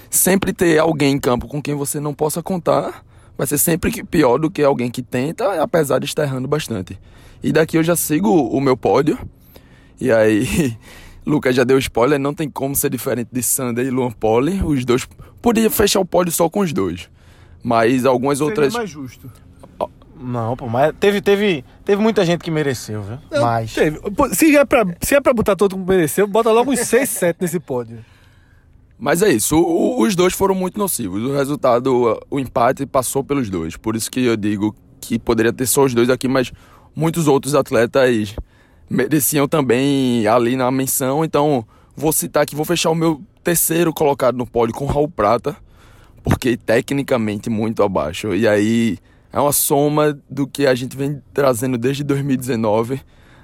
sempre 0.10 0.54
ter 0.54 0.78
alguém 0.80 1.14
em 1.14 1.20
campo 1.20 1.47
com 1.47 1.62
quem 1.62 1.76
você 1.76 1.99
não 1.99 2.14
possa 2.14 2.43
contar 2.43 3.04
vai 3.38 3.47
ser 3.47 3.57
sempre 3.57 4.03
pior 4.03 4.38
do 4.38 4.49
que 4.49 4.63
alguém 4.63 4.89
que 4.89 5.01
tenta, 5.01 5.61
apesar 5.61 5.99
de 5.99 6.05
estar 6.05 6.23
errando 6.23 6.47
bastante. 6.47 6.99
E 7.41 7.51
daqui 7.51 7.77
eu 7.77 7.84
já 7.84 7.95
sigo 7.95 8.29
o 8.29 8.61
meu 8.61 8.77
pódio. 8.77 9.17
E 9.99 10.11
aí, 10.11 10.77
Lucas 11.25 11.55
já 11.55 11.63
deu 11.63 11.77
spoiler, 11.77 12.19
não 12.19 12.34
tem 12.34 12.49
como 12.49 12.75
ser 12.75 12.89
diferente 12.89 13.29
de 13.31 13.43
Sander 13.43 13.86
e 13.86 13.89
Luan 13.89 14.11
Poli. 14.11 14.61
Os 14.63 14.86
dois. 14.86 15.07
Podia 15.41 15.69
fechar 15.69 15.99
o 15.99 16.05
pódio 16.05 16.31
só 16.31 16.49
com 16.49 16.61
os 16.61 16.71
dois. 16.71 17.09
Mas 17.61 18.05
algumas 18.05 18.38
Seria 18.38 18.49
outras. 18.49 18.73
mais 18.73 18.89
justo. 18.89 19.31
Não, 20.23 20.55
pô, 20.55 20.67
mas 20.69 20.93
teve, 20.97 21.21
teve, 21.21 21.65
teve 21.84 22.01
muita 22.01 22.23
gente 22.23 22.41
que 22.41 22.51
mereceu, 22.51 23.01
viu? 23.01 23.17
Não, 23.29 23.41
mas. 23.41 23.73
teve. 23.73 23.99
Se 24.31 24.55
é, 24.55 24.63
pra, 24.63 24.86
se 25.01 25.15
é 25.15 25.19
pra 25.19 25.34
botar 25.34 25.55
todo 25.55 25.75
mundo 25.75 25.88
que 25.88 25.95
mereceu, 25.95 26.25
bota 26.25 26.49
logo 26.49 26.71
uns 26.71 26.79
6, 26.79 27.09
7 27.09 27.38
nesse 27.41 27.59
pódio. 27.59 27.97
Mas 29.04 29.22
é 29.22 29.30
isso, 29.30 29.58
o- 29.58 30.01
os 30.01 30.16
dois 30.16 30.32
foram 30.34 30.56
muito 30.56 30.80
nocivos. 30.80 31.22
O 31.22 31.34
resultado, 31.36 32.18
o 32.32 32.39
empate 32.39 32.86
passou 32.86 33.22
pelos 33.22 33.49
dois. 33.49 33.76
Por 33.76 33.97
isso 33.97 34.10
que 34.10 34.22
eu 34.24 34.38
digo 34.38 34.74
que 35.01 35.20
poderia 35.20 35.51
ter 35.51 35.66
só 35.66 35.84
os 35.84 35.93
dois 35.93 36.10
aqui, 36.10 36.26
mas 36.26 36.54
muitos 36.95 37.28
outros 37.28 37.54
atletas 37.54 38.34
mereciam 38.89 39.45
também 39.45 40.26
ali 40.26 40.56
na 40.56 40.72
menção. 40.72 41.26
Então, 41.26 41.66
vou 41.93 42.14
citar 42.14 42.43
aqui, 42.43 42.56
vou 42.56 42.64
fechar 42.64 42.91
o 42.91 42.95
meu 42.95 43.22
terceiro 43.43 43.91
colocado 43.93 44.38
no 44.38 44.47
pódio 44.47 44.74
com 44.74 44.86
Raul 44.86 45.10
Prata, 45.10 45.54
porque 46.24 46.56
tecnicamente 46.56 47.49
muito 47.49 47.84
abaixo. 47.84 48.34
E 48.34 48.47
aí 48.47 48.97
é 49.34 49.39
uma 49.41 49.51
soma 49.51 50.18
do 50.30 50.47
que 50.47 50.66
a 50.66 50.74
gente 50.74 50.95
vem 50.95 51.22
trazendo 51.34 51.78
desde 51.78 52.06
2019. 52.06 53.01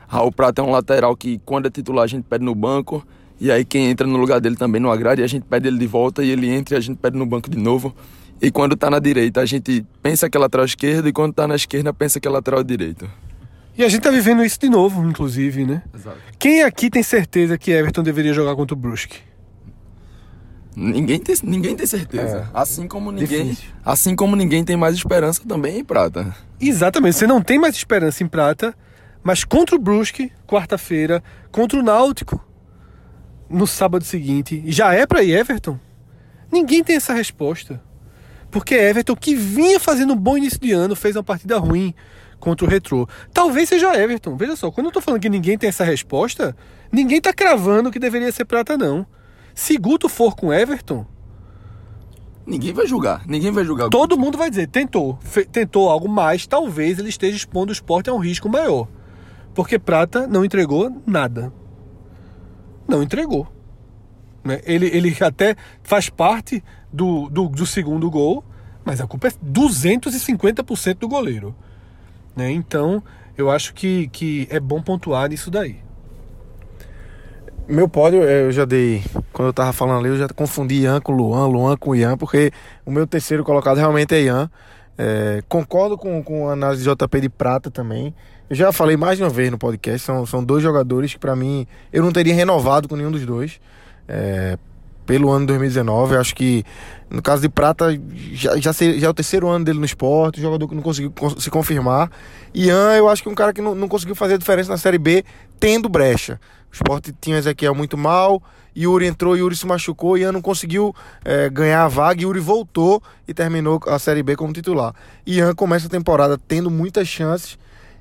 Raul 0.07 0.32
Prata 0.32 0.62
é 0.62 0.64
um 0.64 0.72
lateral 0.72 1.18
que, 1.18 1.38
quando 1.43 1.66
é 1.66 1.70
titular, 1.70 2.05
a 2.05 2.07
gente 2.07 2.24
pede 2.24 2.45
no 2.45 2.55
banco. 2.55 3.05
E 3.39 3.51
aí 3.51 3.63
quem 3.63 3.89
entra 3.89 4.05
no 4.05 4.17
lugar 4.17 4.41
dele 4.41 4.55
também 4.55 4.81
não 4.81 4.91
agrada 4.91 5.21
e 5.21 5.23
a 5.23 5.27
gente 5.27 5.43
pede 5.43 5.67
ele 5.67 5.77
de 5.77 5.87
volta 5.87 6.23
e 6.23 6.29
ele 6.29 6.49
entra 6.49 6.75
e 6.75 6.77
a 6.77 6.81
gente 6.81 6.97
pede 6.97 7.17
no 7.17 7.25
banco 7.25 7.49
de 7.49 7.57
novo. 7.57 7.95
E 8.41 8.51
quando 8.51 8.75
tá 8.75 8.89
na 8.89 8.99
direita, 8.99 9.41
a 9.41 9.45
gente 9.45 9.85
pensa 10.01 10.29
que 10.29 10.37
é 10.37 10.39
lateral 10.39 10.65
esquerdo 10.65 11.07
e 11.07 11.13
quando 11.13 11.33
tá 11.33 11.47
na 11.47 11.55
esquerda, 11.55 11.93
pensa 11.93 12.19
que 12.19 12.27
é 12.27 12.31
lateral 12.31 12.63
direito. 12.63 13.09
E 13.77 13.83
a 13.83 13.87
gente 13.87 14.01
tá 14.01 14.11
vivendo 14.11 14.43
isso 14.43 14.59
de 14.59 14.69
novo, 14.69 15.07
inclusive, 15.07 15.65
né? 15.65 15.81
Exato. 15.93 16.17
Quem 16.37 16.63
aqui 16.63 16.89
tem 16.89 17.01
certeza 17.03 17.57
que 17.57 17.71
Everton 17.71 18.03
deveria 18.03 18.33
jogar 18.33 18.55
contra 18.55 18.75
o 18.75 18.77
Brusque? 18.77 19.19
Ninguém 20.75 21.19
tem, 21.19 21.35
ninguém 21.43 21.75
tem 21.75 21.85
certeza. 21.85 22.49
Assim 22.53 22.87
como 22.87 23.11
ninguém, 23.11 23.49
Difícil. 23.49 23.69
assim 23.83 24.15
como 24.15 24.35
ninguém 24.35 24.63
tem 24.63 24.77
mais 24.77 24.95
esperança 24.95 25.41
também 25.47 25.79
em 25.79 25.83
prata. 25.83 26.33
Exatamente, 26.59 27.17
você 27.17 27.27
não 27.27 27.41
tem 27.41 27.59
mais 27.59 27.75
esperança 27.75 28.23
em 28.23 28.27
prata, 28.27 28.73
mas 29.23 29.43
contra 29.43 29.75
o 29.75 29.79
Brusque, 29.79 30.31
quarta-feira, 30.47 31.21
contra 31.51 31.79
o 31.79 31.83
Náutico, 31.83 32.41
no 33.50 33.66
sábado 33.66 34.04
seguinte, 34.04 34.64
já 34.68 34.93
é 34.93 35.06
pra 35.06 35.24
ir 35.24 35.36
Everton? 35.36 35.80
Ninguém 36.52 36.84
tem 36.84 36.95
essa 36.95 37.14
resposta. 37.14 37.82
Porque 38.52 38.74
Everton, 38.74 39.16
que 39.16 39.36
vinha 39.36 39.80
fazendo 39.80 40.14
um 40.14 40.18
bom 40.18 40.38
início 40.38 40.60
de 40.60 40.72
ano, 40.72 40.95
fez 40.95 41.16
uma 41.16 41.24
partida 41.24 41.58
ruim 41.58 41.93
contra 42.39 42.66
o 42.66 42.70
Retrô. 42.70 43.08
Talvez 43.34 43.70
seja 43.70 43.95
Everton. 43.95 44.36
Veja 44.36 44.56
só, 44.56 44.72
quando 44.72 44.88
eu 44.88 44.91
tô 44.91 45.02
falando 45.02 45.22
que 45.22 45.30
ninguém 45.30 45.58
tem 45.58 45.70
essa 45.70 45.84
resposta, 45.84 46.56
ninguém 46.91 47.22
tá 47.22 47.34
cravando 47.34 47.91
que 47.91 48.00
deveria 48.00 48.32
ser 48.32 48.45
prata, 48.45 48.78
não. 48.78 49.06
Se 49.54 49.78
Guto 49.78 50.10
for 50.10 50.36
com 50.36 50.54
Everton, 50.54 51.06
Ninguém 52.50 52.74
vai 52.74 52.88
julgar, 52.88 53.28
ninguém 53.28 53.52
vai 53.52 53.64
julgar. 53.64 53.89
Todo 53.89 54.18
mundo 54.18 54.36
vai 54.36 54.50
dizer, 54.50 54.68
tentou, 54.68 55.20
tentou 55.52 55.88
algo 55.88 56.10
mais, 56.10 56.47
talvez 56.47 56.97
ele 56.97 57.10
esteja 57.10 57.38
expondo 57.38 57.70
o 57.70 57.74
esporte 57.74 58.10
a 58.10 58.14
um 58.14 58.18
risco 58.18 58.50
maior. 58.50 58.88
Porque 59.54 59.78
Prata 59.78 60.26
não 60.26 60.43
entregou 60.43 60.91
nada. 61.06 61.54
Não 62.89 63.03
entregou. 63.03 63.47
Né? 64.43 64.59
Ele, 64.65 64.87
ele 64.87 65.15
até 65.21 65.55
faz 65.83 66.09
parte 66.09 66.63
do, 66.91 67.29
do, 67.29 67.47
do 67.47 67.65
segundo 67.65 68.09
gol, 68.09 68.43
mas 68.83 68.99
a 68.99 69.07
culpa 69.07 69.27
é 69.27 69.31
250% 69.31 70.97
do 70.97 71.07
goleiro. 71.07 71.55
Né? 72.35 72.51
Então, 72.51 73.03
eu 73.37 73.51
acho 73.51 73.73
que, 73.73 74.07
que 74.07 74.47
é 74.49 74.59
bom 74.59 74.81
pontuar 74.81 75.29
nisso 75.29 75.51
daí. 75.51 75.77
Meu 77.67 77.87
pódio, 77.87 78.23
eh, 78.23 78.45
eu 78.45 78.51
já 78.51 78.65
dei. 78.65 79.03
Quando 79.31 79.49
eu 79.49 79.53
tava 79.53 79.71
falando 79.71 79.99
ali, 79.99 80.09
eu 80.09 80.17
já 80.17 80.27
confundi 80.27 80.81
Ian 80.81 80.99
com 80.99 81.11
Luan, 81.11 81.45
Luan 81.45 81.77
com 81.77 81.95
Ian, 81.95 82.17
porque 82.17 82.51
o 82.83 82.89
meu 82.89 83.05
terceiro 83.05 83.43
colocado 83.43 83.77
realmente 83.77 84.15
é 84.15 84.23
Ian. 84.23 84.49
Eh, 84.97 85.43
concordo 85.47 85.95
com, 85.95 86.23
com 86.23 86.49
a 86.49 86.53
análise 86.53 86.83
de 86.83 86.89
JP 86.89 87.21
de 87.21 87.29
Prata 87.29 87.69
também. 87.69 88.15
Eu 88.50 88.56
já 88.56 88.72
falei 88.72 88.97
mais 88.97 89.18
de 89.18 89.24
uma 89.24 89.30
vez 89.30 89.52
no 89.52 89.58
podcast, 89.58 90.06
são, 90.06 90.26
são 90.26 90.43
dois 90.43 90.64
jogadores 90.64 91.14
que 91.14 91.20
pra 91.20 91.36
mim 91.36 91.68
eu 91.93 92.02
não 92.04 92.12
teria 92.12 92.34
renovado 92.34 92.88
com 92.88 92.95
nenhum 92.95 93.12
dos 93.12 93.26
dois. 93.26 93.60
eh, 94.08 94.58
pelo 95.06 95.32
ano 95.32 95.39
de 95.41 95.47
2019, 95.47 96.14
eu 96.14 96.22
acho 96.22 96.36
que 96.36 96.64
no 97.10 97.20
caso 97.20 97.41
de 97.41 97.50
Prata 97.50 97.88
já, 98.32 98.56
já, 98.58 98.72
já 98.72 99.08
é 99.08 99.10
o 99.10 99.14
terceiro 99.14 99.47
ano 99.47 99.66
dele 99.66 99.80
no 99.80 99.86
esporte, 99.86 100.39
jogador 100.39 100.68
que 100.68 100.76
não 100.76 100.84
conseguiu 100.84 101.10
con- 101.10 101.32
se 101.39 101.50
confirmar. 101.50 102.12
Ian, 102.54 102.93
eu 102.95 103.10
acho 103.10 103.24
que 103.24 103.28
é 103.28 103.32
um 103.32 103.36
cara 103.36 103.52
que 103.52 103.60
não, 103.60 103.74
não 103.74 103.88
conseguiu 103.88 104.14
fazer 104.16 104.36
a 104.36 104.38
diferença 104.38 104.70
na 104.70 104.78
Série 104.78 105.00
B, 105.00 105.24
tendo 105.60 105.89
brecha. 105.89 106.39
O 106.72 106.76
esporte 106.76 107.12
tinha 107.20 107.39
Ezequiel 107.39 107.74
muito 107.74 107.97
mal, 107.97 108.39
Yuri 108.78 109.08
entrou, 109.08 109.36
Yuri 109.36 109.56
se 109.56 109.66
machucou, 109.66 110.16
Ian 110.16 110.32
não 110.32 110.43
conseguiu 110.43 110.93
eh, 111.26 111.50
ganhar 111.50 111.86
a 111.86 111.88
vaga, 111.88 112.22
Yuri 112.22 112.39
voltou 112.39 113.02
e 113.28 113.34
terminou 113.34 113.80
a 113.88 113.97
Série 113.97 114.22
B 114.22 114.36
como 114.36 114.54
titular. 114.54 114.93
Ian 115.26 115.56
começa 115.56 115.88
a 115.88 115.89
temporada 115.89 116.38
tendo 116.47 116.70
muitas 116.70 117.08
chances 117.08 117.58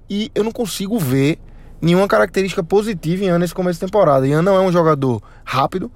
e 0.09 0.31
eu 0.35 0.43
não 0.45 0.53
consigo 0.53 0.99
ver 0.99 1.39
nenhuma 1.81 2.09
característica 2.09 2.63
positiva 2.63 3.23
em 3.25 3.27
Ian 3.27 3.39
nesse 3.39 3.55
começo 3.55 3.79
de 3.81 3.87
temporada. 3.87 4.27
Ian 4.27 4.43
não 4.43 4.57
é 4.57 4.61
um 4.61 4.73
jogador 4.73 5.23
rápido, 5.45 5.91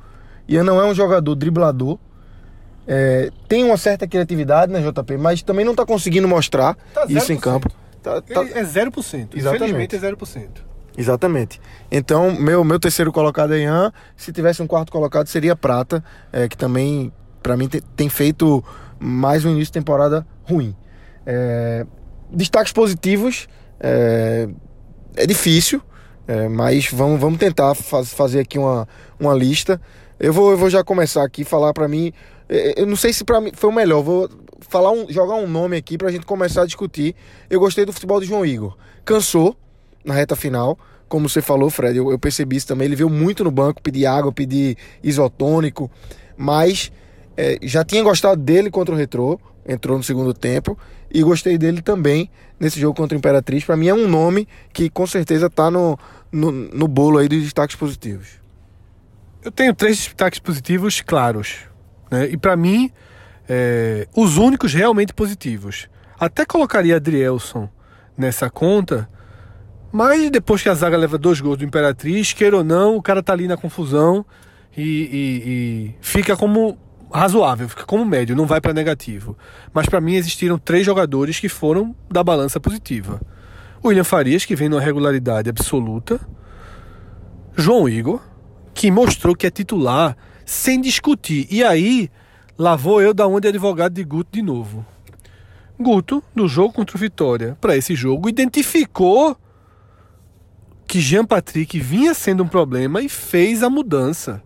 Ian 0.48 0.64
não 0.64 0.80
é 0.80 0.84
um 0.86 0.94
jogador 0.94 1.34
driblador. 1.34 1.98
É, 2.86 3.30
tem 3.48 3.62
uma 3.64 3.76
certa 3.76 4.06
criatividade, 4.08 4.72
né, 4.72 4.80
JP? 4.80 5.16
Mas 5.16 5.42
também 5.42 5.64
não 5.64 5.74
tá 5.74 5.86
conseguindo 5.86 6.26
mostrar 6.26 6.76
Tá 6.92 7.04
isso 7.08 7.32
em 7.32 7.36
0%. 7.36 7.40
campo. 7.40 7.70
Tá- 8.02 8.20
tá- 8.20 8.42
é 8.54 8.64
0%. 8.64 9.36
Exatamente. 9.36 9.64
Infelizmente 9.64 9.96
é 9.96 9.98
0%. 9.98 10.64
Exatamente. 10.98 11.60
Então, 11.90 12.32
meu, 12.34 12.62
meu 12.64 12.78
terceiro 12.80 13.12
colocado 13.12 13.54
é 13.54 13.60
Ian. 13.60 13.92
Se 14.16 14.32
tivesse 14.32 14.60
um 14.62 14.66
quarto 14.66 14.90
colocado, 14.92 15.26
seria 15.28 15.54
Prata, 15.56 16.02
é, 16.32 16.48
que 16.48 16.56
também, 16.56 17.12
pra 17.42 17.56
mim, 17.56 17.68
te- 17.68 17.80
tem 17.94 18.08
feito 18.08 18.62
mais 18.98 19.44
um 19.44 19.50
início 19.50 19.66
de 19.66 19.72
temporada 19.72 20.26
ruim. 20.44 20.74
É, 21.24 21.86
destaques 22.30 22.72
positivos, 22.72 23.46
é, 23.82 24.48
é 25.16 25.26
difícil, 25.26 25.82
é, 26.26 26.48
mas 26.48 26.88
vamos, 26.90 27.20
vamos 27.20 27.38
tentar 27.38 27.74
faz- 27.74 28.12
fazer 28.12 28.40
aqui 28.40 28.58
uma, 28.58 28.86
uma 29.18 29.34
lista. 29.34 29.80
Eu 30.20 30.32
vou, 30.32 30.52
eu 30.52 30.56
vou 30.56 30.70
já 30.70 30.84
começar 30.84 31.24
aqui, 31.24 31.44
falar 31.44 31.72
pra 31.74 31.88
mim. 31.88 32.12
é, 32.48 32.80
Eu 32.80 32.86
não 32.86 32.96
sei 32.96 33.12
se 33.12 33.24
pra 33.24 33.40
mim 33.40 33.50
foi 33.54 33.68
o 33.70 33.72
melhor, 33.72 34.02
vou 34.02 34.28
falar 34.60 34.92
um, 34.92 35.06
jogar 35.10 35.34
um 35.34 35.46
nome 35.48 35.76
aqui 35.76 35.98
pra 35.98 36.10
gente 36.10 36.24
começar 36.24 36.62
a 36.62 36.66
discutir. 36.66 37.14
Eu 37.50 37.58
gostei 37.60 37.84
do 37.84 37.92
futebol 37.92 38.20
de 38.20 38.26
João 38.26 38.46
Igor. 38.46 38.76
Cansou, 39.04 39.56
na 40.04 40.14
reta 40.14 40.36
final. 40.36 40.78
Como 41.08 41.28
você 41.28 41.42
falou, 41.42 41.68
Fred, 41.68 41.98
eu, 41.98 42.10
eu 42.10 42.18
percebi 42.18 42.56
isso 42.56 42.66
também. 42.68 42.86
Ele 42.86 42.96
veio 42.96 43.10
muito 43.10 43.44
no 43.44 43.50
banco, 43.50 43.82
pedir 43.82 44.06
água, 44.06 44.32
pedir 44.32 44.78
isotônico, 45.02 45.90
mas 46.36 46.90
é, 47.36 47.58
já 47.62 47.84
tinha 47.84 48.02
gostado 48.02 48.40
dele 48.40 48.70
contra 48.70 48.94
o 48.94 48.98
Retrô, 48.98 49.38
entrou 49.66 49.96
no 49.96 50.02
segundo 50.02 50.32
tempo, 50.34 50.78
e 51.12 51.22
gostei 51.22 51.56
dele 51.58 51.82
também 51.82 52.30
nesse 52.58 52.80
jogo 52.80 52.94
contra 52.96 53.16
o 53.16 53.18
Imperatriz. 53.18 53.64
Para 53.64 53.76
mim 53.76 53.88
é 53.88 53.94
um 53.94 54.08
nome 54.08 54.48
que 54.72 54.88
com 54.88 55.06
certeza 55.06 55.48
tá 55.50 55.70
no, 55.70 55.98
no, 56.30 56.50
no 56.50 56.88
bolo 56.88 57.18
aí 57.18 57.28
dos 57.28 57.42
destaques 57.42 57.76
positivos. 57.76 58.40
Eu 59.44 59.50
tenho 59.50 59.74
três 59.74 59.96
destaques 59.98 60.38
positivos 60.38 61.00
claros. 61.00 61.56
Né? 62.10 62.30
E 62.30 62.36
pra 62.36 62.56
mim, 62.56 62.90
é, 63.48 64.06
os 64.16 64.36
únicos 64.36 64.72
realmente 64.72 65.12
positivos. 65.12 65.88
Até 66.18 66.44
colocaria 66.44 66.96
Adrielson 66.96 67.68
nessa 68.16 68.48
conta, 68.48 69.08
mas 69.90 70.30
depois 70.30 70.62
que 70.62 70.68
a 70.68 70.74
zaga 70.74 70.96
leva 70.96 71.18
dois 71.18 71.40
gols 71.40 71.58
do 71.58 71.64
Imperatriz, 71.64 72.32
queira 72.32 72.56
ou 72.56 72.64
não, 72.64 72.96
o 72.96 73.02
cara 73.02 73.22
tá 73.22 73.32
ali 73.32 73.46
na 73.48 73.56
confusão 73.56 74.24
e, 74.76 74.82
e- 74.82 75.42
e 75.44 75.94
fica 76.00 76.36
como 76.36 76.78
razoável, 77.12 77.68
fica 77.68 77.84
como 77.84 78.04
médio, 78.04 78.34
não 78.34 78.46
vai 78.46 78.60
pra 78.60 78.72
negativo. 78.72 79.36
Mas 79.72 79.86
pra 79.86 80.00
mim 80.00 80.14
existiram 80.14 80.58
três 80.58 80.84
jogadores 80.84 81.38
que 81.38 81.48
foram 81.48 81.94
da 82.10 82.24
balança 82.24 82.58
positiva. 82.58 83.20
O 83.82 83.88
William 83.88 84.04
Farias, 84.04 84.44
que 84.44 84.56
vem 84.56 84.68
numa 84.68 84.80
regularidade 84.80 85.50
absoluta. 85.50 86.20
João 87.56 87.88
Igor, 87.88 88.20
que 88.72 88.90
mostrou 88.90 89.34
que 89.34 89.46
é 89.46 89.50
titular 89.50 90.16
sem 90.44 90.80
discutir. 90.80 91.46
E 91.50 91.62
aí, 91.62 92.10
lá 92.58 92.76
vou 92.76 93.02
eu 93.02 93.12
da 93.12 93.26
onde 93.26 93.48
advogado 93.48 93.94
de 93.94 94.04
Guto 94.04 94.30
de 94.32 94.42
novo. 94.42 94.86
Guto, 95.78 96.22
do 96.34 96.46
jogo 96.46 96.72
contra 96.72 96.96
o 96.96 97.00
Vitória, 97.00 97.56
para 97.60 97.76
esse 97.76 97.94
jogo, 97.94 98.28
identificou 98.28 99.36
que 100.86 101.00
Jean 101.00 101.24
Patrick 101.24 101.80
vinha 101.80 102.14
sendo 102.14 102.42
um 102.42 102.48
problema 102.48 103.00
e 103.00 103.08
fez 103.08 103.62
a 103.62 103.70
mudança. 103.70 104.42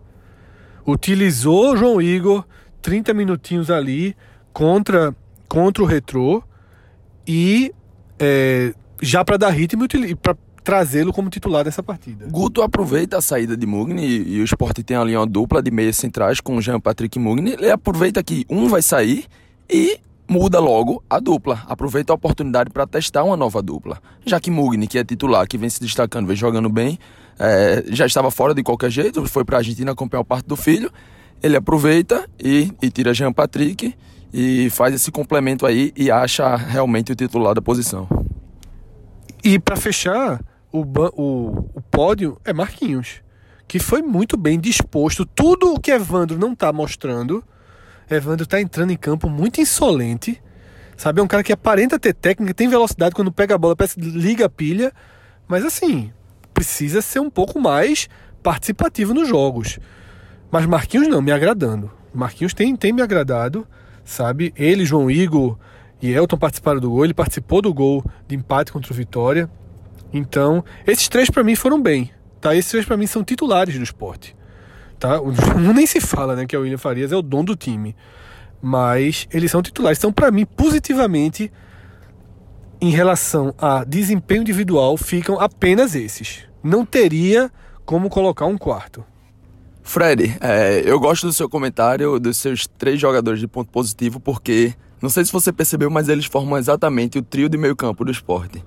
Utilizou 0.87 1.77
João 1.77 2.01
Igor 2.01 2.45
30 2.87 3.13
minutinhos 3.13 3.69
ali 3.69 4.15
contra, 4.53 5.13
contra 5.49 5.83
o 5.83 5.87
Retrô 5.87 6.41
e 7.27 7.75
é, 8.17 8.73
já 9.03 9.25
para 9.25 9.37
dar 9.37 9.51
ritmo 9.51 9.89
e 9.93 10.15
para 10.15 10.37
trazê-lo 10.63 11.13
como 11.13 11.29
titular 11.29 11.65
dessa 11.65 11.83
partida. 11.83 12.29
Guto 12.31 12.63
aproveita 12.63 13.19
a 13.19 13.21
saída 13.21 13.57
de 13.57 13.67
Mugni 13.67 14.07
e, 14.07 14.37
e 14.37 14.41
o 14.41 14.45
Sport 14.45 14.85
tem 14.85 14.97
ali 14.97 15.17
uma 15.17 15.27
dupla 15.27 15.61
de 15.61 15.69
meias 15.69 15.97
centrais 15.97 16.41
com 16.41 16.57
o 16.57 16.63
Jean 16.63 16.79
Patrick 16.79 17.19
e 17.19 17.21
Mugni. 17.21 17.55
Ele 17.55 17.69
aproveita 17.69 18.23
que 18.23 18.47
um 18.49 18.69
vai 18.69 18.83
sair 18.83 19.25
e 19.69 19.99
muda 20.29 20.61
logo 20.61 21.03
a 21.11 21.19
dupla. 21.19 21.65
Aproveita 21.67 22.13
a 22.13 22.15
oportunidade 22.15 22.71
para 22.71 22.87
testar 22.87 23.25
uma 23.25 23.37
nova 23.37 23.61
dupla. 23.61 24.01
Já 24.25 24.39
que 24.39 24.49
Mugni, 24.49 24.87
que 24.87 24.97
é 24.97 25.03
titular, 25.03 25.45
que 25.49 25.59
vem 25.59 25.69
se 25.69 25.81
destacando, 25.81 26.29
vem 26.29 26.37
jogando 26.37 26.69
bem, 26.69 27.01
é, 27.37 27.83
já 27.89 28.07
estava 28.07 28.31
fora 28.31 28.55
de 28.55 28.63
qualquer 28.63 28.91
jeito, 28.91 29.27
foi 29.27 29.45
para 29.45 29.57
a 29.57 29.59
Argentina 29.59 29.91
acompanhar 29.91 30.21
o 30.21 30.25
parto 30.25 30.47
do 30.47 30.55
filho. 30.55 30.89
Ele 31.43 31.57
aproveita 31.57 32.29
e, 32.39 32.73
e 32.83 32.91
tira 32.91 33.15
Jean 33.15 33.33
Patrick 33.33 33.95
e 34.33 34.69
faz 34.71 34.95
esse 34.95 35.11
complemento 35.11 35.67
aí 35.67 35.93
e 35.97 36.11
acha 36.11 36.57
realmente 36.57 37.13
o 37.13 37.15
titular 37.15 37.55
da 37.55 37.63
posição. 37.63 38.09
E 39.45 39.59
para 39.59 39.77
fechar, 39.77 40.41
o, 40.73 40.81
o, 40.81 41.71
o 41.75 41.83
pódio 41.83 42.41
é 42.45 42.53
Marquinhos, 42.53 43.23
que 43.69 43.79
foi 43.79 44.03
muito 44.03 44.37
bem 44.37 44.59
disposto. 44.59 45.25
Tudo 45.25 45.75
o 45.75 45.81
que 45.81 45.91
Evandro 45.91 46.39
não 46.39 46.53
está 46.53 46.73
mostrando 46.73 47.45
Evandro 48.09 48.45
está 48.45 48.61
entrando 48.61 48.93
em 48.93 48.97
campo 48.97 49.29
muito 49.29 49.61
insolente. 49.61 50.41
Sabe, 50.97 51.21
é 51.21 51.23
um 51.23 51.27
cara 51.27 51.43
que 51.43 51.53
aparenta 51.53 51.99
ter 51.99 52.15
técnica, 52.15 52.55
tem 52.55 52.69
velocidade 52.69 53.15
quando 53.15 53.31
pega 53.31 53.55
a 53.55 53.59
bola, 53.59 53.77
parece 53.77 54.01
liga 54.01 54.47
a 54.47 54.49
pilha. 54.49 54.93
Mas 55.47 55.65
assim, 55.65 56.11
precisa 56.55 57.03
ser 57.03 57.21
um 57.21 57.29
pouco 57.29 57.61
mais 57.61 58.09
participativo 58.43 59.13
nos 59.13 59.29
jogos. 59.29 59.79
Mas 60.51 60.67
Marquinhos 60.67 61.09
não, 61.09 61.21
me 61.21 61.33
agradando. 61.33 61.91
Marquinhos 62.15 62.55
tem, 62.55 62.75
tem 62.77 62.93
me 62.93 63.03
agradado, 63.03 63.67
sabe? 64.05 64.53
Ele, 64.57 64.85
João 64.85 65.11
Igor 65.11 65.59
e 66.01 66.11
Elton 66.13 66.39
participaram 66.39 66.81
do 66.81 66.91
gol. 66.91 67.05
Ele 67.05 67.15
participou 67.15 67.61
do 67.61 67.73
gol 67.73 68.05
de 68.27 68.37
empate 68.37 68.73
contra 68.73 68.93
o 68.93 68.97
Vitória. 68.97 69.51
Então, 70.13 70.65
esses 70.87 71.09
três 71.09 71.29
para 71.29 71.45
mim 71.45 71.55
foram 71.55 71.81
bem. 71.81 72.11
Tá? 72.41 72.55
Esses 72.55 72.71
três 72.71 72.87
para 72.87 72.97
mim 72.97 73.07
são 73.07 73.25
titulares 73.25 73.77
do 73.77 73.83
esporte. 73.83 74.37
Tá? 74.99 75.21
Um 75.21 75.73
nem 75.75 75.87
se 75.87 76.01
fala, 76.01 76.37
né, 76.37 76.47
que 76.47 76.55
é 76.55 76.59
o 76.59 76.63
William 76.63 76.79
Farias, 76.79 77.13
é 77.13 77.17
o 77.17 77.23
dono 77.23 77.45
do 77.45 77.57
time. 77.57 77.95
Mas 78.63 79.27
eles 79.31 79.51
são 79.51 79.63
titulares. 79.63 79.99
Então, 79.99 80.13
para 80.13 80.31
mim, 80.31 80.47
positivamente, 80.47 81.53
em 82.81 82.91
relação 82.91 83.55
a 83.59 83.85
desempenho 83.85 84.43
individual, 84.43 84.97
ficam 84.97 85.39
apenas 85.41 85.95
esses. 85.95 86.45
Não 86.63 86.85
teria 86.85 87.51
como 87.85 88.09
colocar 88.09 88.47
um 88.47 88.57
quarto. 88.57 89.05
Fred, 89.87 90.37
é, 90.41 90.83
eu 90.85 90.99
gosto 90.99 91.29
do 91.29 91.33
seu 91.33 91.49
comentário 91.49 92.19
dos 92.19 92.39
seus 92.39 92.67
três 92.67 93.01
jogadores 93.01 93.39
de 93.39 93.47
ponto 93.47 93.71
positivo, 93.71 94.19
porque 94.19 94.75
não 95.01 95.09
sei 95.09 95.25
se 95.25 95.33
você 95.33 95.53
percebeu, 95.53 95.89
mas 95.89 96.09
eles 96.09 96.27
formam 96.27 96.59
exatamente 96.59 97.19
o 97.19 97.23
trio 97.23 97.49
de 97.49 97.57
meio 97.57 97.77
campo 97.77 98.05
do 98.05 98.11
esporte. 98.11 98.63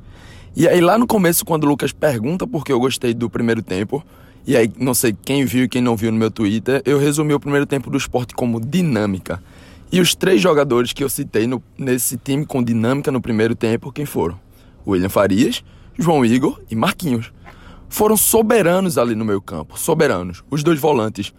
E 0.56 0.66
aí, 0.66 0.80
lá 0.80 0.98
no 0.98 1.06
começo, 1.06 1.44
quando 1.44 1.66
o 1.66 1.68
Lucas 1.68 1.92
pergunta 1.92 2.48
por 2.48 2.64
que 2.64 2.72
eu 2.72 2.80
gostei 2.80 3.14
do 3.14 3.30
primeiro 3.30 3.62
tempo, 3.62 4.02
e 4.48 4.56
aí, 4.56 4.72
não 4.80 4.94
sei 4.94 5.14
quem 5.14 5.44
viu 5.44 5.66
e 5.66 5.70
quem 5.70 5.82
não 5.82 5.96
viu 5.96 6.10
no 6.10 6.18
meu 6.18 6.32
Twitter, 6.32 6.82
eu 6.86 6.98
resumi 6.98 7.34
o 7.34 7.40
primeiro 7.40 7.66
tempo 7.66 7.90
do 7.90 7.98
esporte 7.98 8.34
como 8.34 8.58
dinâmica. 8.58 9.44
E 9.92 10.00
os 10.00 10.16
três 10.16 10.42
jogadores 10.42 10.94
que 10.94 11.04
eu 11.04 11.10
citei 11.10 11.46
no, 11.46 11.62
nesse 11.78 12.16
time 12.16 12.46
com 12.46 12.64
dinâmica 12.64 13.12
no 13.12 13.20
primeiro 13.20 13.56
tempo, 13.56 13.92
quem 13.92 14.06
foram? 14.06 14.40
William 14.88 15.10
Farias, 15.10 15.66
João 15.98 16.24
Igor 16.24 16.62
e 16.72 16.76
Marquinhos. 16.78 17.30
Foram 17.90 18.16
soberanos 18.16 18.98
ali 18.98 19.16
no 19.16 19.26
meio 19.26 19.42
campo, 19.42 19.78
soberanos. 19.78 20.44
Os 20.50 20.64
dois 20.64 20.80
volantes, 20.80 21.34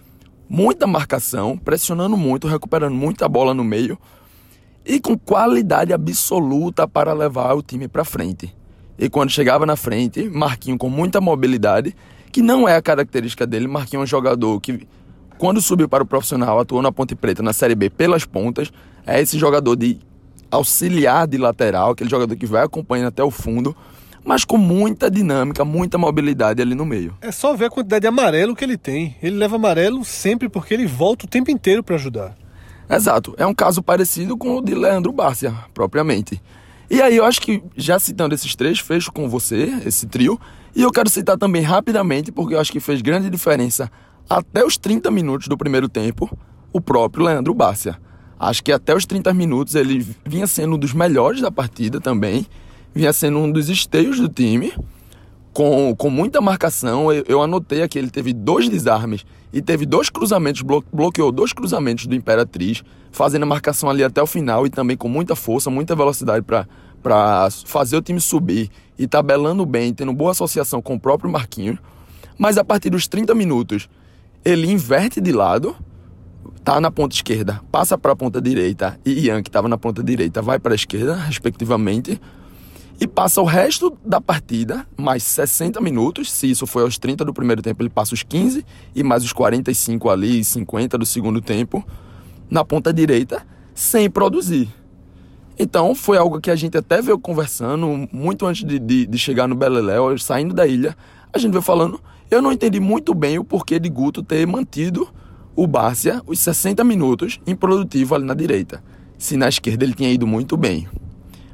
muita 0.48 0.86
marcação, 0.86 1.56
pressionando 1.56 2.16
muito, 2.16 2.48
recuperando 2.48 2.94
muita 2.94 3.28
bola 3.28 3.54
no 3.54 3.64
meio 3.64 3.96
e 4.84 4.98
com 5.00 5.16
qualidade 5.16 5.92
absoluta 5.92 6.88
para 6.88 7.12
levar 7.12 7.54
o 7.54 7.62
time 7.62 7.86
para 7.86 8.04
frente. 8.04 8.54
E 8.98 9.08
quando 9.08 9.30
chegava 9.30 9.64
na 9.64 9.76
frente, 9.76 10.28
Marquinhos 10.28 10.78
com 10.78 10.90
muita 10.90 11.20
mobilidade 11.20 11.94
que 12.30 12.42
não 12.42 12.68
é 12.68 12.76
a 12.76 12.82
característica 12.82 13.46
dele. 13.46 13.66
Marquinhos 13.66 14.02
é 14.02 14.04
um 14.04 14.06
jogador 14.06 14.60
que, 14.60 14.86
quando 15.38 15.60
subiu 15.60 15.88
para 15.88 16.02
o 16.02 16.06
profissional, 16.06 16.58
atuou 16.58 16.82
na 16.82 16.92
Ponte 16.92 17.14
Preta 17.14 17.42
na 17.42 17.52
Série 17.52 17.74
B 17.74 17.88
pelas 17.88 18.24
pontas. 18.24 18.70
É 19.06 19.20
esse 19.20 19.38
jogador 19.38 19.76
de 19.76 19.98
auxiliar 20.50 21.26
de 21.26 21.38
lateral, 21.38 21.92
aquele 21.92 22.10
jogador 22.10 22.34
que 22.36 22.44
vai 22.44 22.64
acompanhando 22.64 23.08
até 23.08 23.22
o 23.22 23.30
fundo, 23.30 23.74
mas 24.24 24.44
com 24.44 24.56
muita 24.56 25.10
dinâmica, 25.10 25.64
muita 25.64 25.98
mobilidade 25.98 26.60
ali 26.60 26.74
no 26.74 26.84
meio. 26.84 27.16
É 27.20 27.32
só 27.32 27.54
ver 27.54 27.66
a 27.66 27.70
quantidade 27.70 28.02
de 28.02 28.06
amarelo 28.06 28.54
que 28.54 28.64
ele 28.64 28.76
tem. 28.76 29.16
Ele 29.22 29.36
leva 29.36 29.56
amarelo 29.56 30.04
sempre 30.04 30.48
porque 30.48 30.74
ele 30.74 30.86
volta 30.86 31.24
o 31.24 31.28
tempo 31.28 31.50
inteiro 31.50 31.82
para 31.82 31.96
ajudar. 31.96 32.36
Exato. 32.88 33.34
É 33.38 33.46
um 33.46 33.54
caso 33.54 33.82
parecido 33.82 34.36
com 34.36 34.56
o 34.56 34.62
de 34.62 34.74
Leandro 34.74 35.12
Bárcia, 35.12 35.54
propriamente. 35.72 36.42
E 36.90 37.00
aí 37.00 37.16
eu 37.16 37.24
acho 37.24 37.40
que, 37.40 37.62
já 37.76 37.98
citando 38.00 38.34
esses 38.34 38.56
três, 38.56 38.80
fecho 38.80 39.12
com 39.12 39.28
você, 39.28 39.72
esse 39.86 40.06
trio, 40.06 40.40
e 40.74 40.82
eu 40.82 40.90
quero 40.90 41.08
citar 41.08 41.38
também 41.38 41.62
rapidamente, 41.62 42.32
porque 42.32 42.54
eu 42.54 42.60
acho 42.60 42.72
que 42.72 42.80
fez 42.80 43.00
grande 43.00 43.30
diferença 43.30 43.90
até 44.28 44.64
os 44.64 44.76
30 44.76 45.10
minutos 45.10 45.46
do 45.46 45.56
primeiro 45.56 45.88
tempo, 45.88 46.28
o 46.72 46.80
próprio 46.80 47.24
Leandro 47.24 47.54
Bárcia. 47.54 47.96
Acho 48.38 48.64
que 48.64 48.72
até 48.72 48.94
os 48.94 49.06
30 49.06 49.32
minutos 49.34 49.74
ele 49.74 50.04
vinha 50.24 50.46
sendo 50.46 50.74
um 50.74 50.78
dos 50.78 50.92
melhores 50.92 51.40
da 51.40 51.50
partida 51.50 52.00
também, 52.00 52.46
vinha 52.94 53.12
sendo 53.12 53.38
um 53.38 53.50
dos 53.50 53.68
esteios 53.68 54.18
do 54.18 54.28
time, 54.28 54.72
com, 55.52 55.94
com 55.96 56.10
muita 56.10 56.40
marcação. 56.40 57.12
Eu, 57.12 57.24
eu 57.26 57.42
anotei 57.42 57.82
aqui, 57.82 57.98
ele 57.98 58.10
teve 58.10 58.32
dois 58.32 58.68
desarmes 58.68 59.24
e 59.52 59.60
teve 59.60 59.84
dois 59.84 60.08
cruzamentos, 60.08 60.62
blo 60.62 60.84
bloqueou 60.92 61.32
dois 61.32 61.52
cruzamentos 61.52 62.06
do 62.06 62.14
Imperatriz, 62.14 62.82
fazendo 63.10 63.42
a 63.42 63.46
marcação 63.46 63.90
ali 63.90 64.04
até 64.04 64.22
o 64.22 64.26
final 64.26 64.66
e 64.66 64.70
também 64.70 64.96
com 64.96 65.08
muita 65.08 65.34
força, 65.34 65.70
muita 65.70 65.96
velocidade 65.96 66.44
para 66.44 67.48
fazer 67.64 67.96
o 67.96 68.02
time 68.02 68.20
subir 68.20 68.70
e 68.98 69.06
tabelando 69.06 69.64
bem, 69.66 69.92
tendo 69.92 70.12
boa 70.12 70.30
associação 70.32 70.80
com 70.80 70.94
o 70.94 71.00
próprio 71.00 71.30
Marquinhos. 71.30 71.78
Mas 72.38 72.56
a 72.56 72.64
partir 72.64 72.90
dos 72.90 73.08
30 73.08 73.34
minutos, 73.34 73.88
ele 74.44 74.70
inverte 74.70 75.20
de 75.20 75.32
lado, 75.32 75.76
tá 76.64 76.80
na 76.80 76.90
ponta 76.90 77.14
esquerda, 77.14 77.60
passa 77.70 77.98
para 77.98 78.12
a 78.12 78.16
ponta 78.16 78.40
direita 78.40 78.98
e 79.04 79.26
Ian, 79.26 79.42
que 79.42 79.48
estava 79.48 79.68
na 79.68 79.76
ponta 79.76 80.02
direita, 80.02 80.40
vai 80.40 80.58
para 80.58 80.72
a 80.72 80.76
esquerda, 80.76 81.14
respectivamente. 81.16 82.20
E 83.00 83.06
passa 83.06 83.40
o 83.40 83.46
resto 83.46 83.96
da 84.04 84.20
partida, 84.20 84.86
mais 84.94 85.22
60 85.22 85.80
minutos. 85.80 86.30
Se 86.30 86.50
isso 86.50 86.66
foi 86.66 86.82
aos 86.82 86.98
30 86.98 87.24
do 87.24 87.32
primeiro 87.32 87.62
tempo, 87.62 87.82
ele 87.82 87.88
passa 87.88 88.12
os 88.12 88.22
15 88.22 88.62
e 88.94 89.02
mais 89.02 89.24
os 89.24 89.32
45 89.32 90.10
ali, 90.10 90.44
50 90.44 90.98
do 90.98 91.06
segundo 91.06 91.40
tempo, 91.40 91.82
na 92.50 92.62
ponta 92.62 92.92
direita, 92.92 93.42
sem 93.74 94.10
produzir. 94.10 94.68
Então 95.58 95.94
foi 95.94 96.18
algo 96.18 96.42
que 96.42 96.50
a 96.50 96.56
gente 96.56 96.76
até 96.76 97.00
veio 97.00 97.18
conversando 97.18 98.06
muito 98.12 98.44
antes 98.44 98.66
de, 98.66 98.78
de, 98.78 99.06
de 99.06 99.18
chegar 99.18 99.48
no 99.48 99.54
Beleléu, 99.54 100.18
saindo 100.18 100.52
da 100.52 100.66
ilha. 100.66 100.94
A 101.32 101.38
gente 101.38 101.52
veio 101.52 101.62
falando. 101.62 101.98
Eu 102.30 102.42
não 102.42 102.52
entendi 102.52 102.80
muito 102.80 103.14
bem 103.14 103.38
o 103.38 103.44
porquê 103.44 103.80
de 103.80 103.88
Guto 103.88 104.22
ter 104.22 104.46
mantido 104.46 105.08
o 105.56 105.66
Bárcia 105.66 106.22
os 106.26 106.38
60 106.38 106.84
minutos 106.84 107.40
improdutivo 107.46 108.14
ali 108.14 108.24
na 108.24 108.34
direita. 108.34 108.84
Se 109.16 109.38
na 109.38 109.48
esquerda 109.48 109.84
ele 109.84 109.94
tinha 109.94 110.12
ido 110.12 110.26
muito 110.26 110.54
bem. 110.54 110.86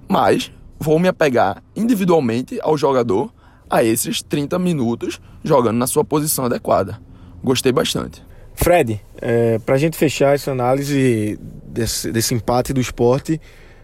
Mas 0.08 0.52
vou 0.78 0.98
me 0.98 1.08
apegar 1.08 1.62
individualmente 1.74 2.58
ao 2.62 2.76
jogador 2.76 3.32
a 3.68 3.82
esses 3.82 4.22
30 4.22 4.58
minutos 4.58 5.20
jogando 5.42 5.76
na 5.76 5.86
sua 5.86 6.04
posição 6.04 6.44
adequada. 6.44 7.00
Gostei 7.42 7.72
bastante. 7.72 8.24
Fred, 8.54 9.00
é, 9.20 9.58
para 9.58 9.74
a 9.74 9.78
gente 9.78 9.96
fechar 9.96 10.34
essa 10.34 10.50
análise 10.50 11.38
desse, 11.66 12.10
desse 12.10 12.34
empate 12.34 12.72
do 12.72 12.80
esporte, 12.80 13.40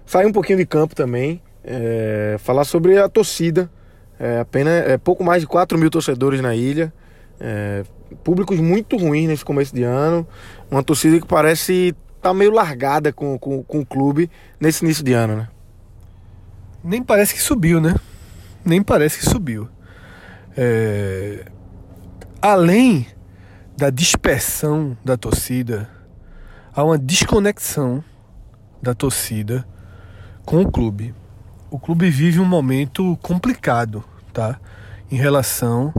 sair 0.07 0.27
um 0.27 0.33
pouquinho 0.33 0.59
de 0.59 0.67
campo 0.67 0.95
também, 0.95 1.43
é, 1.63 2.37
falar 2.39 2.65
sobre 2.65 2.99
a 2.99 3.09
torcida. 3.09 3.71
É, 4.19 4.41
apenas 4.41 4.89
é, 4.89 4.97
pouco 4.97 5.23
mais 5.25 5.43
de 5.43 5.47
4 5.47 5.79
mil 5.79 5.91
torcedores 5.91 6.41
na 6.41 6.55
ilha. 6.55 6.93
É, 7.41 7.83
públicos 8.23 8.59
muito 8.61 8.97
ruins 8.97 9.29
nesse 9.29 9.45
começo 9.45 9.75
de 9.75 9.83
ano. 9.83 10.27
Uma 10.71 10.83
torcida 10.83 11.21
que 11.21 11.27
parece 11.27 11.95
estar 12.17 12.31
tá 12.31 12.35
meio 12.35 12.53
largada 12.53 13.13
com, 13.13 13.39
com, 13.39 13.63
com 13.63 13.81
o 13.81 13.87
clube 13.87 14.31
nesse 14.61 14.85
início 14.85 15.05
de 15.05 15.13
ano, 15.13 15.37
né? 15.37 15.49
Nem 16.83 17.03
parece 17.03 17.35
que 17.35 17.41
subiu, 17.41 17.81
né? 17.81 17.95
Nem 18.65 18.83
parece 18.83 19.19
que 19.19 19.25
subiu. 19.25 19.69
É... 20.57 21.45
Além 22.41 23.07
da 23.77 23.91
dispersão 23.91 24.97
da 25.05 25.17
torcida, 25.17 25.89
há 26.75 26.85
uma 26.85 26.99
desconexão 26.99 28.03
da 28.83 28.95
torcida 28.95 29.67
com 30.45 30.61
o 30.61 30.71
clube. 30.71 31.15
O 31.71 31.79
clube 31.79 32.11
vive 32.11 32.41
um 32.41 32.45
momento 32.45 33.17
complicado, 33.23 34.05
tá? 34.33 34.61
Em 35.11 35.17
relação 35.17 35.95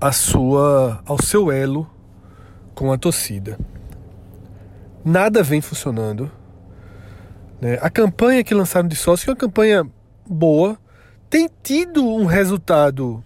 a 0.00 0.12
sua, 0.12 1.02
ao 1.06 1.20
seu 1.22 1.50
elo 1.50 1.90
com 2.74 2.92
a 2.92 2.98
torcida. 2.98 3.58
Nada 5.04 5.42
vem 5.42 5.60
funcionando. 5.60 6.30
Né? 7.60 7.78
A 7.80 7.90
campanha 7.90 8.44
que 8.44 8.54
lançaram 8.54 8.88
de 8.88 8.96
sócio 8.96 9.28
é 9.28 9.30
uma 9.30 9.36
campanha 9.36 9.86
boa, 10.28 10.78
tem 11.28 11.48
tido 11.62 12.06
um 12.06 12.24
resultado 12.24 13.22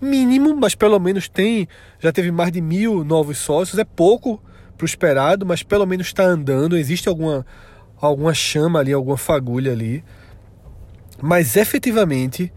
mínimo, 0.00 0.56
mas 0.56 0.74
pelo 0.74 0.98
menos 0.98 1.28
tem, 1.28 1.68
já 1.98 2.12
teve 2.12 2.30
mais 2.30 2.52
de 2.52 2.60
mil 2.60 3.04
novos 3.04 3.38
sócios, 3.38 3.78
é 3.78 3.84
pouco 3.84 4.42
para 4.76 4.84
o 4.84 4.86
esperado, 4.86 5.44
mas 5.44 5.62
pelo 5.62 5.86
menos 5.86 6.06
está 6.06 6.24
andando, 6.24 6.76
existe 6.76 7.08
alguma 7.08 7.44
alguma 8.00 8.32
chama 8.32 8.78
ali, 8.78 8.92
alguma 8.92 9.16
fagulha 9.16 9.72
ali. 9.72 10.02
Mas 11.20 11.54
efetivamente, 11.54 12.50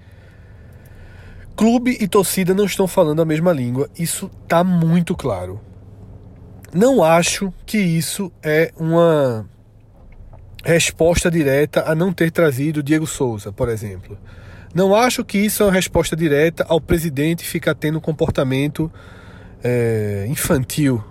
clube 1.55 1.97
e 1.99 2.07
torcida 2.07 2.53
não 2.53 2.63
estão 2.65 2.87
falando 2.87 3.21
a 3.21 3.25
mesma 3.25 3.51
língua. 3.51 3.89
Isso 3.97 4.31
tá 4.47 4.63
muito 4.63 5.15
claro. 5.15 5.59
Não 6.73 7.03
acho 7.03 7.53
que 7.65 7.77
isso 7.77 8.31
é 8.41 8.71
uma 8.77 9.45
resposta 10.63 11.29
direta 11.29 11.83
a 11.85 11.93
não 11.93 12.13
ter 12.13 12.31
trazido 12.31 12.81
Diego 12.81 13.05
Souza, 13.05 13.51
por 13.51 13.67
exemplo. 13.67 14.17
Não 14.73 14.95
acho 14.95 15.23
que 15.23 15.37
isso 15.37 15.61
é 15.61 15.65
uma 15.67 15.71
resposta 15.71 16.15
direta 16.15 16.65
ao 16.67 16.79
presidente 16.79 17.43
ficar 17.43 17.75
tendo 17.75 17.97
um 17.97 18.01
comportamento 18.01 18.91
é, 19.63 20.25
infantil 20.27 21.03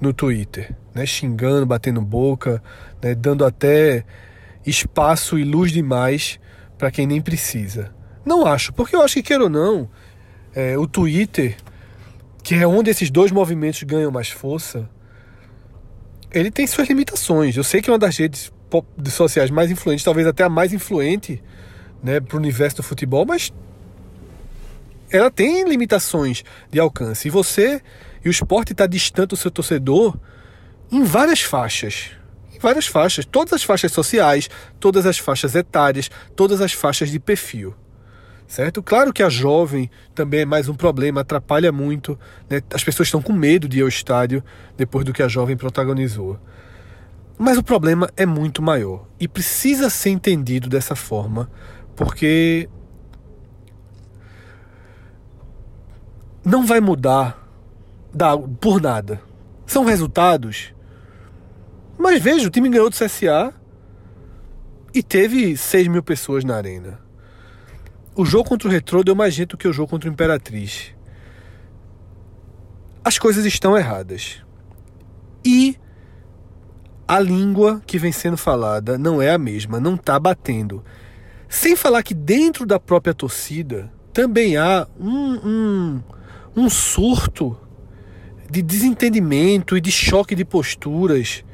no 0.00 0.12
Twitter, 0.12 0.74
né? 0.94 1.04
xingando, 1.04 1.66
batendo 1.66 2.00
boca, 2.00 2.62
né? 3.02 3.14
dando 3.14 3.44
até 3.44 4.04
espaço 4.66 5.38
e 5.38 5.44
luz 5.44 5.70
demais 5.70 6.40
para 6.76 6.90
quem 6.90 7.06
nem 7.06 7.20
precisa. 7.20 7.94
Não 8.24 8.46
acho, 8.46 8.72
porque 8.72 8.96
eu 8.96 9.02
acho 9.02 9.14
que, 9.14 9.22
queira 9.22 9.44
ou 9.44 9.50
não, 9.50 9.88
é, 10.54 10.76
o 10.76 10.86
Twitter, 10.86 11.56
que 12.42 12.54
é 12.54 12.66
onde 12.66 12.90
esses 12.90 13.10
dois 13.10 13.30
movimentos 13.30 13.82
ganham 13.82 14.10
mais 14.10 14.30
força, 14.30 14.88
ele 16.32 16.50
tem 16.50 16.66
suas 16.66 16.88
limitações. 16.88 17.56
Eu 17.56 17.64
sei 17.64 17.80
que 17.82 17.90
é 17.90 17.92
uma 17.92 17.98
das 17.98 18.16
redes 18.16 18.52
sociais 19.10 19.50
mais 19.50 19.70
influentes, 19.70 20.04
talvez 20.04 20.26
até 20.26 20.44
a 20.44 20.48
mais 20.48 20.72
influente 20.72 21.42
né, 22.02 22.20
para 22.20 22.36
o 22.36 22.38
universo 22.38 22.78
do 22.78 22.82
futebol, 22.82 23.24
mas 23.26 23.52
ela 25.10 25.30
tem 25.30 25.68
limitações 25.68 26.44
de 26.70 26.78
alcance. 26.78 27.28
E 27.28 27.30
você 27.30 27.82
e 28.24 28.28
o 28.28 28.30
esporte 28.30 28.72
está 28.72 28.86
distante 28.86 29.30
do 29.30 29.36
seu 29.36 29.50
torcedor 29.50 30.16
em 30.90 31.02
várias 31.02 31.40
faixas. 31.40 32.10
Em 32.54 32.58
várias 32.58 32.86
faixas. 32.86 33.24
Todas 33.24 33.52
as 33.52 33.62
faixas 33.62 33.92
sociais, 33.92 34.48
todas 34.78 35.06
as 35.06 35.18
faixas 35.18 35.54
etárias, 35.54 36.10
todas 36.36 36.60
as 36.60 36.72
faixas 36.72 37.10
de 37.10 37.18
perfil. 37.18 37.74
Certo? 38.46 38.82
Claro 38.82 39.12
que 39.12 39.22
a 39.22 39.28
jovem 39.28 39.88
também 40.12 40.40
é 40.40 40.44
mais 40.44 40.68
um 40.68 40.74
problema, 40.74 41.20
atrapalha 41.20 41.70
muito. 41.70 42.18
Né? 42.48 42.60
As 42.74 42.82
pessoas 42.82 43.06
estão 43.06 43.22
com 43.22 43.32
medo 43.32 43.68
de 43.68 43.78
ir 43.78 43.82
ao 43.82 43.88
estádio 43.88 44.42
depois 44.76 45.04
do 45.04 45.12
que 45.12 45.22
a 45.22 45.28
jovem 45.28 45.56
protagonizou. 45.56 46.38
Mas 47.42 47.56
o 47.56 47.62
problema 47.62 48.10
é 48.18 48.26
muito 48.26 48.60
maior 48.60 49.06
e 49.18 49.26
precisa 49.26 49.88
ser 49.88 50.10
entendido 50.10 50.68
dessa 50.68 50.94
forma, 50.94 51.50
porque 51.96 52.68
não 56.44 56.66
vai 56.66 56.82
mudar 56.82 57.48
por 58.60 58.78
nada. 58.78 59.22
São 59.64 59.86
resultados. 59.86 60.74
Mas 61.98 62.22
veja, 62.22 62.46
o 62.46 62.50
time 62.50 62.68
ganhou 62.68 62.90
do 62.90 62.94
CSA 62.94 63.54
e 64.92 65.02
teve 65.02 65.56
6 65.56 65.88
mil 65.88 66.02
pessoas 66.02 66.44
na 66.44 66.56
arena. 66.56 67.00
O 68.14 68.26
jogo 68.26 68.50
contra 68.50 68.68
o 68.68 68.70
Retrô 68.70 69.02
deu 69.02 69.16
mais 69.16 69.32
gente 69.32 69.48
do 69.48 69.56
que 69.56 69.66
o 69.66 69.72
jogo 69.72 69.88
contra 69.88 70.10
o 70.10 70.12
Imperatriz. 70.12 70.94
As 73.02 73.18
coisas 73.18 73.46
estão 73.46 73.78
erradas. 73.78 74.44
E 75.42 75.78
a 77.10 77.18
língua 77.18 77.82
que 77.88 77.98
vem 77.98 78.12
sendo 78.12 78.36
falada 78.36 78.96
não 78.96 79.20
é 79.20 79.30
a 79.30 79.36
mesma, 79.36 79.80
não 79.80 79.96
está 79.96 80.16
batendo. 80.16 80.84
Sem 81.48 81.74
falar 81.74 82.04
que 82.04 82.14
dentro 82.14 82.64
da 82.64 82.78
própria 82.78 83.12
torcida 83.12 83.92
também 84.12 84.56
há 84.56 84.86
um, 84.96 85.32
um, 85.44 86.02
um 86.54 86.70
surto 86.70 87.58
de 88.48 88.62
desentendimento 88.62 89.76
e 89.76 89.80
de 89.80 89.90
choque 89.90 90.36
de 90.36 90.44
posturas. 90.44 91.44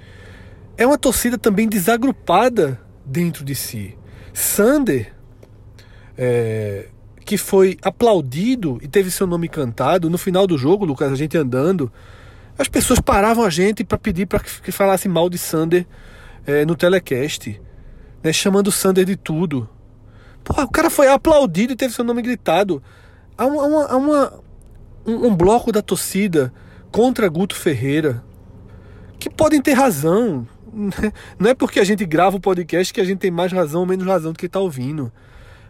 É 0.76 0.86
uma 0.86 0.98
torcida 0.98 1.38
também 1.38 1.66
desagrupada 1.66 2.78
dentro 3.02 3.42
de 3.42 3.54
si. 3.54 3.96
Sander, 4.34 5.14
é, 6.18 6.88
que 7.24 7.38
foi 7.38 7.78
aplaudido 7.80 8.78
e 8.82 8.88
teve 8.88 9.11
seu 9.11 9.26
nome 9.26 9.48
cantado 9.48 10.11
no 10.11 10.18
final 10.18 10.46
do 10.46 10.59
jogo, 10.59 10.84
Lucas, 10.84 11.11
a 11.11 11.16
gente 11.16 11.34
andando, 11.38 11.90
as 12.59 12.68
pessoas 12.68 13.00
paravam 13.00 13.44
a 13.44 13.50
gente 13.50 13.84
para 13.84 13.98
pedir 13.98 14.26
para 14.26 14.40
que 14.40 14.72
falasse 14.72 15.09
mal 15.09 15.28
de 15.28 15.38
Sander 15.38 15.86
é, 16.46 16.64
no 16.64 16.74
telecast, 16.74 17.61
né, 18.22 18.32
chamando 18.32 18.72
Sander 18.72 19.04
de 19.04 19.16
tudo. 19.16 19.68
Porra, 20.42 20.64
o 20.64 20.70
cara 20.70 20.88
foi 20.88 21.09
aplaudido 21.09 21.72
e 21.72 21.76
teve 21.76 21.92
seu 21.92 22.04
nome 22.04 22.22
gritado. 22.22 22.82
Há, 23.36 23.46
uma, 23.46 23.86
há 23.86 23.96
uma, 23.96 24.32
um, 25.07 25.26
um 25.26 25.34
bloco 25.34 25.72
da 25.72 25.82
torcida 25.82 26.52
contra 26.90 27.28
Guto 27.28 27.54
Ferreira 27.54 28.24
que 29.18 29.28
podem 29.28 29.61
ter 29.61 29.72
razão. 29.72 30.46
Não 31.38 31.50
é 31.50 31.54
porque 31.54 31.80
a 31.80 31.84
gente 31.84 32.07
grava 32.07 32.36
o 32.36 32.40
podcast 32.40 32.92
que 32.94 33.00
a 33.00 33.04
gente 33.04 33.18
tem 33.18 33.30
mais 33.30 33.52
razão 33.52 33.80
ou 33.80 33.86
menos 33.86 34.07
razão 34.07 34.32
do 34.32 34.38
que 34.38 34.46
está 34.46 34.61
ouvindo. 34.61 35.12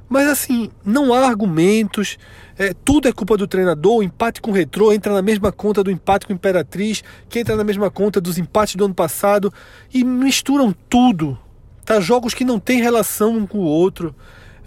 Mas 0.08 0.28
assim, 0.28 0.70
não 0.84 1.12
há 1.12 1.26
argumentos, 1.26 2.16
é, 2.56 2.72
tudo 2.72 3.08
é 3.08 3.12
culpa 3.12 3.36
do 3.36 3.46
treinador, 3.46 3.96
o 3.96 4.02
empate 4.02 4.40
com 4.40 4.50
o 4.50 4.54
Retrô 4.54 4.92
entra 4.92 5.12
na 5.12 5.22
mesma 5.22 5.50
conta 5.50 5.82
do 5.82 5.90
empate 5.90 6.26
com 6.26 6.32
o 6.32 6.36
Imperatriz, 6.36 7.02
que 7.28 7.40
entra 7.40 7.56
na 7.56 7.64
mesma 7.64 7.90
conta 7.90 8.20
dos 8.20 8.38
empates 8.38 8.76
do 8.76 8.84
ano 8.84 8.94
passado, 8.94 9.52
e 9.92 10.04
misturam 10.04 10.74
tudo. 10.88 11.38
Tá? 11.84 12.00
Jogos 12.00 12.34
que 12.34 12.44
não 12.44 12.58
têm 12.58 12.80
relação 12.80 13.36
um 13.36 13.46
com 13.46 13.58
o 13.58 13.64
outro. 13.64 14.14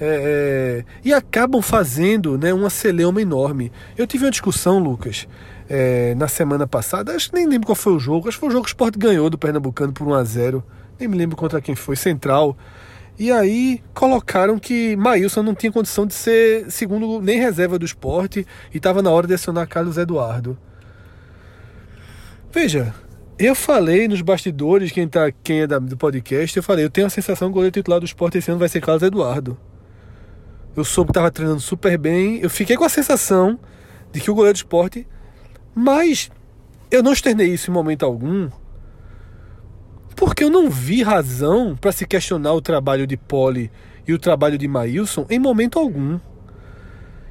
É, 0.02 0.86
é, 0.86 0.86
e 1.04 1.14
acabam 1.14 1.62
fazendo 1.62 2.38
né, 2.38 2.54
uma 2.54 2.70
celeuma 2.70 3.22
enorme. 3.22 3.70
Eu 3.98 4.08
tive 4.08 4.24
uma 4.24 4.32
discussão, 4.32 4.80
Lucas, 4.80 5.28
é, 5.70 6.16
na 6.16 6.30
semana 6.30 6.66
passada, 6.66 7.14
acho 7.14 7.30
que 7.30 7.36
nem 7.36 7.46
lembro 7.46 7.66
qual 7.68 7.76
foi 7.76 7.94
o 7.94 8.00
jogo, 8.00 8.30
acho 8.30 8.38
que 8.38 8.40
foi 8.40 8.50
o 8.50 8.52
jogo 8.52 8.64
que 8.64 8.70
o 8.70 8.74
Sport 8.74 8.96
ganhou 8.98 9.30
do 9.30 9.38
Pernambucano 9.38 9.92
por 9.92 10.08
1 10.08 10.14
a 10.14 10.24
0 10.24 10.64
nem 11.00 11.08
me 11.08 11.18
lembro 11.18 11.38
contra 11.38 11.62
quem 11.62 11.76
foi, 11.76 11.96
Central. 11.96 12.58
E 13.20 13.34
aí 13.34 13.84
colocaram 13.94 14.58
que 14.58 14.96
Maílson 14.96 15.44
não 15.44 15.54
tinha 15.54 15.70
condição 15.70 16.08
de 16.08 16.14
ser 16.14 16.72
segundo 16.72 17.22
nem 17.22 17.38
reserva 17.38 17.78
do 17.78 17.86
esporte 17.86 18.48
e 18.74 18.78
estava 18.78 19.02
na 19.02 19.12
hora 19.12 19.28
de 19.28 19.34
acionar 19.34 19.68
Carlos 19.68 19.98
Eduardo. 19.98 20.58
Veja, 22.50 22.96
eu 23.38 23.54
falei 23.54 24.08
nos 24.08 24.22
bastidores, 24.22 24.94
quem, 24.94 25.06
tá, 25.06 25.32
quem 25.44 25.62
é 25.62 25.68
da, 25.68 25.80
do 25.80 25.98
podcast, 25.98 26.56
eu 26.56 26.64
falei, 26.64 26.86
eu 26.86 26.90
tenho 26.90 27.08
a 27.08 27.10
sensação 27.10 27.50
que 27.50 27.52
o 27.52 27.56
goleiro 27.56 27.74
titular 27.74 28.00
do 28.00 28.06
esporte 28.06 28.38
esse 28.38 28.50
ano 28.52 28.60
vai 28.60 28.70
ser 28.70 28.80
Carlos 28.80 29.04
Eduardo. 29.04 29.60
Eu 30.74 30.86
soube 30.86 31.10
que 31.10 31.12
estava 31.12 31.30
treinando 31.30 31.60
super 31.60 31.98
bem, 31.98 32.40
eu 32.40 32.50
fiquei 32.50 32.78
com 32.78 32.86
a 32.86 32.90
sensação 32.90 33.60
de 34.14 34.22
que 34.22 34.32
o 34.32 34.34
goleiro 34.34 34.54
do 34.54 34.62
esporte. 34.62 35.06
Mas 35.76 36.32
eu 36.90 37.04
não 37.04 37.12
externei 37.12 37.48
isso 37.48 37.70
em 37.70 37.74
momento 37.74 38.06
algum 38.06 38.50
porque 40.20 40.44
eu 40.44 40.50
não 40.50 40.70
vi 40.70 41.02
razão 41.02 41.78
para 41.80 41.94
se 41.94 42.06
questionar 42.06 42.52
o 42.52 42.62
trabalho 42.62 43.08
de 43.08 43.16
Poli 43.16 43.72
e 44.06 44.12
o 44.12 44.20
trabalho 44.20 44.58
de 44.58 44.68
Maílson 44.68 45.26
em 45.30 45.40
momento 45.40 45.80
algum. 45.80 46.20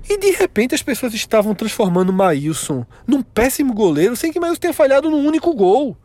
E 0.08 0.16
de 0.16 0.30
repente 0.30 0.74
as 0.74 0.82
pessoas 0.82 1.12
estavam 1.12 1.54
transformando 1.54 2.14
Maílson 2.14 2.86
num 3.06 3.20
péssimo 3.20 3.74
goleiro 3.74 4.16
sem 4.16 4.32
que 4.32 4.40
Maílson 4.40 4.60
tenha 4.60 4.72
falhado 4.72 5.10
num 5.10 5.26
único 5.26 5.54
gol. 5.54 5.98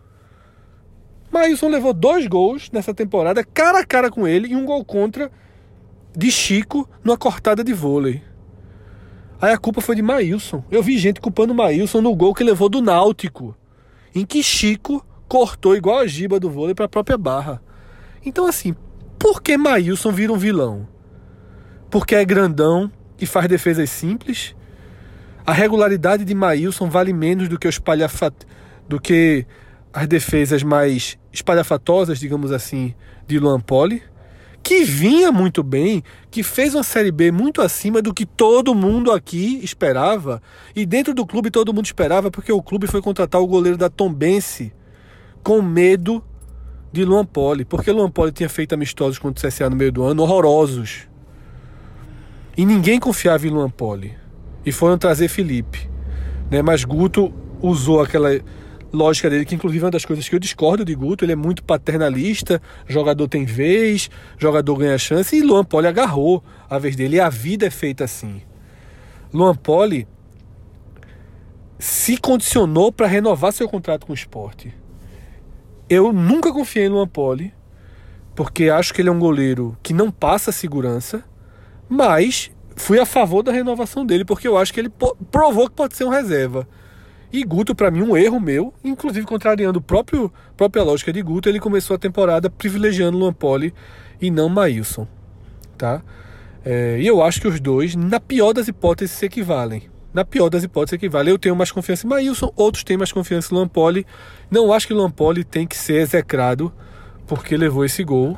Maílson 1.31 1.69
levou 1.69 1.93
dois 1.93 2.27
gols 2.27 2.69
nessa 2.69 2.93
temporada, 2.93 3.45
cara 3.45 3.79
a 3.79 3.85
cara 3.85 4.11
com 4.11 4.27
ele, 4.27 4.49
e 4.49 4.55
um 4.57 4.65
gol 4.65 4.83
contra 4.83 5.31
de 6.13 6.29
Chico 6.29 6.89
numa 7.01 7.17
cortada 7.17 7.63
de 7.63 7.71
vôlei. 7.71 8.21
Aí 9.41 9.53
a 9.53 9.57
culpa 9.57 9.79
foi 9.79 9.95
de 9.95 10.01
Maílson. 10.01 10.61
Eu 10.69 10.83
vi 10.83 10.97
gente 10.97 11.21
culpando 11.21 11.55
Maílson 11.55 12.01
no 12.01 12.13
gol 12.13 12.33
que 12.33 12.43
levou 12.43 12.67
do 12.67 12.81
Náutico, 12.81 13.55
em 14.13 14.25
que 14.25 14.43
Chico 14.43 15.01
cortou 15.33 15.75
igual 15.75 15.97
a 15.97 16.05
giba 16.05 16.39
do 16.39 16.47
vôlei 16.47 16.75
para 16.75 16.85
a 16.85 16.87
própria 16.87 17.17
barra. 17.17 17.59
Então, 18.23 18.45
assim, 18.45 18.75
por 19.17 19.41
que 19.41 19.57
Maílson 19.57 20.11
vira 20.11 20.31
um 20.31 20.37
vilão? 20.37 20.87
Porque 21.89 22.13
é 22.13 22.23
grandão 22.23 22.91
e 23.19 23.25
faz 23.25 23.47
defesas 23.47 23.89
simples? 23.89 24.55
A 25.43 25.51
regularidade 25.51 26.23
de 26.23 26.35
Maílson 26.35 26.87
vale 26.87 27.11
menos 27.11 27.49
do 27.49 27.57
que, 27.57 27.67
os 27.67 27.79
palhafat... 27.79 28.31
do 28.87 29.01
que 29.01 29.43
as 29.91 30.07
defesas 30.07 30.61
mais 30.61 31.17
espalhafatosas, 31.31 32.19
digamos 32.19 32.51
assim, 32.51 32.93
de 33.25 33.39
Luan 33.39 33.59
Poli? 33.59 34.03
que 34.61 34.83
vinha 34.85 35.29
muito 35.31 35.61
bem, 35.63 36.03
que 36.31 36.41
fez 36.41 36.73
uma 36.73 36.83
Série 36.83 37.11
B 37.11 37.31
muito 37.31 37.59
acima 37.61 38.01
do 38.01 38.13
que 38.13 38.25
todo 38.25 38.73
mundo 38.73 39.11
aqui 39.11 39.59
esperava. 39.61 40.41
E 40.73 40.85
dentro 40.85 41.13
do 41.13 41.25
clube 41.25 41.51
todo 41.51 41.73
mundo 41.73 41.85
esperava, 41.85 42.31
porque 42.31 42.51
o 42.51 42.61
clube 42.61 42.87
foi 42.87 43.01
contratar 43.01 43.41
o 43.41 43.47
goleiro 43.47 43.77
da 43.77 43.89
Tombense, 43.89 44.71
com 45.43 45.61
medo 45.61 46.23
de 46.91 47.03
Luan 47.03 47.25
Poli, 47.25 47.65
porque 47.65 47.91
Luan 47.91 48.09
Poli 48.09 48.31
tinha 48.31 48.49
feito 48.49 48.73
amistosos 48.73 49.19
contra 49.19 49.45
o 49.45 49.51
CSA 49.51 49.69
no 49.69 49.75
meio 49.75 49.91
do 49.91 50.03
ano 50.03 50.23
horrorosos. 50.23 51.07
E 52.55 52.65
ninguém 52.65 52.99
confiava 52.99 53.47
em 53.47 53.49
Luan 53.49 53.69
Poli. 53.69 54.15
E 54.65 54.71
foram 54.71 54.97
trazer 54.97 55.27
Felipe. 55.27 55.89
Né? 56.49 56.61
Mas 56.61 56.83
Guto 56.83 57.33
usou 57.61 58.01
aquela 58.01 58.29
lógica 58.93 59.27
dele, 59.27 59.43
que 59.43 59.55
inclusive 59.55 59.83
é 59.83 59.85
uma 59.85 59.91
das 59.91 60.05
coisas 60.05 60.29
que 60.29 60.35
eu 60.35 60.39
discordo 60.39 60.85
de 60.85 60.93
Guto, 60.93 61.25
ele 61.25 61.31
é 61.31 61.35
muito 61.35 61.63
paternalista, 61.63 62.61
jogador 62.87 63.27
tem 63.27 63.43
vez, 63.43 64.07
jogador 64.37 64.75
ganha 64.77 64.97
chance, 64.99 65.35
e 65.35 65.41
Luan 65.41 65.65
Poli 65.65 65.87
agarrou 65.87 66.43
a 66.69 66.77
vez 66.77 66.95
dele, 66.95 67.15
e 67.15 67.19
a 67.19 67.27
vida 67.27 67.65
é 67.65 67.71
feita 67.71 68.03
assim. 68.03 68.43
Luan 69.33 69.55
Poli 69.55 70.07
se 71.79 72.17
condicionou 72.17 72.91
para 72.91 73.07
renovar 73.07 73.51
seu 73.51 73.67
contrato 73.67 74.05
com 74.05 74.11
o 74.11 74.15
esporte. 74.15 74.82
Eu 75.89 76.13
nunca 76.13 76.51
confiei 76.51 76.89
no 76.89 76.99
Ampoli, 76.99 77.53
porque 78.35 78.69
acho 78.69 78.93
que 78.93 79.01
ele 79.01 79.09
é 79.09 79.11
um 79.11 79.19
goleiro 79.19 79.77
que 79.83 79.93
não 79.93 80.09
passa 80.09 80.51
segurança, 80.51 81.23
mas 81.87 82.51
fui 82.75 82.99
a 82.99 83.05
favor 83.05 83.43
da 83.43 83.51
renovação 83.51 84.05
dele, 84.05 84.25
porque 84.25 84.47
eu 84.47 84.57
acho 84.57 84.73
que 84.73 84.79
ele 84.79 84.91
provou 85.31 85.69
que 85.69 85.75
pode 85.75 85.95
ser 85.95 86.05
um 86.05 86.09
reserva. 86.09 86.67
E 87.31 87.43
Guto, 87.43 87.73
para 87.73 87.89
mim, 87.89 88.01
um 88.03 88.15
erro 88.15 88.39
meu, 88.39 88.73
inclusive 88.83 89.25
contrariando 89.25 89.79
a 89.79 89.81
própria 90.55 90.83
lógica 90.83 91.11
de 91.11 91.21
Guto, 91.21 91.49
ele 91.49 91.59
começou 91.59 91.95
a 91.95 91.99
temporada 91.99 92.49
privilegiando 92.49 93.17
Luan 93.17 93.33
Poli 93.33 93.73
e 94.21 94.29
não 94.29 94.49
Maílson. 94.49 95.07
Tá? 95.77 96.03
É, 96.63 96.99
e 96.99 97.07
eu 97.07 97.21
acho 97.21 97.41
que 97.41 97.47
os 97.47 97.59
dois, 97.59 97.95
na 97.95 98.19
pior 98.19 98.53
das 98.53 98.67
hipóteses, 98.67 99.15
se 99.15 99.25
equivalem. 99.25 99.89
Na 100.13 100.23
pior 100.23 100.49
das 100.49 100.63
hipóteses, 100.63 100.91
se 100.91 100.95
equivalem. 100.95 101.31
Eu 101.31 101.39
tenho 101.39 101.55
mais 101.55 101.71
confiança 101.71 102.05
em 102.05 102.09
Maílson, 102.09 102.51
outros 102.55 102.83
têm 102.83 102.97
mais 102.97 103.11
confiança 103.11 103.53
em 103.53 103.57
Luan 103.57 103.67
Poli. 103.67 104.05
Não 104.51 104.71
acho 104.71 104.87
que 104.87 104.93
Luan 104.93 105.09
Poli 105.09 105.43
tem 105.43 105.65
que 105.65 105.75
ser 105.75 105.95
execrado 105.95 106.71
porque 107.25 107.57
levou 107.57 107.83
esse 107.83 108.03
gol. 108.03 108.37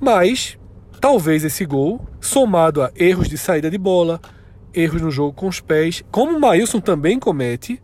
Mas 0.00 0.58
talvez 1.00 1.44
esse 1.44 1.64
gol, 1.66 2.00
somado 2.20 2.82
a 2.82 2.90
erros 2.96 3.28
de 3.28 3.36
saída 3.36 3.70
de 3.70 3.76
bola, 3.76 4.20
erros 4.72 5.02
no 5.02 5.10
jogo 5.10 5.32
com 5.32 5.46
os 5.46 5.60
pés, 5.60 6.02
como 6.10 6.36
o 6.36 6.40
Maílson 6.40 6.80
também 6.80 7.18
comete, 7.18 7.82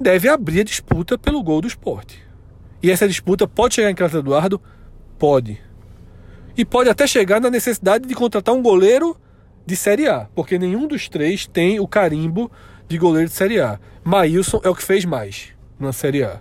deve 0.00 0.28
abrir 0.28 0.60
a 0.60 0.64
disputa 0.64 1.16
pelo 1.16 1.42
gol 1.42 1.60
do 1.60 1.68
esporte. 1.68 2.22
E 2.82 2.90
essa 2.90 3.08
disputa 3.08 3.46
pode 3.46 3.74
chegar 3.74 3.90
em 3.90 3.94
Carlos 3.94 4.18
Eduardo? 4.18 4.60
Pode. 5.18 5.60
E 6.56 6.64
pode 6.64 6.88
até 6.88 7.06
chegar 7.06 7.40
na 7.40 7.50
necessidade 7.50 8.06
de 8.06 8.14
contratar 8.14 8.54
um 8.54 8.62
goleiro 8.62 9.16
de 9.66 9.76
Série 9.76 10.08
A, 10.08 10.28
porque 10.34 10.58
nenhum 10.58 10.86
dos 10.86 11.08
três 11.08 11.46
tem 11.46 11.80
o 11.80 11.88
carimbo 11.88 12.50
de 12.88 12.98
goleiro 12.98 13.28
de 13.28 13.34
Série 13.34 13.60
A. 13.60 13.78
Maílson 14.02 14.60
é 14.62 14.68
o 14.68 14.74
que 14.74 14.82
fez 14.82 15.04
mais 15.04 15.48
na 15.78 15.92
Série 15.92 16.22
A. 16.22 16.40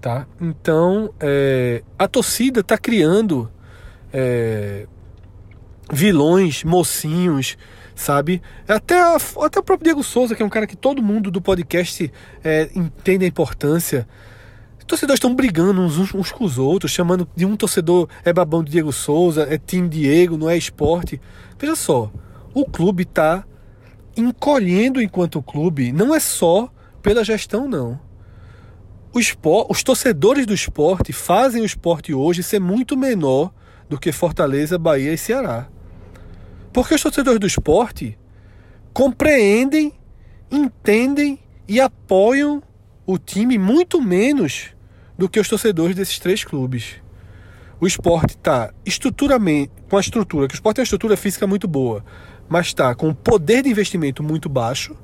Tá? 0.00 0.26
Então, 0.40 1.12
é, 1.20 1.82
a 1.98 2.08
torcida 2.08 2.60
está 2.60 2.76
criando 2.76 3.50
é, 4.12 4.86
vilões, 5.92 6.64
mocinhos, 6.64 7.56
sabe? 7.94 8.42
Até, 8.66 9.00
a, 9.00 9.16
até 9.16 9.60
o 9.60 9.62
próprio 9.62 9.84
Diego 9.84 10.02
Souza, 10.02 10.34
que 10.34 10.42
é 10.42 10.46
um 10.46 10.50
cara 10.50 10.66
que 10.66 10.76
todo 10.76 11.02
mundo 11.02 11.30
do 11.30 11.40
podcast 11.40 12.12
é, 12.42 12.68
entende 12.74 13.24
a 13.24 13.28
importância. 13.28 14.06
Torcedores 14.86 15.18
estão 15.18 15.34
brigando 15.34 15.80
uns, 15.80 16.14
uns, 16.14 16.32
com 16.32 16.44
os 16.44 16.58
outros, 16.58 16.90
chamando 16.90 17.28
de 17.34 17.46
um 17.46 17.56
torcedor 17.56 18.08
é 18.24 18.32
babão 18.32 18.62
de 18.64 18.70
Diego 18.70 18.92
Souza, 18.92 19.46
é 19.48 19.58
time 19.58 19.88
Diego, 19.88 20.36
não 20.36 20.50
é 20.50 20.56
esporte. 20.56 21.20
Veja 21.58 21.76
só, 21.76 22.10
o 22.52 22.64
clube 22.64 23.04
está 23.04 23.44
encolhendo 24.16 25.00
enquanto 25.00 25.42
clube, 25.42 25.92
não 25.92 26.14
é 26.14 26.20
só 26.20 26.70
pela 27.00 27.24
gestão, 27.24 27.68
não. 27.68 27.98
Espor, 29.14 29.66
os 29.68 29.82
torcedores 29.82 30.46
do 30.46 30.54
esporte 30.54 31.12
fazem 31.12 31.62
o 31.62 31.66
esporte 31.66 32.14
hoje 32.14 32.42
ser 32.42 32.60
muito 32.60 32.96
menor 32.96 33.52
do 33.88 33.98
que 33.98 34.10
Fortaleza, 34.10 34.78
Bahia 34.78 35.12
e 35.12 35.18
Ceará. 35.18 35.68
Porque 36.72 36.94
os 36.94 37.02
torcedores 37.02 37.38
do 37.38 37.46
esporte 37.46 38.18
compreendem, 38.92 39.92
entendem 40.50 41.38
e 41.68 41.78
apoiam 41.78 42.62
o 43.06 43.18
time 43.18 43.58
muito 43.58 44.00
menos 44.00 44.68
do 45.18 45.28
que 45.28 45.40
os 45.40 45.48
torcedores 45.48 45.96
desses 45.96 46.18
três 46.18 46.44
clubes. 46.44 46.94
O 47.80 47.86
esporte 47.86 48.36
está 48.36 48.72
estruturamente 48.86 49.72
com 49.88 49.96
a 49.96 50.00
estrutura, 50.00 50.46
que 50.46 50.54
o 50.54 50.56
esporte 50.56 50.76
tem 50.76 50.82
uma 50.82 50.86
estrutura 50.86 51.16
física 51.16 51.46
muito 51.46 51.66
boa, 51.66 52.04
mas 52.48 52.68
está 52.68 52.94
com 52.94 53.08
um 53.08 53.14
poder 53.14 53.62
de 53.62 53.68
investimento 53.68 54.22
muito 54.22 54.48
baixo, 54.48 54.96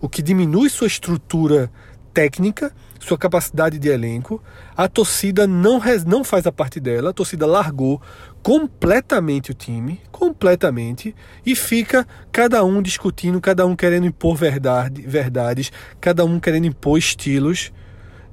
o 0.00 0.08
que 0.08 0.22
diminui 0.22 0.70
sua 0.70 0.86
estrutura 0.86 1.70
técnica, 2.12 2.72
sua 3.00 3.18
capacidade 3.18 3.78
de 3.78 3.88
elenco. 3.88 4.42
A 4.76 4.88
torcida 4.88 5.46
não, 5.46 5.80
não 6.06 6.24
faz 6.24 6.46
a 6.46 6.52
parte 6.52 6.80
dela, 6.80 7.10
a 7.10 7.12
torcida 7.12 7.46
largou 7.46 8.00
completamente 8.42 9.52
o 9.52 9.54
time, 9.54 10.00
completamente, 10.10 11.14
e 11.46 11.54
fica 11.54 12.06
cada 12.30 12.64
um 12.64 12.82
discutindo, 12.82 13.40
cada 13.40 13.64
um 13.64 13.76
querendo 13.76 14.06
impor 14.06 14.36
verdade, 14.36 15.02
verdades, 15.02 15.70
cada 16.00 16.24
um 16.24 16.40
querendo 16.40 16.66
impor 16.66 16.98
estilos, 16.98 17.72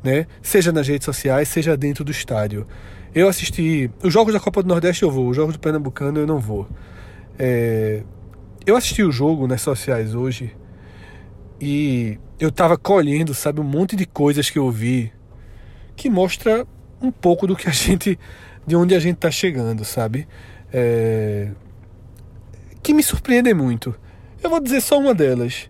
né? 0.03 0.25
seja 0.41 0.71
nas 0.71 0.87
redes 0.87 1.05
sociais, 1.05 1.47
seja 1.47 1.77
dentro 1.77 2.03
do 2.03 2.11
estádio. 2.11 2.65
Eu 3.13 3.27
assisti. 3.27 3.89
Os 4.03 4.13
jogos 4.13 4.33
da 4.33 4.39
Copa 4.39 4.61
do 4.61 4.69
Nordeste 4.69 5.03
eu 5.03 5.11
vou, 5.11 5.29
os 5.29 5.35
jogos 5.35 5.53
do 5.53 5.59
Pernambucano 5.59 6.19
eu 6.19 6.27
não 6.27 6.39
vou. 6.39 6.67
É, 7.37 8.03
eu 8.65 8.75
assisti 8.75 9.03
o 9.03 9.11
jogo 9.11 9.47
nas 9.47 9.61
sociais 9.61 10.13
hoje 10.13 10.55
e 11.61 12.19
eu 12.39 12.51
tava 12.51 12.77
colhendo, 12.77 13.33
sabe, 13.33 13.59
um 13.59 13.63
monte 13.63 13.95
de 13.95 14.05
coisas 14.05 14.49
que 14.49 14.59
eu 14.59 14.69
vi 14.71 15.11
que 15.95 16.09
mostra 16.09 16.65
um 17.01 17.11
pouco 17.11 17.45
do 17.45 17.55
que 17.55 17.67
a 17.67 17.71
gente, 17.73 18.17
de 18.69 18.75
onde 18.75 18.93
a 18.93 18.99
gente 18.99 19.17
tá 19.17 19.31
chegando, 19.31 19.83
sabe? 19.83 20.27
É, 20.71 21.49
que 22.83 22.93
me 22.93 23.01
surpreendem 23.01 23.53
muito. 23.53 23.95
Eu 24.43 24.49
vou 24.49 24.59
dizer 24.59 24.79
só 24.79 24.99
uma 24.99 25.13
delas. 25.13 25.67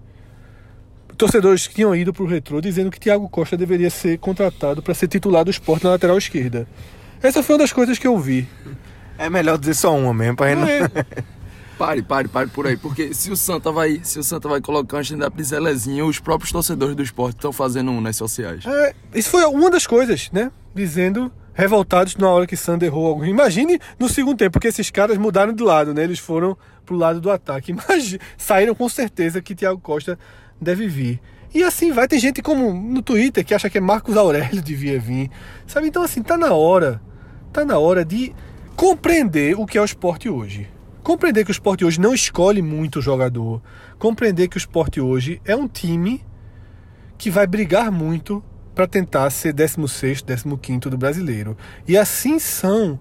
Torcedores 1.18 1.66
que 1.66 1.76
tinham 1.76 1.96
ido 1.96 2.14
pro 2.14 2.26
retrô 2.26 2.60
dizendo 2.60 2.92
que 2.92 3.00
Thiago 3.00 3.30
Costa 3.30 3.56
deveria 3.56 3.90
ser 3.90 4.18
contratado 4.20 4.84
para 4.84 4.94
ser 4.94 5.08
titular 5.08 5.46
do 5.46 5.52
esporte 5.52 5.86
na 5.86 5.92
lateral 5.92 6.18
esquerda. 6.18 6.68
Essa 7.24 7.42
foi 7.42 7.56
uma 7.56 7.60
das 7.60 7.72
coisas 7.72 7.98
que 7.98 8.06
eu 8.06 8.18
vi. 8.18 8.46
É 9.18 9.30
melhor 9.30 9.58
dizer 9.58 9.76
só 9.76 9.98
uma 9.98 10.14
mesmo, 10.14 10.36
pra 10.36 10.50
gente 10.50 10.60
não... 10.60 10.68
É. 10.68 10.90
Pare, 11.80 12.02
pare, 12.02 12.28
pare 12.28 12.50
por 12.50 12.68
aí. 12.68 12.76
Porque 12.76 13.14
se 13.14 13.32
o 13.32 13.38
Santa 13.38 13.72
vai, 13.72 14.02
se 14.04 14.20
o 14.20 14.24
Santa 14.24 14.50
vai 14.50 14.60
colocar 14.60 14.98
um 14.98 15.00
stand-up 15.00 15.38
de 15.38 15.44
Zelezinho, 15.46 16.08
os 16.08 16.20
próprios 16.20 16.52
torcedores 16.52 16.94
do 16.94 17.02
esporte 17.02 17.38
estão 17.38 17.54
fazendo 17.54 17.90
um 17.90 18.02
nas 18.02 18.18
sociais. 18.18 18.66
É, 18.66 18.94
isso 19.16 19.30
foi 19.30 19.46
uma 19.46 19.72
das 19.72 19.88
coisas, 19.88 20.30
né? 20.34 20.52
Dizendo 20.76 21.32
revoltados 21.60 22.16
na 22.16 22.30
hora 22.30 22.48
que 22.48 22.56
Santa 22.56 22.86
errou 22.86 23.06
algo. 23.06 23.26
Imagine 23.26 23.80
no 24.00 24.08
segundo 24.08 24.38
tempo, 24.38 24.52
porque 24.54 24.70
esses 24.70 24.90
caras 24.90 25.18
mudaram 25.18 25.52
de 25.52 25.62
lado, 25.62 25.94
né? 25.94 26.04
Eles 26.04 26.18
foram 26.18 26.58
pro 26.86 26.96
lado 26.96 27.20
do 27.20 27.30
ataque. 27.30 27.72
Imagine, 27.74 28.20
saíram 28.38 28.74
com 28.74 28.88
certeza 28.88 29.42
que 29.42 29.54
Thiago 29.54 29.80
Costa 29.80 30.18
deve 30.60 30.88
vir. 30.88 31.22
E 31.54 31.64
assim 31.64 31.92
vai, 31.92 32.08
tem 32.08 32.20
gente 32.20 32.42
como 32.42 32.74
no 32.74 33.02
Twitter 33.02 33.44
que 33.44 33.54
acha 33.54 33.70
que 33.70 33.78
é 33.78 33.82
Marcos 33.82 34.16
Aurélio 34.16 34.62
devia 34.64 35.00
vir. 35.00 35.30
Sabe? 35.68 35.88
Então 35.88 36.02
assim, 36.02 36.24
tá 36.24 36.38
na 36.38 36.54
hora. 36.54 37.02
Tá 37.52 37.66
na 37.66 37.78
hora 37.78 38.06
de 38.06 38.34
compreender 38.76 39.60
o 39.60 39.66
que 39.66 39.78
é 39.78 39.82
o 39.82 39.86
esporte 39.86 40.30
hoje. 40.30 40.70
Compreender 41.04 41.44
que 41.44 41.52
o 41.52 41.54
esporte 41.54 41.84
hoje 41.84 42.00
não 42.00 42.14
escolhe 42.14 42.62
muito 42.62 43.00
o 43.00 43.02
jogador. 43.02 43.62
Compreender 43.98 44.48
que 44.48 44.56
o 44.56 44.60
esporte 44.60 45.02
hoje 45.02 45.42
é 45.44 45.56
um 45.56 45.68
time 45.68 46.24
que 47.18 47.30
vai 47.30 47.46
brigar 47.46 47.92
muito 47.92 48.44
para 48.80 48.88
tentar 48.88 49.30
ser 49.30 49.52
16, 49.52 50.24
15 50.62 50.80
do 50.90 50.98
brasileiro. 50.98 51.58
E 51.86 51.98
assim 51.98 52.40
são 52.40 52.98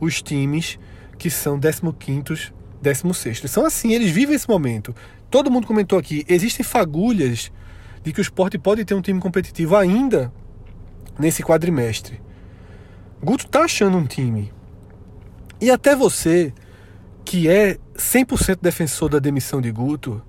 os 0.00 0.20
times 0.20 0.76
que 1.16 1.30
são 1.30 1.56
15, 1.56 2.52
16. 2.82 3.42
São 3.48 3.64
assim, 3.64 3.92
eles 3.92 4.10
vivem 4.10 4.34
esse 4.34 4.48
momento. 4.48 4.92
Todo 5.30 5.48
mundo 5.48 5.68
comentou 5.68 5.96
aqui, 5.96 6.24
existem 6.28 6.64
fagulhas 6.64 7.52
de 8.02 8.12
que 8.12 8.20
o 8.20 8.22
esporte 8.22 8.58
pode 8.58 8.84
ter 8.84 8.92
um 8.92 9.00
time 9.00 9.20
competitivo 9.20 9.76
ainda 9.76 10.32
nesse 11.16 11.44
quadrimestre. 11.44 12.20
Guto 13.22 13.46
tá 13.46 13.60
achando 13.60 13.98
um 13.98 14.06
time. 14.06 14.52
E 15.60 15.70
até 15.70 15.94
você 15.94 16.52
que 17.24 17.48
é 17.48 17.78
100% 17.94 18.58
defensor 18.60 19.08
da 19.08 19.20
demissão 19.20 19.60
de 19.60 19.70
Guto, 19.70 20.20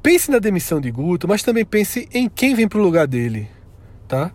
pense 0.00 0.30
na 0.30 0.38
demissão 0.38 0.80
de 0.80 0.88
Guto, 0.88 1.26
mas 1.26 1.42
também 1.42 1.64
pense 1.64 2.08
em 2.14 2.28
quem 2.28 2.54
vem 2.54 2.68
para 2.68 2.78
o 2.78 2.82
lugar 2.82 3.08
dele, 3.08 3.57
tá? 4.08 4.32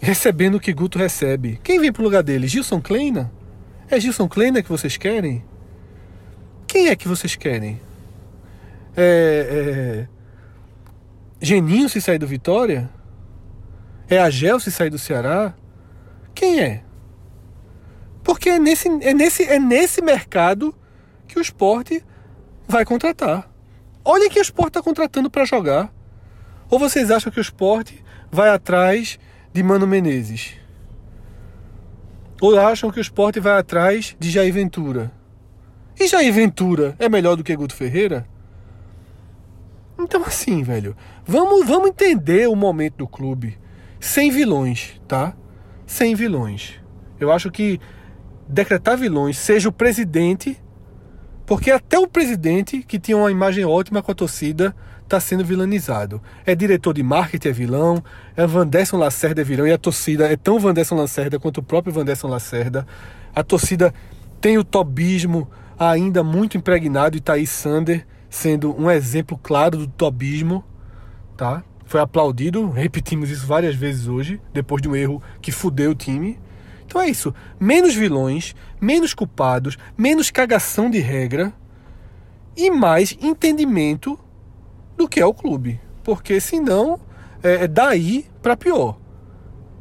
Recebendo 0.00 0.54
o 0.54 0.60
que 0.60 0.72
Guto 0.72 0.98
recebe. 0.98 1.60
Quem 1.62 1.80
vem 1.80 1.92
para 1.92 2.00
o 2.00 2.04
lugar 2.04 2.22
dele? 2.22 2.46
Gilson 2.46 2.80
Kleina? 2.80 3.32
É 3.90 3.98
Gilson 3.98 4.28
Kleina 4.28 4.62
que 4.62 4.68
vocês 4.68 4.96
querem? 4.96 5.44
Quem 6.66 6.88
é 6.88 6.96
que 6.96 7.08
vocês 7.08 7.34
querem? 7.34 7.80
É, 8.96 10.06
é... 10.08 10.08
Geninho 11.40 11.88
se 11.88 12.00
sair 12.00 12.18
do 12.18 12.26
Vitória? 12.26 12.88
É 14.08 14.18
a 14.18 14.30
Gel 14.30 14.60
se 14.60 14.70
sair 14.70 14.90
do 14.90 14.98
Ceará? 14.98 15.54
Quem 16.34 16.60
é? 16.60 16.82
Porque 18.22 18.50
é 18.50 18.58
nesse, 18.58 18.88
é 18.88 19.12
nesse, 19.12 19.42
é 19.44 19.58
nesse 19.58 20.02
mercado 20.02 20.74
que 21.26 21.38
o 21.38 21.42
esporte 21.42 22.04
vai 22.66 22.84
contratar. 22.84 23.50
Olhem 24.04 24.28
que 24.28 24.38
o 24.38 24.42
esporte 24.42 24.70
está 24.70 24.82
contratando 24.82 25.30
para 25.30 25.44
jogar. 25.44 25.92
Ou 26.70 26.78
vocês 26.78 27.10
acham 27.10 27.32
que 27.32 27.38
o 27.38 27.42
esporte 27.42 28.04
vai 28.30 28.50
atrás 28.50 29.18
de 29.52 29.62
Mano 29.62 29.86
Menezes? 29.86 30.54
Ou 32.40 32.58
acham 32.58 32.90
que 32.90 32.98
o 32.98 33.00
esporte 33.00 33.40
vai 33.40 33.58
atrás 33.58 34.16
de 34.18 34.30
Jair 34.30 34.52
Ventura? 34.52 35.10
E 35.98 36.06
Jair 36.06 36.32
Ventura 36.32 36.94
é 36.98 37.08
melhor 37.08 37.36
do 37.36 37.44
que 37.44 37.56
Guto 37.56 37.74
Ferreira? 37.74 38.26
Então 39.98 40.22
assim, 40.24 40.62
velho, 40.62 40.94
vamos, 41.24 41.66
vamos 41.66 41.88
entender 41.88 42.48
o 42.48 42.54
momento 42.54 42.96
do 42.98 43.08
clube 43.08 43.58
sem 43.98 44.30
vilões, 44.30 45.00
tá? 45.08 45.34
Sem 45.86 46.14
vilões. 46.14 46.74
Eu 47.18 47.32
acho 47.32 47.50
que 47.50 47.80
decretar 48.46 48.96
vilões 48.96 49.38
seja 49.38 49.68
o 49.68 49.72
presidente, 49.72 50.60
porque 51.46 51.70
até 51.70 51.98
o 51.98 52.06
presidente, 52.06 52.82
que 52.82 52.98
tinha 52.98 53.16
uma 53.16 53.30
imagem 53.30 53.64
ótima 53.64 54.02
com 54.02 54.12
a 54.12 54.14
torcida, 54.14 54.76
está 55.06 55.20
sendo 55.20 55.44
vilanizado. 55.44 56.20
É 56.44 56.54
diretor 56.54 56.92
de 56.92 57.02
marketing 57.02 57.48
é 57.48 57.52
vilão, 57.52 58.04
é 58.36 58.46
Vanderson 58.46 58.98
Lacerda 58.98 59.40
é 59.40 59.44
vilão, 59.44 59.66
e 59.66 59.72
a 59.72 59.78
torcida 59.78 60.30
é 60.30 60.36
tão 60.36 60.58
Vanderson 60.58 60.96
Lacerda 60.96 61.38
quanto 61.38 61.58
o 61.58 61.62
próprio 61.62 61.92
Vanderson 61.92 62.28
Lacerda. 62.28 62.86
A 63.34 63.42
torcida 63.42 63.94
tem 64.40 64.58
o 64.58 64.64
tobismo 64.64 65.48
ainda 65.78 66.22
muito 66.22 66.56
impregnado 66.56 67.16
e 67.16 67.20
Thaís 67.20 67.50
Sander 67.50 68.06
sendo 68.28 68.78
um 68.78 68.90
exemplo 68.90 69.38
claro 69.38 69.78
do 69.78 69.86
tobismo, 69.86 70.64
tá? 71.36 71.62
Foi 71.84 72.00
aplaudido, 72.00 72.68
repetimos 72.68 73.30
isso 73.30 73.46
várias 73.46 73.76
vezes 73.76 74.08
hoje, 74.08 74.40
depois 74.52 74.82
de 74.82 74.88
um 74.88 74.96
erro 74.96 75.22
que 75.40 75.52
fudeu 75.52 75.92
o 75.92 75.94
time. 75.94 76.38
Então 76.84 77.00
é 77.00 77.08
isso. 77.08 77.32
Menos 77.60 77.94
vilões, 77.94 78.54
menos 78.80 79.14
culpados, 79.14 79.78
menos 79.96 80.30
cagação 80.30 80.90
de 80.90 80.98
regra 80.98 81.52
e 82.56 82.70
mais 82.70 83.16
entendimento 83.20 84.18
do 84.96 85.08
que 85.08 85.20
é 85.20 85.26
o 85.26 85.34
clube. 85.34 85.80
Porque 86.02 86.40
senão 86.40 87.00
é, 87.42 87.64
é 87.64 87.68
daí 87.68 88.26
para 88.42 88.56
pior. 88.56 88.98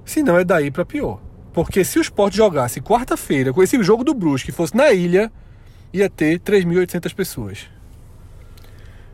Senão 0.04 0.38
é 0.38 0.44
daí 0.44 0.70
para 0.70 0.86
pior. 0.86 1.22
Porque 1.54 1.84
se 1.84 1.98
o 1.98 2.02
Sport 2.02 2.36
jogasse 2.36 2.82
quarta-feira 2.82 3.54
com 3.54 3.64
esse 3.64 3.82
jogo 3.82 4.04
do 4.04 4.14
Brusque 4.14 4.52
fosse 4.52 4.76
na 4.76 4.92
ilha, 4.92 5.32
ia 5.94 6.10
ter 6.10 6.40
3.800 6.40 7.16
pessoas. 7.16 7.70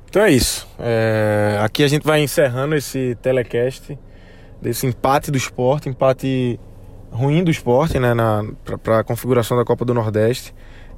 Então 0.10 0.24
é 0.24 0.32
isso. 0.32 0.68
É, 0.80 1.60
aqui 1.62 1.84
a 1.84 1.88
gente 1.88 2.04
vai 2.04 2.22
encerrando 2.22 2.76
esse 2.76 3.16
telecast 3.22 3.98
desse 4.62 4.86
empate 4.86 5.32
do 5.32 5.38
esporte, 5.38 5.88
empate 5.88 6.60
ruim 7.12 7.44
do 7.44 7.52
esporte, 7.52 8.00
né, 8.00 8.10
para 8.84 9.00
a 9.00 9.04
configuração 9.04 9.56
da 9.56 9.64
Copa 9.64 9.86
do 9.86 9.94
Nordeste. 9.94 10.54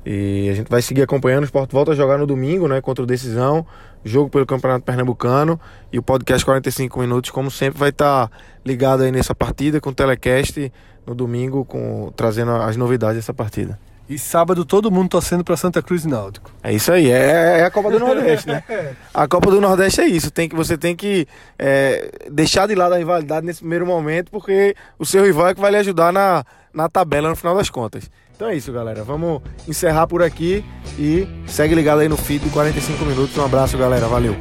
E 0.05 0.49
a 0.49 0.53
gente 0.53 0.69
vai 0.69 0.81
seguir 0.81 1.01
acompanhando. 1.01 1.43
O 1.43 1.45
Sport 1.45 1.71
volta 1.71 1.91
a 1.91 1.95
jogar 1.95 2.17
no 2.17 2.27
domingo, 2.27 2.67
né? 2.67 2.81
Contra 2.81 3.03
o 3.03 3.07
Decisão, 3.07 3.65
jogo 4.03 4.29
pelo 4.29 4.45
Campeonato 4.45 4.85
Pernambucano. 4.85 5.59
E 5.91 5.99
o 5.99 6.03
podcast 6.03 6.43
45 6.43 6.99
minutos, 6.99 7.31
como 7.31 7.49
sempre, 7.49 7.79
vai 7.79 7.89
estar 7.89 8.27
tá 8.27 8.35
ligado 8.65 9.03
aí 9.03 9.11
nessa 9.11 9.33
partida 9.33 9.79
com 9.79 9.89
o 9.89 9.93
telecast 9.93 10.71
no 11.05 11.13
domingo, 11.13 11.65
com, 11.65 12.11
trazendo 12.15 12.51
as 12.51 12.75
novidades 12.75 13.17
dessa 13.17 13.33
partida. 13.33 13.79
E 14.07 14.17
sábado 14.17 14.65
todo 14.65 14.91
mundo 14.91 15.09
torcendo 15.09 15.43
para 15.43 15.55
Santa 15.55 15.81
Cruz 15.81 16.03
e 16.03 16.09
Náutico. 16.09 16.51
É 16.61 16.73
isso 16.73 16.91
aí, 16.91 17.09
é, 17.09 17.59
é 17.59 17.63
a 17.63 17.71
Copa 17.71 17.89
do 17.89 17.99
Nordeste, 17.99 18.47
né? 18.49 18.63
A 19.13 19.27
Copa 19.27 19.49
do 19.49 19.61
Nordeste 19.61 20.01
é 20.01 20.07
isso. 20.07 20.29
Tem 20.29 20.49
que, 20.49 20.55
você 20.55 20.77
tem 20.77 20.93
que 20.95 21.25
é, 21.57 22.11
deixar 22.29 22.67
de 22.67 22.75
lado 22.75 22.93
a 22.93 22.97
rivalidade 22.97 23.45
nesse 23.45 23.59
primeiro 23.59 23.85
momento, 23.85 24.29
porque 24.29 24.75
o 24.99 25.05
seu 25.05 25.23
rival 25.23 25.47
é 25.47 25.55
que 25.55 25.61
vai 25.61 25.71
lhe 25.71 25.77
ajudar 25.77 26.11
na, 26.11 26.43
na 26.73 26.89
tabela 26.89 27.29
no 27.29 27.35
final 27.35 27.55
das 27.55 27.69
contas. 27.69 28.09
Então 28.43 28.51
é 28.51 28.57
isso, 28.57 28.73
galera. 28.73 29.05
Vamos 29.05 29.41
encerrar 29.65 30.05
por 30.05 30.21
aqui 30.21 30.65
e 30.99 31.25
segue 31.47 31.73
ligado 31.73 32.01
aí 32.01 32.09
no 32.09 32.17
feed 32.17 32.43
de 32.43 32.49
45 32.49 33.05
minutos. 33.05 33.37
Um 33.37 33.45
abraço, 33.45 33.77
galera. 33.77 34.05
Valeu. 34.05 34.35